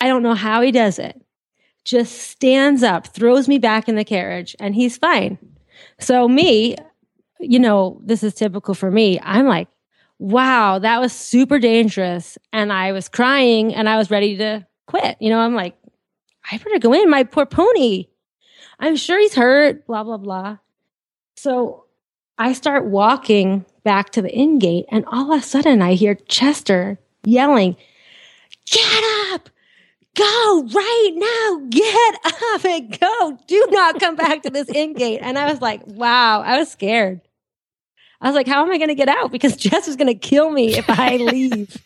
I 0.00 0.08
don't 0.08 0.22
know 0.22 0.34
how 0.34 0.62
he 0.62 0.72
does 0.72 0.98
it, 0.98 1.20
just 1.84 2.18
stands 2.18 2.82
up, 2.82 3.06
throws 3.08 3.48
me 3.48 3.58
back 3.58 3.88
in 3.88 3.94
the 3.94 4.04
carriage, 4.04 4.54
and 4.60 4.74
he's 4.74 4.98
fine. 4.98 5.38
So, 5.98 6.28
me, 6.28 6.76
you 7.38 7.58
know, 7.58 8.00
this 8.04 8.22
is 8.22 8.34
typical 8.34 8.74
for 8.74 8.90
me. 8.90 9.18
I'm 9.22 9.46
like, 9.46 9.68
wow, 10.18 10.78
that 10.78 11.00
was 11.00 11.12
super 11.12 11.58
dangerous. 11.58 12.38
And 12.52 12.72
I 12.72 12.92
was 12.92 13.08
crying 13.08 13.74
and 13.74 13.88
I 13.88 13.96
was 13.96 14.10
ready 14.10 14.36
to 14.36 14.66
quit. 14.86 15.16
You 15.20 15.30
know, 15.30 15.38
I'm 15.38 15.54
like, 15.54 15.76
I 16.50 16.58
better 16.58 16.78
go 16.78 16.92
in. 16.92 17.10
My 17.10 17.24
poor 17.24 17.46
pony. 17.46 18.08
I'm 18.78 18.96
sure 18.96 19.20
he's 19.20 19.34
hurt, 19.34 19.86
blah, 19.86 20.02
blah, 20.02 20.16
blah. 20.16 20.58
So 21.36 21.84
I 22.38 22.52
start 22.52 22.86
walking 22.86 23.64
back 23.84 24.10
to 24.10 24.22
the 24.22 24.30
in 24.30 24.58
gate, 24.58 24.86
and 24.90 25.04
all 25.06 25.32
of 25.32 25.40
a 25.40 25.42
sudden 25.42 25.82
I 25.82 25.94
hear 25.94 26.14
Chester 26.14 26.98
yelling, 27.24 27.76
Get 28.70 29.04
up! 29.32 29.48
Go 30.14 30.68
right 30.74 31.12
now! 31.14 31.66
Get 31.70 32.14
up 32.54 32.64
and 32.64 32.98
go! 33.00 33.38
Do 33.46 33.66
not 33.70 33.98
come 33.98 34.16
back 34.16 34.42
to 34.42 34.50
this 34.50 34.68
in 34.68 34.92
gate. 34.92 35.20
And 35.22 35.38
I 35.38 35.50
was 35.50 35.60
like, 35.60 35.86
wow, 35.86 36.42
I 36.42 36.58
was 36.58 36.70
scared. 36.70 37.20
I 38.20 38.26
was 38.28 38.34
like, 38.34 38.46
how 38.46 38.62
am 38.62 38.70
I 38.70 38.78
going 38.78 38.88
to 38.88 38.94
get 38.94 39.08
out? 39.08 39.32
Because 39.32 39.56
Jess 39.56 39.88
is 39.88 39.96
going 39.96 40.06
to 40.06 40.14
kill 40.14 40.50
me 40.50 40.76
if 40.76 40.88
I 40.88 41.16
leave. 41.18 41.76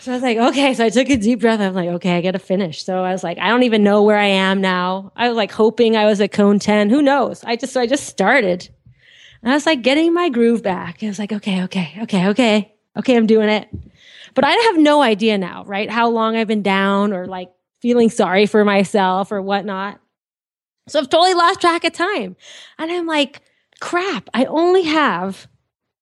So 0.00 0.12
I 0.12 0.14
was 0.14 0.22
like, 0.22 0.38
okay. 0.38 0.74
So 0.74 0.84
I 0.84 0.88
took 0.88 1.08
a 1.10 1.16
deep 1.16 1.40
breath. 1.40 1.60
I 1.60 1.66
was 1.66 1.76
like, 1.76 1.88
okay, 1.90 2.16
I 2.16 2.20
got 2.20 2.32
to 2.32 2.38
finish. 2.38 2.84
So 2.84 3.02
I 3.02 3.12
was 3.12 3.22
like, 3.22 3.38
I 3.38 3.48
don't 3.48 3.62
even 3.62 3.82
know 3.82 4.02
where 4.02 4.18
I 4.18 4.26
am 4.26 4.60
now. 4.60 5.12
I 5.16 5.28
was 5.28 5.36
like 5.36 5.52
hoping 5.52 5.96
I 5.96 6.06
was 6.06 6.20
at 6.20 6.32
cone 6.32 6.58
10. 6.58 6.90
Who 6.90 7.02
knows? 7.02 7.44
I 7.44 7.56
just, 7.56 7.72
so 7.72 7.80
I 7.80 7.86
just 7.86 8.06
started. 8.06 8.68
And 9.42 9.52
I 9.52 9.54
was 9.54 9.66
like 9.66 9.82
getting 9.82 10.12
my 10.12 10.28
groove 10.28 10.62
back. 10.62 11.02
I 11.02 11.06
was 11.06 11.18
like, 11.18 11.32
okay, 11.32 11.62
okay, 11.64 11.94
okay, 12.02 12.28
okay, 12.28 12.74
okay, 12.96 13.16
I'm 13.16 13.26
doing 13.26 13.48
it. 13.48 13.68
But 14.34 14.44
I 14.44 14.52
have 14.52 14.78
no 14.78 15.02
idea 15.02 15.38
now, 15.38 15.64
right? 15.64 15.90
How 15.90 16.08
long 16.08 16.36
I've 16.36 16.48
been 16.48 16.62
down 16.62 17.12
or 17.12 17.26
like 17.26 17.50
feeling 17.80 18.10
sorry 18.10 18.46
for 18.46 18.64
myself 18.64 19.32
or 19.32 19.40
whatnot. 19.40 20.00
So 20.88 20.98
I've 20.98 21.08
totally 21.08 21.34
lost 21.34 21.60
track 21.60 21.84
of 21.84 21.92
time. 21.92 22.36
And 22.78 22.90
I'm 22.90 23.06
like, 23.06 23.42
crap, 23.80 24.28
I 24.34 24.44
only 24.46 24.82
have 24.82 25.48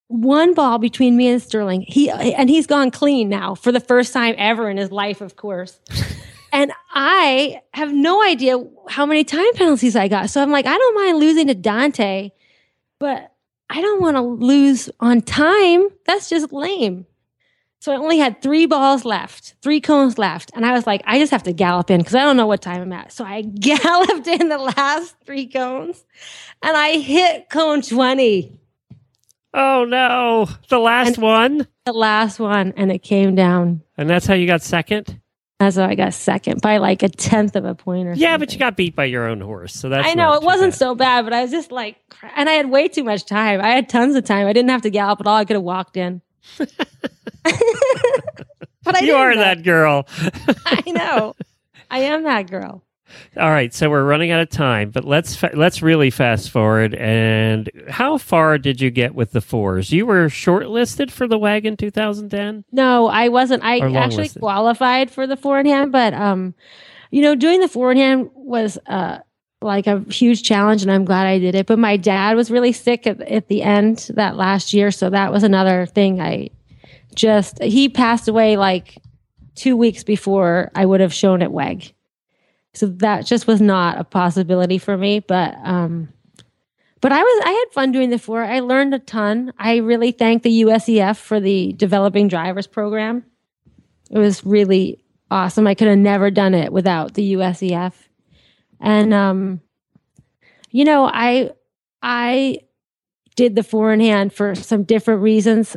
one 0.09 0.55
ball 0.55 0.79
between 0.79 1.17
me 1.17 1.29
and 1.29 1.41
Sterling. 1.41 1.83
He 1.83 2.11
and 2.11 2.51
he's 2.51 2.67
gone 2.67 2.91
clean 2.91 3.29
now 3.29 3.55
for 3.55 3.71
the 3.71 3.81
first 3.81 4.13
time 4.13 4.35
ever 4.39 4.69
in 4.69 4.77
his 4.77 4.91
life, 4.91 5.21
of 5.21 5.37
course. 5.37 5.79
and 6.53 6.73
I 6.93 7.61
have 7.75 7.93
no 7.93 8.23
idea 8.23 8.63
how 8.89 9.07
many 9.07 9.23
time 9.23 9.53
penalties 9.55 9.95
I 9.95 10.09
got. 10.09 10.31
So 10.31 10.43
I'm 10.43 10.51
like, 10.51 10.67
I 10.67 10.77
don't 10.77 10.95
mind 10.95 11.19
losing 11.19 11.47
to 11.49 11.55
Dante, 11.55 12.31
but 12.99 13.33
I 13.71 13.81
don't 13.83 14.01
want 14.01 14.17
to 14.17 14.23
lose 14.23 14.91
on 14.99 15.21
time. 15.21 15.89
That's 16.07 16.29
just 16.29 16.53
lame. 16.53 17.07
So 17.81 17.93
I 17.93 17.97
only 17.97 18.19
had 18.19 18.43
three 18.43 18.67
balls 18.67 19.05
left, 19.05 19.55
three 19.63 19.81
cones 19.81 20.19
left. 20.19 20.51
And 20.55 20.67
I 20.67 20.73
was 20.73 20.87
like, 20.87 21.03
I 21.07 21.19
just 21.19 21.31
have 21.31 21.45
to 21.45 21.53
gallop 21.53 21.91
in 21.91 22.01
because 22.01 22.17
I 22.17 22.25
don't 22.25 22.37
know 22.37 22.47
what 22.47 22.61
time 22.61 22.83
I'm 22.83 22.93
at. 22.93 23.13
So 23.13 23.25
I 23.25 23.43
galloped 23.61 24.27
in 24.27 24.49
the 24.49 24.59
last 24.59 25.15
three 25.25 25.47
cones 25.47 26.05
and 26.63 26.77
I 26.77 26.99
hit 26.99 27.51
cone 27.51 27.83
20. 27.83 28.59
Oh 29.61 29.85
no, 29.85 30.49
the 30.69 30.79
last 30.79 31.17
and 31.17 31.19
one. 31.19 31.67
The 31.85 31.93
last 31.93 32.39
one, 32.39 32.75
and 32.77 32.93
it 32.93 33.01
came 33.01 33.35
down. 33.35 33.83
And 33.97 34.09
that's 34.09 34.25
how 34.25 34.35
you 34.35 34.47
got 34.47 34.63
second. 34.63 35.21
That's 35.59 35.75
how 35.75 35.87
I 35.87 35.97
got 35.97 36.15
second 36.15 36.61
by 36.61 36.77
like 36.77 37.03
a 37.03 37.09
tenth 37.09 37.57
of 37.57 37.65
a 37.65 37.75
point 37.75 38.07
or 38.07 38.13
yeah, 38.15 38.35
something. 38.35 38.47
but 38.47 38.53
you 38.53 38.59
got 38.61 38.77
beat 38.77 38.95
by 38.95 39.07
your 39.07 39.27
own 39.27 39.41
horse, 39.41 39.75
so 39.75 39.89
that's. 39.89 40.07
I 40.07 40.15
know 40.15 40.35
it 40.35 40.45
wasn't 40.45 40.75
bad. 40.75 40.79
so 40.79 40.95
bad, 40.95 41.25
but 41.25 41.33
I 41.33 41.43
was 41.43 41.51
just 41.51 41.73
like, 41.73 41.97
and 42.37 42.49
I 42.49 42.53
had 42.53 42.71
way 42.71 42.87
too 42.87 43.03
much 43.03 43.25
time. 43.27 43.61
I 43.61 43.71
had 43.71 43.89
tons 43.89 44.15
of 44.15 44.25
time. 44.25 44.47
I 44.47 44.53
didn't 44.53 44.71
have 44.71 44.83
to 44.83 44.91
gallop 44.91 45.19
at 45.21 45.27
all. 45.27 45.37
I 45.37 45.45
could 45.45 45.57
have 45.57 45.65
walked 45.65 45.97
in. 45.97 46.23
but 46.59 46.69
I 48.87 49.01
you 49.01 49.17
are 49.17 49.35
that 49.35 49.65
girl. 49.65 50.07
I 50.67 50.83
know. 50.87 51.35
I 51.91 51.99
am 52.01 52.23
that 52.23 52.49
girl. 52.49 52.85
All 53.37 53.51
right, 53.51 53.73
so 53.73 53.91
we're 53.91 54.05
running 54.05 54.31
out 54.31 54.41
of 54.41 54.51
time, 54.51 54.91
but 54.91 55.05
let's 55.05 55.35
fa- 55.37 55.53
let's 55.55 55.83
really 55.83 56.11
fast 56.11 56.51
forward. 56.51 56.95
And 56.95 57.71
how 57.89 58.19
far 58.19 58.59
did 58.59 58.81
you 58.81 58.91
get 58.91 59.15
with 59.15 59.33
the 59.33 59.41
fours? 59.41 59.93
You 59.93 60.07
were 60.07 60.27
shortlisted 60.29 61.11
for 61.11 61.27
the 61.27 61.39
WEG 61.39 61.67
in 61.67 61.77
2010. 61.77 62.65
No, 62.73 63.07
I 63.07 63.29
wasn't. 63.29 63.63
I 63.65 63.79
actually 63.79 64.25
listed. 64.25 64.41
qualified 64.41 65.11
for 65.11 65.27
the 65.27 65.37
four 65.37 65.59
in 65.59 65.67
hand, 65.67 65.93
but 65.93 66.15
um, 66.15 66.55
you 67.11 67.23
know, 67.23 67.35
doing 67.35 67.61
the 67.61 67.69
four 67.69 67.91
in 67.93 67.99
hand 67.99 68.31
was 68.35 68.79
uh 68.87 69.19
like 69.61 69.87
a 69.87 70.01
huge 70.11 70.43
challenge, 70.43 70.83
and 70.83 70.91
I'm 70.91 71.05
glad 71.05 71.27
I 71.27 71.39
did 71.39 71.55
it. 71.55 71.67
But 71.67 71.79
my 71.79 71.97
dad 71.97 72.37
was 72.37 72.51
really 72.51 72.73
sick 72.73 73.07
at, 73.07 73.21
at 73.23 73.49
the 73.49 73.63
end 73.63 74.11
that 74.15 74.37
last 74.37 74.73
year, 74.73 74.91
so 74.91 75.11
that 75.11 75.33
was 75.33 75.43
another 75.43 75.87
thing. 75.87 76.21
I 76.21 76.51
just 77.15 77.63
he 77.63 77.89
passed 77.89 78.29
away 78.29 78.57
like 78.57 78.99
two 79.55 79.77
weeks 79.77 80.05
before 80.05 80.71
I 80.75 80.87
would 80.87 81.01
have 81.01 81.13
shown 81.13 81.43
at 81.43 81.53
WEG. 81.53 81.93
So 82.79 82.87
that 82.87 83.27
just 83.27 83.47
was 83.47 83.61
not 83.61 83.99
a 83.99 84.05
possibility 84.05 84.79
for 84.79 84.97
me. 84.97 85.21
But 85.21 85.57
um, 85.63 86.09
but 87.01 87.13
I 87.13 87.21
was 87.23 87.43
I 87.45 87.51
had 87.51 87.73
fun 87.73 87.93
doing 87.93 88.11
the 88.11 88.19
four. 88.19 88.43
I 88.43 88.61
learned 88.61 88.95
a 88.95 88.99
ton. 88.99 89.53
I 89.59 89.77
really 89.77 90.13
thank 90.13 90.43
the 90.43 90.63
USEF 90.63 91.17
for 91.17 91.41
the 91.41 91.73
developing 91.75 92.29
drivers 92.29 92.67
program. 92.67 93.25
It 94.11 94.19
was 94.19 94.45
really 94.45 95.05
awesome. 95.31 95.67
I 95.67 95.75
could 95.75 95.89
have 95.89 95.99
never 95.99 96.31
done 96.31 96.55
it 96.55 96.73
without 96.73 97.15
the 97.15 97.35
USEF. 97.35 97.93
And 98.81 99.13
um, 99.13 99.61
you 100.71 100.85
know, 100.85 101.07
I 101.13 101.51
I 102.03 102.61
did 103.37 103.55
the 103.55 103.63
four 103.63 103.93
in 103.93 104.01
hand 104.01 104.33
for 104.33 104.55
some 104.55 104.83
different 104.85 105.23
reasons 105.23 105.77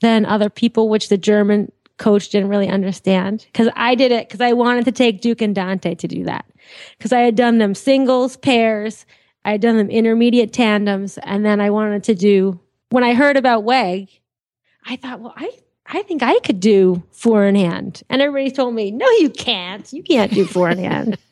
than 0.00 0.26
other 0.26 0.50
people, 0.50 0.88
which 0.88 1.08
the 1.08 1.18
German 1.18 1.70
coach 2.02 2.28
didn't 2.30 2.48
really 2.48 2.68
understand. 2.68 3.46
Because 3.52 3.68
I 3.76 3.94
did 3.94 4.12
it 4.12 4.28
because 4.28 4.40
I 4.40 4.52
wanted 4.52 4.84
to 4.86 4.92
take 4.92 5.20
Duke 5.20 5.40
and 5.40 5.54
Dante 5.54 5.94
to 5.94 6.08
do 6.08 6.24
that. 6.24 6.44
Because 6.98 7.12
I 7.12 7.20
had 7.20 7.36
done 7.36 7.58
them 7.58 7.74
singles, 7.74 8.36
pairs, 8.36 9.06
I 9.44 9.52
had 9.52 9.60
done 9.60 9.76
them 9.76 9.90
intermediate 9.90 10.52
tandems, 10.52 11.18
and 11.18 11.44
then 11.44 11.60
I 11.60 11.70
wanted 11.70 12.04
to 12.04 12.14
do 12.14 12.60
when 12.90 13.04
I 13.04 13.14
heard 13.14 13.36
about 13.36 13.64
WEG, 13.64 14.08
I 14.84 14.96
thought, 14.96 15.20
well, 15.20 15.34
I 15.36 15.50
I 15.86 16.02
think 16.02 16.22
I 16.22 16.38
could 16.40 16.60
do 16.60 17.02
four 17.10 17.44
in 17.44 17.54
hand, 17.54 18.02
and 18.08 18.20
everybody 18.22 18.50
told 18.50 18.74
me, 18.74 18.90
no, 18.90 19.08
you 19.10 19.30
can't, 19.30 19.90
you 19.92 20.02
can't 20.02 20.32
do 20.32 20.44
four 20.44 20.70
in 20.70 20.78
hand. 20.78 21.18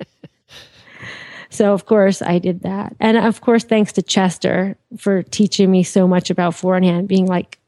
So 1.52 1.74
of 1.74 1.84
course 1.84 2.22
I 2.22 2.38
did 2.38 2.62
that. 2.62 2.94
And 3.00 3.16
of 3.16 3.40
course, 3.40 3.64
thanks 3.64 3.92
to 3.94 4.02
Chester 4.02 4.78
for 4.96 5.24
teaching 5.24 5.68
me 5.70 5.82
so 5.82 6.06
much 6.06 6.30
about 6.30 6.54
four 6.54 6.76
in 6.76 6.84
hand, 6.84 7.08
being 7.08 7.26
like 7.26 7.58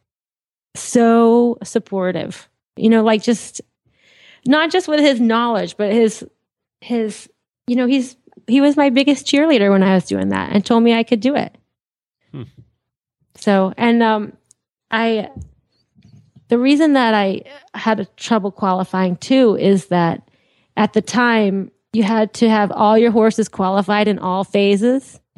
so 0.76 1.58
supportive 1.64 2.48
you 2.76 2.88
know 2.88 3.02
like 3.02 3.22
just 3.22 3.60
not 4.46 4.70
just 4.70 4.88
with 4.88 5.00
his 5.00 5.20
knowledge 5.20 5.76
but 5.76 5.92
his 5.92 6.24
his 6.80 7.28
you 7.66 7.76
know 7.76 7.86
he's 7.86 8.16
he 8.46 8.60
was 8.60 8.76
my 8.76 8.90
biggest 8.90 9.26
cheerleader 9.26 9.70
when 9.70 9.82
i 9.82 9.94
was 9.94 10.06
doing 10.06 10.28
that 10.30 10.52
and 10.52 10.64
told 10.64 10.82
me 10.82 10.94
i 10.94 11.02
could 11.02 11.20
do 11.20 11.34
it. 11.34 11.56
Hmm. 12.30 12.42
so 13.36 13.72
and 13.76 14.02
um 14.02 14.32
i 14.90 15.28
the 16.48 16.58
reason 16.58 16.94
that 16.94 17.14
i 17.14 17.42
had 17.74 18.00
a 18.00 18.04
trouble 18.16 18.50
qualifying 18.50 19.16
too 19.16 19.56
is 19.56 19.86
that 19.86 20.28
at 20.76 20.92
the 20.92 21.02
time 21.02 21.70
you 21.92 22.02
had 22.02 22.32
to 22.34 22.48
have 22.48 22.72
all 22.72 22.96
your 22.96 23.10
horses 23.10 23.48
qualified 23.48 24.08
in 24.08 24.18
all 24.18 24.44
phases. 24.44 25.18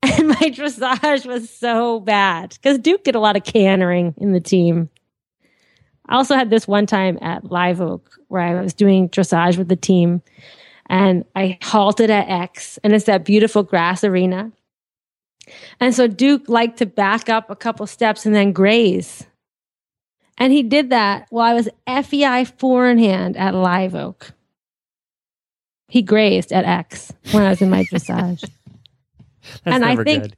And 0.00 0.28
my 0.28 0.34
dressage 0.34 1.26
was 1.26 1.50
so 1.50 1.98
bad 1.98 2.50
because 2.50 2.78
duke 2.78 3.02
did 3.02 3.16
a 3.16 3.18
lot 3.18 3.34
of 3.34 3.42
cantering 3.42 4.14
in 4.18 4.30
the 4.30 4.38
team 4.38 4.90
I 6.08 6.16
also 6.16 6.34
had 6.34 6.50
this 6.50 6.66
one 6.66 6.86
time 6.86 7.18
at 7.20 7.50
Live 7.50 7.80
Oak 7.80 8.18
where 8.28 8.42
I 8.42 8.60
was 8.60 8.74
doing 8.74 9.08
dressage 9.08 9.58
with 9.58 9.68
the 9.68 9.76
team 9.76 10.22
and 10.86 11.24
I 11.36 11.58
halted 11.62 12.10
at 12.10 12.28
X 12.28 12.78
and 12.82 12.94
it's 12.94 13.04
that 13.04 13.24
beautiful 13.24 13.62
grass 13.62 14.04
arena. 14.04 14.52
And 15.80 15.94
so 15.94 16.06
Duke 16.06 16.48
liked 16.48 16.78
to 16.78 16.86
back 16.86 17.28
up 17.28 17.50
a 17.50 17.56
couple 17.56 17.86
steps 17.86 18.26
and 18.26 18.34
then 18.34 18.52
graze. 18.52 19.26
And 20.38 20.52
he 20.52 20.62
did 20.62 20.90
that 20.90 21.26
while 21.30 21.50
I 21.50 21.54
was 21.54 21.68
FEI 21.86 22.44
four 22.44 22.88
in 22.88 22.98
hand 22.98 23.36
at 23.36 23.54
Live 23.54 23.94
Oak. 23.94 24.32
he 25.88 26.02
grazed 26.02 26.52
at 26.52 26.64
X 26.64 27.12
when 27.32 27.42
I 27.42 27.50
was 27.50 27.60
in 27.60 27.70
my 27.70 27.82
dressage. 27.84 28.48
and 29.64 29.84
I 29.84 29.96
think, 29.96 30.22
good. 30.22 30.36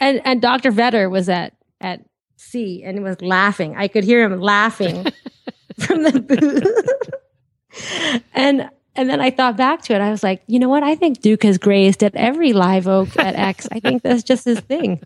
and 0.00 0.22
and 0.24 0.40
Dr. 0.40 0.72
Vetter 0.72 1.10
was 1.10 1.28
at 1.28 1.54
at 1.80 2.00
C 2.36 2.82
and 2.84 3.02
was 3.02 3.20
laughing. 3.20 3.74
I 3.76 3.88
could 3.88 4.04
hear 4.04 4.24
him 4.24 4.40
laughing 4.40 5.04
from 5.78 6.02
the 6.02 6.20
booth. 6.20 8.22
and 8.34 8.70
and 8.96 9.10
then 9.10 9.20
I 9.20 9.30
thought 9.30 9.56
back 9.56 9.82
to 9.82 9.94
it. 9.94 10.00
I 10.00 10.10
was 10.10 10.22
like, 10.22 10.42
you 10.46 10.60
know 10.60 10.68
what? 10.68 10.84
I 10.84 10.94
think 10.94 11.20
Duke 11.20 11.42
has 11.42 11.58
grazed 11.58 12.04
at 12.04 12.14
every 12.14 12.52
live 12.52 12.86
oak 12.86 13.16
at 13.18 13.34
X. 13.34 13.66
I 13.72 13.80
think 13.80 14.02
that's 14.02 14.22
just 14.22 14.44
his 14.44 14.60
thing. 14.60 15.02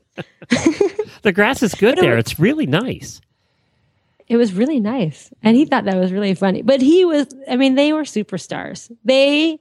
the 1.22 1.33
grass 1.33 1.62
is 1.62 1.74
good 1.74 1.97
there. 1.97 2.18
It's 2.18 2.39
really 2.39 2.66
nice. 2.66 3.22
It 4.26 4.37
was 4.37 4.53
really 4.53 4.79
nice. 4.79 5.33
And 5.43 5.57
he 5.57 5.64
thought 5.64 5.87
that 5.87 5.97
was 5.97 6.12
really 6.12 6.35
funny. 6.35 6.61
But 6.61 6.83
he 6.83 7.07
was, 7.07 7.29
I 7.51 7.57
mean, 7.57 7.76
they 7.76 7.95
were 7.95 8.03
superstars. 8.03 8.93
They, 9.05 9.59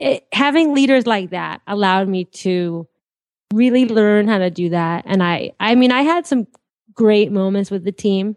it, 0.00 0.26
having 0.32 0.74
leaders 0.74 1.06
like 1.06 1.30
that 1.30 1.60
allowed 1.66 2.08
me 2.08 2.24
to 2.24 2.88
really 3.54 3.86
learn 3.86 4.28
how 4.28 4.38
to 4.38 4.50
do 4.50 4.70
that. 4.70 5.04
And 5.06 5.22
I, 5.22 5.52
I 5.60 5.74
mean, 5.74 5.92
I 5.92 6.02
had 6.02 6.26
some 6.26 6.46
great 6.92 7.32
moments 7.32 7.70
with 7.70 7.84
the 7.84 7.92
team. 7.92 8.36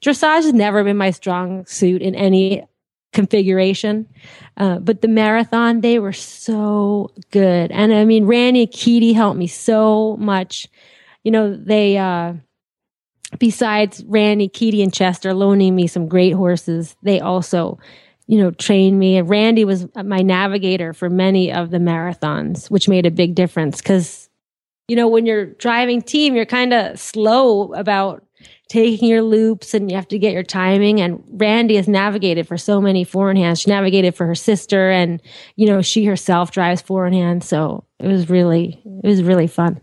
Dressage 0.00 0.44
has 0.44 0.52
never 0.52 0.84
been 0.84 0.96
my 0.96 1.10
strong 1.10 1.64
suit 1.66 2.02
in 2.02 2.14
any 2.14 2.64
configuration. 3.12 4.06
Uh, 4.56 4.78
but 4.78 5.00
the 5.00 5.08
marathon, 5.08 5.80
they 5.80 5.98
were 5.98 6.12
so 6.12 7.10
good. 7.30 7.70
And 7.72 7.92
I 7.92 8.04
mean, 8.04 8.26
Randy 8.26 8.66
Keedy 8.66 9.14
helped 9.14 9.38
me 9.38 9.46
so 9.46 10.16
much. 10.18 10.68
You 11.24 11.30
know, 11.30 11.56
they, 11.56 11.96
uh, 11.96 12.34
besides 13.38 14.04
Randy, 14.06 14.48
Keedy, 14.48 14.82
and 14.82 14.92
Chester 14.92 15.32
loaning 15.32 15.74
me 15.74 15.86
some 15.86 16.08
great 16.08 16.32
horses, 16.32 16.94
they 17.02 17.20
also, 17.20 17.78
you 18.26 18.38
know, 18.38 18.50
trained 18.50 18.98
me. 18.98 19.16
And 19.16 19.28
Randy 19.28 19.64
was 19.64 19.86
my 19.94 20.20
navigator 20.20 20.92
for 20.92 21.08
many 21.08 21.52
of 21.52 21.70
the 21.70 21.78
marathons, 21.78 22.70
which 22.70 22.88
made 22.88 23.06
a 23.06 23.10
big 23.10 23.34
difference 23.34 23.78
because, 23.78 24.25
you 24.88 24.96
know, 24.96 25.08
when 25.08 25.26
you're 25.26 25.46
driving 25.46 26.00
team, 26.00 26.34
you're 26.34 26.46
kind 26.46 26.72
of 26.72 26.98
slow 26.98 27.72
about 27.74 28.24
taking 28.68 29.08
your 29.08 29.22
loops 29.22 29.74
and 29.74 29.90
you 29.90 29.96
have 29.96 30.08
to 30.08 30.18
get 30.18 30.32
your 30.32 30.42
timing. 30.42 31.00
And 31.00 31.22
Randy 31.32 31.76
has 31.76 31.88
navigated 31.88 32.46
for 32.46 32.58
so 32.58 32.80
many 32.80 33.04
four 33.04 33.30
in 33.30 33.36
hands. 33.36 33.60
She 33.60 33.70
navigated 33.70 34.14
for 34.14 34.26
her 34.26 34.34
sister 34.34 34.90
and, 34.90 35.22
you 35.56 35.66
know, 35.66 35.82
she 35.82 36.04
herself 36.04 36.50
drives 36.50 36.82
four 36.82 37.06
in 37.06 37.12
hand. 37.12 37.44
So 37.44 37.84
it 37.98 38.08
was 38.08 38.28
really, 38.28 38.80
it 38.84 39.06
was 39.06 39.22
really 39.22 39.46
fun. 39.46 39.80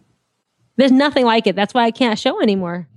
There's 0.76 0.91
nothing 0.91 1.26
like 1.26 1.47
it. 1.47 1.56
That's 1.56 1.74
why 1.74 1.84
I 1.84 1.91
can't 1.91 2.20
show 2.20 2.41
anymore. 2.41 2.88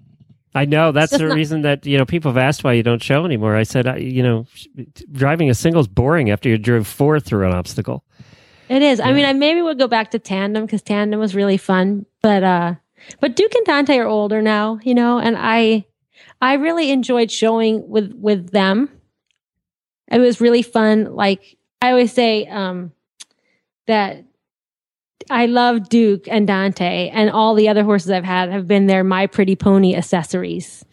I 0.55 0.65
know 0.65 0.91
that's 0.91 1.13
the 1.13 1.19
not- 1.19 1.35
reason 1.35 1.63
that 1.63 1.85
you 1.85 1.99
know 1.99 2.07
people 2.07 2.31
have 2.31 2.39
asked 2.39 2.65
why 2.65 2.73
you 2.73 2.83
don't 2.83 3.03
show 3.03 3.27
anymore. 3.27 3.55
I 3.55 3.63
said, 3.63 3.87
I, 3.87 3.97
you 3.99 4.23
know, 4.23 4.47
driving 5.13 5.51
a 5.51 5.55
single 5.55 5.83
is 5.83 5.87
boring 5.87 6.31
after 6.31 6.49
you 6.49 6.57
drove 6.57 6.87
four 6.87 7.21
through 7.21 7.47
an 7.47 7.53
obstacle. 7.53 8.05
It 8.69 8.83
is. 8.83 8.99
Yeah. 8.99 9.09
I 9.09 9.12
mean, 9.12 9.25
I 9.25 9.33
maybe 9.33 9.62
would 9.62 9.79
go 9.79 9.89
back 9.89 10.11
to 10.12 10.19
tandem 10.19 10.67
because 10.67 10.83
tandem 10.83 11.21
was 11.21 11.35
really 11.35 11.57
fun, 11.57 12.07
but 12.23 12.43
uh, 12.43 12.75
but 13.21 13.37
Duke 13.37 13.55
and 13.55 13.67
Dante 13.67 13.97
are 13.99 14.07
older 14.07 14.43
now, 14.43 14.79
you 14.83 14.95
know, 14.95 15.19
and 15.19 15.37
I 15.39 15.87
I 16.41 16.55
really 16.55 16.91
enjoyed 16.91 17.31
showing 17.31 17.89
with 17.89 18.12
with 18.14 18.51
them. 18.51 18.91
It 20.11 20.19
was 20.19 20.41
really 20.41 20.62
fun. 20.62 21.14
Like 21.14 21.57
I 21.81 21.91
always 21.91 22.12
say, 22.12 22.47
um, 22.47 22.93
that 23.87 24.25
I 25.31 25.47
love 25.47 25.89
Duke 25.89 26.29
and 26.29 26.47
Dante, 26.47 27.09
and 27.09 27.31
all 27.31 27.55
the 27.55 27.69
other 27.69 27.85
horses 27.85 28.11
I've 28.11 28.25
had 28.25 28.51
have 28.51 28.67
been 28.67 28.87
their 28.87 29.05
My 29.05 29.27
Pretty 29.27 29.57
Pony 29.57 29.95
accessories. 29.95 30.85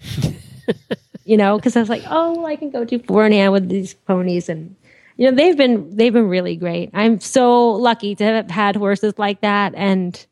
you 1.25 1.37
know, 1.37 1.57
because 1.57 1.75
I 1.75 1.79
was 1.79 1.89
like, 1.89 2.03
oh, 2.09 2.45
I 2.45 2.55
can 2.55 2.69
go 2.69 2.85
to 2.85 2.99
Four 2.99 3.29
with 3.51 3.69
these 3.69 3.93
ponies, 3.93 4.49
and 4.49 4.75
you 5.17 5.29
know, 5.29 5.35
they've 5.35 5.57
been 5.57 5.95
they've 5.95 6.13
been 6.13 6.27
really 6.27 6.55
great. 6.55 6.89
I'm 6.93 7.19
so 7.19 7.71
lucky 7.71 8.15
to 8.15 8.23
have 8.23 8.49
had 8.49 8.75
horses 8.75 9.13
like 9.17 9.41
that, 9.41 9.73
and 9.75 10.25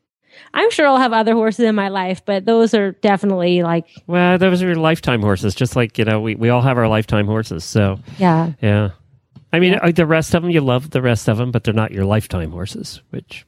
I'm 0.54 0.72
sure 0.72 0.88
I'll 0.88 0.98
have 0.98 1.14
other 1.14 1.34
horses 1.34 1.66
in 1.66 1.76
my 1.76 1.90
life, 1.90 2.24
but 2.26 2.46
those 2.46 2.74
are 2.74 2.94
definitely 2.94 3.64
like. 3.64 3.88
Well, 4.08 4.38
those 4.38 4.64
are 4.64 4.68
your 4.68 4.76
lifetime 4.76 5.22
horses, 5.22 5.56
just 5.56 5.76
like 5.76 5.98
you 5.98 6.06
know, 6.06 6.20
we 6.20 6.36
we 6.36 6.50
all 6.50 6.62
have 6.62 6.78
our 6.78 6.88
lifetime 6.88 7.28
horses. 7.28 7.64
So 7.64 8.00
yeah, 8.18 8.54
yeah. 8.62 8.92
I 9.54 9.60
mean, 9.60 9.74
yeah. 9.74 9.80
Uh, 9.84 9.92
the 9.92 10.06
rest 10.06 10.34
of 10.34 10.42
them, 10.42 10.52
you 10.52 10.62
love 10.62 10.92
the 10.92 11.02
rest 11.02 11.28
of 11.28 11.38
them, 11.38 11.52
but 11.52 11.64
they're 11.64 11.74
not 11.74 11.92
your 11.92 12.06
lifetime 12.06 12.52
horses, 12.52 13.02
which 13.10 13.46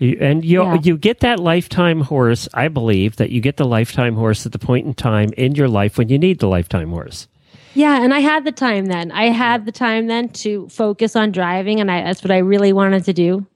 and 0.00 0.44
you 0.44 0.62
yeah. 0.62 0.78
you 0.82 0.96
get 0.96 1.20
that 1.20 1.38
lifetime 1.38 2.00
horse. 2.00 2.48
I 2.54 2.68
believe 2.68 3.16
that 3.16 3.30
you 3.30 3.40
get 3.40 3.56
the 3.56 3.66
lifetime 3.66 4.16
horse 4.16 4.44
at 4.44 4.52
the 4.52 4.58
point 4.58 4.86
in 4.86 4.94
time 4.94 5.30
in 5.36 5.54
your 5.54 5.68
life 5.68 5.98
when 5.98 6.08
you 6.08 6.18
need 6.18 6.40
the 6.40 6.48
lifetime 6.48 6.90
horse. 6.90 7.28
Yeah, 7.74 8.02
and 8.02 8.14
I 8.14 8.20
had 8.20 8.44
the 8.44 8.52
time 8.52 8.86
then. 8.86 9.10
I 9.10 9.24
had 9.24 9.66
the 9.66 9.72
time 9.72 10.06
then 10.06 10.28
to 10.30 10.68
focus 10.68 11.16
on 11.16 11.32
driving, 11.32 11.80
and 11.80 11.90
I, 11.90 12.02
that's 12.04 12.22
what 12.22 12.30
I 12.30 12.38
really 12.38 12.72
wanted 12.72 13.04
to 13.06 13.12
do. 13.12 13.46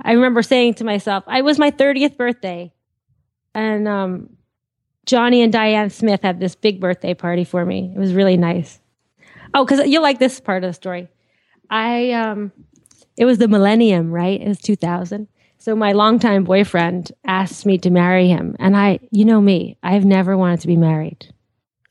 I 0.00 0.12
remember 0.12 0.42
saying 0.42 0.74
to 0.74 0.84
myself, 0.84 1.24
I 1.26 1.42
was 1.42 1.58
my 1.58 1.70
30th 1.72 2.16
birthday, 2.16 2.72
and 3.54 3.88
um, 3.88 4.36
Johnny 5.04 5.42
and 5.42 5.52
Diane 5.52 5.90
Smith 5.90 6.22
had 6.22 6.38
this 6.38 6.54
big 6.54 6.80
birthday 6.80 7.12
party 7.12 7.44
for 7.44 7.64
me. 7.66 7.92
It 7.94 7.98
was 7.98 8.14
really 8.14 8.36
nice. 8.36 8.80
Oh, 9.52 9.64
because 9.64 9.86
you 9.88 10.00
like 10.00 10.20
this 10.20 10.38
part 10.38 10.62
of 10.62 10.70
the 10.70 10.74
story. 10.74 11.08
I 11.68 12.12
um, 12.12 12.52
it 13.16 13.24
was 13.24 13.38
the 13.38 13.48
millennium, 13.48 14.12
right? 14.12 14.40
It 14.40 14.46
was 14.46 14.60
2000, 14.60 15.26
so 15.58 15.74
my 15.74 15.92
longtime 15.92 16.44
boyfriend 16.44 17.10
asked 17.24 17.66
me 17.66 17.78
to 17.78 17.90
marry 17.90 18.28
him. 18.28 18.54
And 18.60 18.76
I, 18.76 19.00
you 19.10 19.24
know 19.24 19.40
me, 19.40 19.76
I've 19.82 20.04
never 20.04 20.36
wanted 20.36 20.60
to 20.60 20.68
be 20.68 20.76
married. 20.76 21.32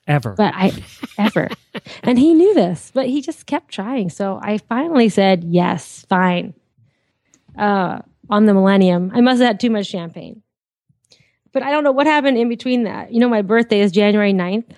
Ever. 0.10 0.34
But 0.34 0.53
I, 0.55 0.74
ever. 1.20 1.49
and 2.03 2.18
he 2.18 2.34
knew 2.34 2.53
this, 2.55 2.91
but 2.93 3.05
he 3.05 3.22
just 3.22 3.45
kept 3.45 3.72
trying. 3.72 4.10
So 4.10 4.39
I 4.41 4.57
finally 4.57 5.07
said, 5.07 5.43
yes, 5.43 6.05
fine. 6.10 6.55
Uh, 7.57 7.99
on 8.30 8.45
the 8.45 8.53
millennium. 8.53 9.12
I 9.14 9.22
must 9.22 9.39
have 9.39 9.47
had 9.47 9.60
too 9.60 9.70
much 9.70 9.88
champagne. 9.88 10.41
But 11.51 11.64
I 11.64 11.72
don't 11.72 11.84
know 11.84 11.91
what 11.91 12.07
happened 12.07 12.38
in 12.38 12.49
between 12.49 12.84
that. 12.84 13.14
You 13.14 13.20
know, 13.20 13.30
my 13.30 13.41
birthday 13.41 13.80
is 13.80 13.91
January 13.91 14.34
9th 14.34 14.72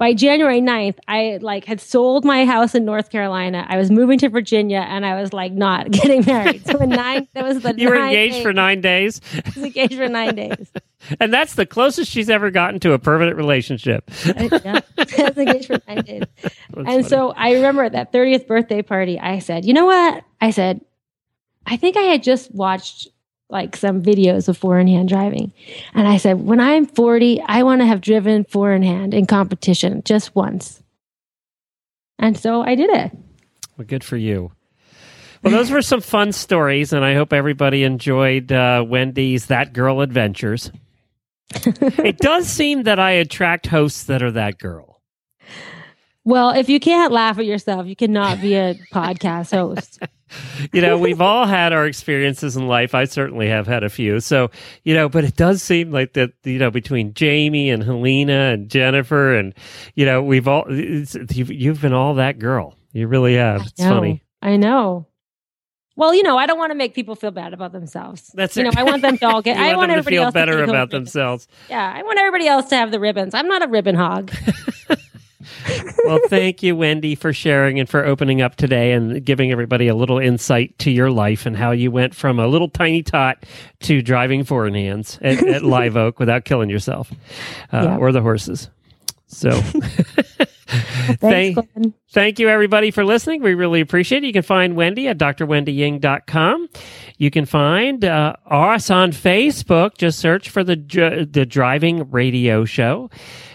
by 0.00 0.14
January 0.14 0.62
9th, 0.62 0.96
I 1.06 1.38
like 1.42 1.66
had 1.66 1.78
sold 1.78 2.24
my 2.24 2.46
house 2.46 2.74
in 2.74 2.86
North 2.86 3.10
Carolina. 3.10 3.66
I 3.68 3.76
was 3.76 3.90
moving 3.90 4.18
to 4.20 4.30
Virginia 4.30 4.78
and 4.78 5.04
I 5.04 5.20
was 5.20 5.34
like 5.34 5.52
not 5.52 5.90
getting 5.90 6.24
married. 6.24 6.66
So 6.66 6.78
in 6.78 6.88
nine, 6.88 7.28
that 7.34 7.44
was 7.44 7.60
the 7.60 7.74
You 7.78 7.90
were 7.90 7.96
engaged 7.96 8.36
days. 8.36 8.42
for 8.42 8.54
nine 8.54 8.80
days? 8.80 9.20
I 9.34 9.42
was 9.54 9.58
engaged 9.58 9.96
for 9.96 10.08
nine 10.08 10.34
days. 10.34 10.72
and 11.20 11.34
that's 11.34 11.54
the 11.54 11.66
closest 11.66 12.10
she's 12.10 12.30
ever 12.30 12.50
gotten 12.50 12.80
to 12.80 12.94
a 12.94 12.98
permanent 12.98 13.36
relationship. 13.36 14.10
Uh, 14.26 14.58
yeah, 14.64 14.80
I 14.96 15.22
was 15.28 15.36
engaged 15.36 15.66
for 15.66 15.78
nine 15.86 16.02
days. 16.02 16.22
That's 16.40 16.54
and 16.76 16.86
funny. 16.86 17.02
so 17.02 17.32
I 17.32 17.52
remember 17.52 17.84
at 17.84 17.92
that 17.92 18.10
30th 18.10 18.46
birthday 18.46 18.80
party, 18.80 19.20
I 19.20 19.38
said, 19.38 19.66
you 19.66 19.74
know 19.74 19.84
what? 19.84 20.24
I 20.40 20.50
said, 20.50 20.80
I 21.66 21.76
think 21.76 21.98
I 21.98 22.02
had 22.04 22.22
just 22.22 22.54
watched 22.54 23.08
like 23.50 23.76
some 23.76 24.02
videos 24.02 24.48
of 24.48 24.56
four 24.56 24.78
in 24.78 24.88
hand 24.88 25.08
driving. 25.08 25.52
And 25.94 26.06
I 26.06 26.16
said, 26.16 26.40
when 26.40 26.60
I'm 26.60 26.86
40, 26.86 27.40
I 27.42 27.62
want 27.62 27.80
to 27.80 27.86
have 27.86 28.00
driven 28.00 28.44
four 28.44 28.72
in 28.72 28.82
hand 28.82 29.12
in 29.12 29.26
competition 29.26 30.02
just 30.04 30.34
once. 30.34 30.82
And 32.18 32.38
so 32.38 32.62
I 32.62 32.74
did 32.74 32.90
it. 32.90 33.12
Well, 33.76 33.86
good 33.86 34.04
for 34.04 34.16
you. 34.16 34.52
Well, 35.42 35.52
those 35.52 35.70
were 35.70 35.80
some 35.80 36.02
fun 36.02 36.32
stories, 36.32 36.92
and 36.92 37.02
I 37.02 37.14
hope 37.14 37.32
everybody 37.32 37.82
enjoyed 37.82 38.52
uh, 38.52 38.84
Wendy's 38.86 39.46
That 39.46 39.72
Girl 39.72 40.02
Adventures. 40.02 40.70
it 41.54 42.18
does 42.18 42.46
seem 42.46 42.82
that 42.82 42.98
I 42.98 43.12
attract 43.12 43.66
hosts 43.66 44.04
that 44.04 44.22
are 44.22 44.32
that 44.32 44.58
girl. 44.58 45.00
Well, 46.24 46.50
if 46.50 46.68
you 46.68 46.80
can't 46.80 47.12
laugh 47.12 47.38
at 47.38 47.46
yourself, 47.46 47.86
you 47.86 47.96
cannot 47.96 48.40
be 48.40 48.54
a 48.54 48.74
podcast 48.92 49.52
host. 49.52 49.98
you 50.72 50.82
know, 50.82 50.98
we've 50.98 51.20
all 51.20 51.46
had 51.46 51.72
our 51.72 51.86
experiences 51.86 52.56
in 52.56 52.68
life. 52.68 52.94
I 52.94 53.04
certainly 53.04 53.48
have 53.48 53.66
had 53.66 53.82
a 53.82 53.88
few. 53.88 54.20
So, 54.20 54.50
you 54.84 54.94
know, 54.94 55.08
but 55.08 55.24
it 55.24 55.36
does 55.36 55.62
seem 55.62 55.90
like 55.90 56.12
that, 56.12 56.32
you 56.44 56.58
know, 56.58 56.70
between 56.70 57.14
Jamie 57.14 57.70
and 57.70 57.82
Helena 57.82 58.52
and 58.52 58.68
Jennifer 58.68 59.34
and, 59.34 59.54
you 59.94 60.04
know, 60.04 60.22
we've 60.22 60.46
all, 60.46 60.64
you've, 60.70 61.50
you've 61.50 61.80
been 61.80 61.94
all 61.94 62.14
that 62.14 62.38
girl. 62.38 62.76
You 62.92 63.08
really 63.08 63.36
have. 63.36 63.62
It's 63.62 63.82
funny. 63.82 64.22
I 64.42 64.56
know. 64.56 65.06
Well, 65.96 66.14
you 66.14 66.22
know, 66.22 66.38
I 66.38 66.46
don't 66.46 66.58
want 66.58 66.70
to 66.70 66.76
make 66.76 66.94
people 66.94 67.14
feel 67.14 67.30
bad 67.30 67.52
about 67.52 67.72
themselves. 67.72 68.30
That's 68.34 68.56
you 68.56 68.62
it. 68.62 68.64
know, 68.74 68.80
I 68.80 68.84
want 68.84 69.02
them 69.02 69.18
to 69.18 69.26
all 69.26 69.42
get. 69.42 69.58
I 69.58 69.68
want, 69.68 69.78
want 69.78 69.90
everybody 69.90 70.16
to 70.16 70.20
feel 70.20 70.24
else 70.26 70.34
better 70.34 70.64
to 70.64 70.64
about 70.64 70.90
themselves. 70.90 71.46
Yeah, 71.68 71.92
I 71.94 72.02
want 72.02 72.18
everybody 72.18 72.46
else 72.46 72.68
to 72.70 72.76
have 72.76 72.90
the 72.90 72.98
ribbons. 72.98 73.34
I'm 73.34 73.48
not 73.48 73.62
a 73.62 73.68
ribbon 73.68 73.96
hog. 73.96 74.32
well, 76.04 76.18
thank 76.28 76.62
you, 76.62 76.76
Wendy, 76.76 77.14
for 77.14 77.32
sharing 77.32 77.78
and 77.78 77.88
for 77.88 78.04
opening 78.04 78.42
up 78.42 78.56
today 78.56 78.92
and 78.92 79.24
giving 79.24 79.52
everybody 79.52 79.88
a 79.88 79.94
little 79.94 80.18
insight 80.18 80.78
to 80.80 80.90
your 80.90 81.10
life 81.10 81.46
and 81.46 81.56
how 81.56 81.70
you 81.70 81.90
went 81.90 82.14
from 82.14 82.38
a 82.38 82.46
little 82.46 82.68
tiny 82.68 83.02
tot 83.02 83.44
to 83.80 84.02
driving 84.02 84.44
four 84.44 84.66
in 84.66 84.74
hands 84.74 85.18
at, 85.22 85.42
at 85.46 85.62
Live 85.64 85.96
Oak 85.96 86.18
without 86.18 86.44
killing 86.44 86.70
yourself 86.70 87.10
uh, 87.72 87.82
yeah. 87.82 87.96
or 87.96 88.12
the 88.12 88.22
horses. 88.22 88.68
So, 89.26 89.50
Thanks, 91.20 91.60
Glenn. 91.74 91.94
Thank 92.10 92.38
you, 92.38 92.48
everybody, 92.48 92.90
for 92.90 93.04
listening. 93.04 93.42
We 93.42 93.54
really 93.54 93.80
appreciate 93.80 94.22
it. 94.22 94.26
You 94.26 94.32
can 94.32 94.42
find 94.42 94.76
Wendy 94.76 95.08
at 95.08 95.18
drwendyying.com. 95.18 96.68
You 97.18 97.30
can 97.30 97.46
find 97.46 98.04
uh, 98.04 98.36
us 98.46 98.90
on 98.90 99.12
Facebook. 99.12 99.96
Just 99.96 100.18
search 100.18 100.50
for 100.50 100.62
the 100.62 100.76
the 101.30 101.46
Driving 101.46 102.10
Radio 102.10 102.64
Show. 102.64 103.10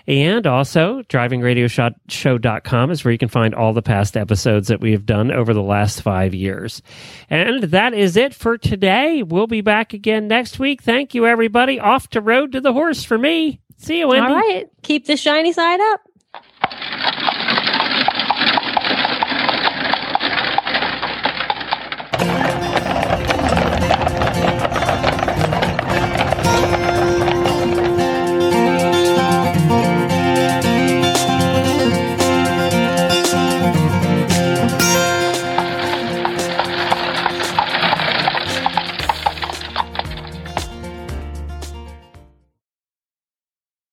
And 0.08 0.46
also, 0.46 1.02
drivingradioshow.com 1.04 2.92
is 2.92 3.04
where 3.04 3.12
you 3.12 3.18
can 3.18 3.30
find 3.30 3.56
all 3.56 3.74
the 3.74 3.82
past 3.82 4.16
episodes 4.16 4.68
that 4.68 4.80
we 4.80 4.92
have 4.92 5.06
done 5.06 5.32
over 5.32 5.54
the 5.54 5.64
last 5.64 6.02
five 6.02 6.36
years. 6.36 6.84
And 7.30 7.64
that 7.64 7.94
is 7.94 8.16
it 8.16 8.34
for 8.36 8.58
today. 8.58 9.24
We'll 9.24 9.48
be 9.48 9.62
back 9.62 9.94
again 9.94 10.28
next 10.28 10.60
week. 10.60 10.84
Thank 10.84 11.16
you, 11.16 11.26
everybody. 11.26 11.80
Off 11.80 12.10
to 12.10 12.22
Road 12.22 12.52
to 12.52 12.62
the 12.62 12.74
Horse 12.74 13.04
for 13.04 13.18
me. 13.18 13.62
See 13.78 14.00
you, 14.00 14.08
Wendy. 14.08 14.28
All 14.28 14.36
right. 14.36 14.70
Keep 14.84 15.08
the 15.08 15.18
shiny 15.18 15.52
side 15.52 15.80
up. 15.82 16.02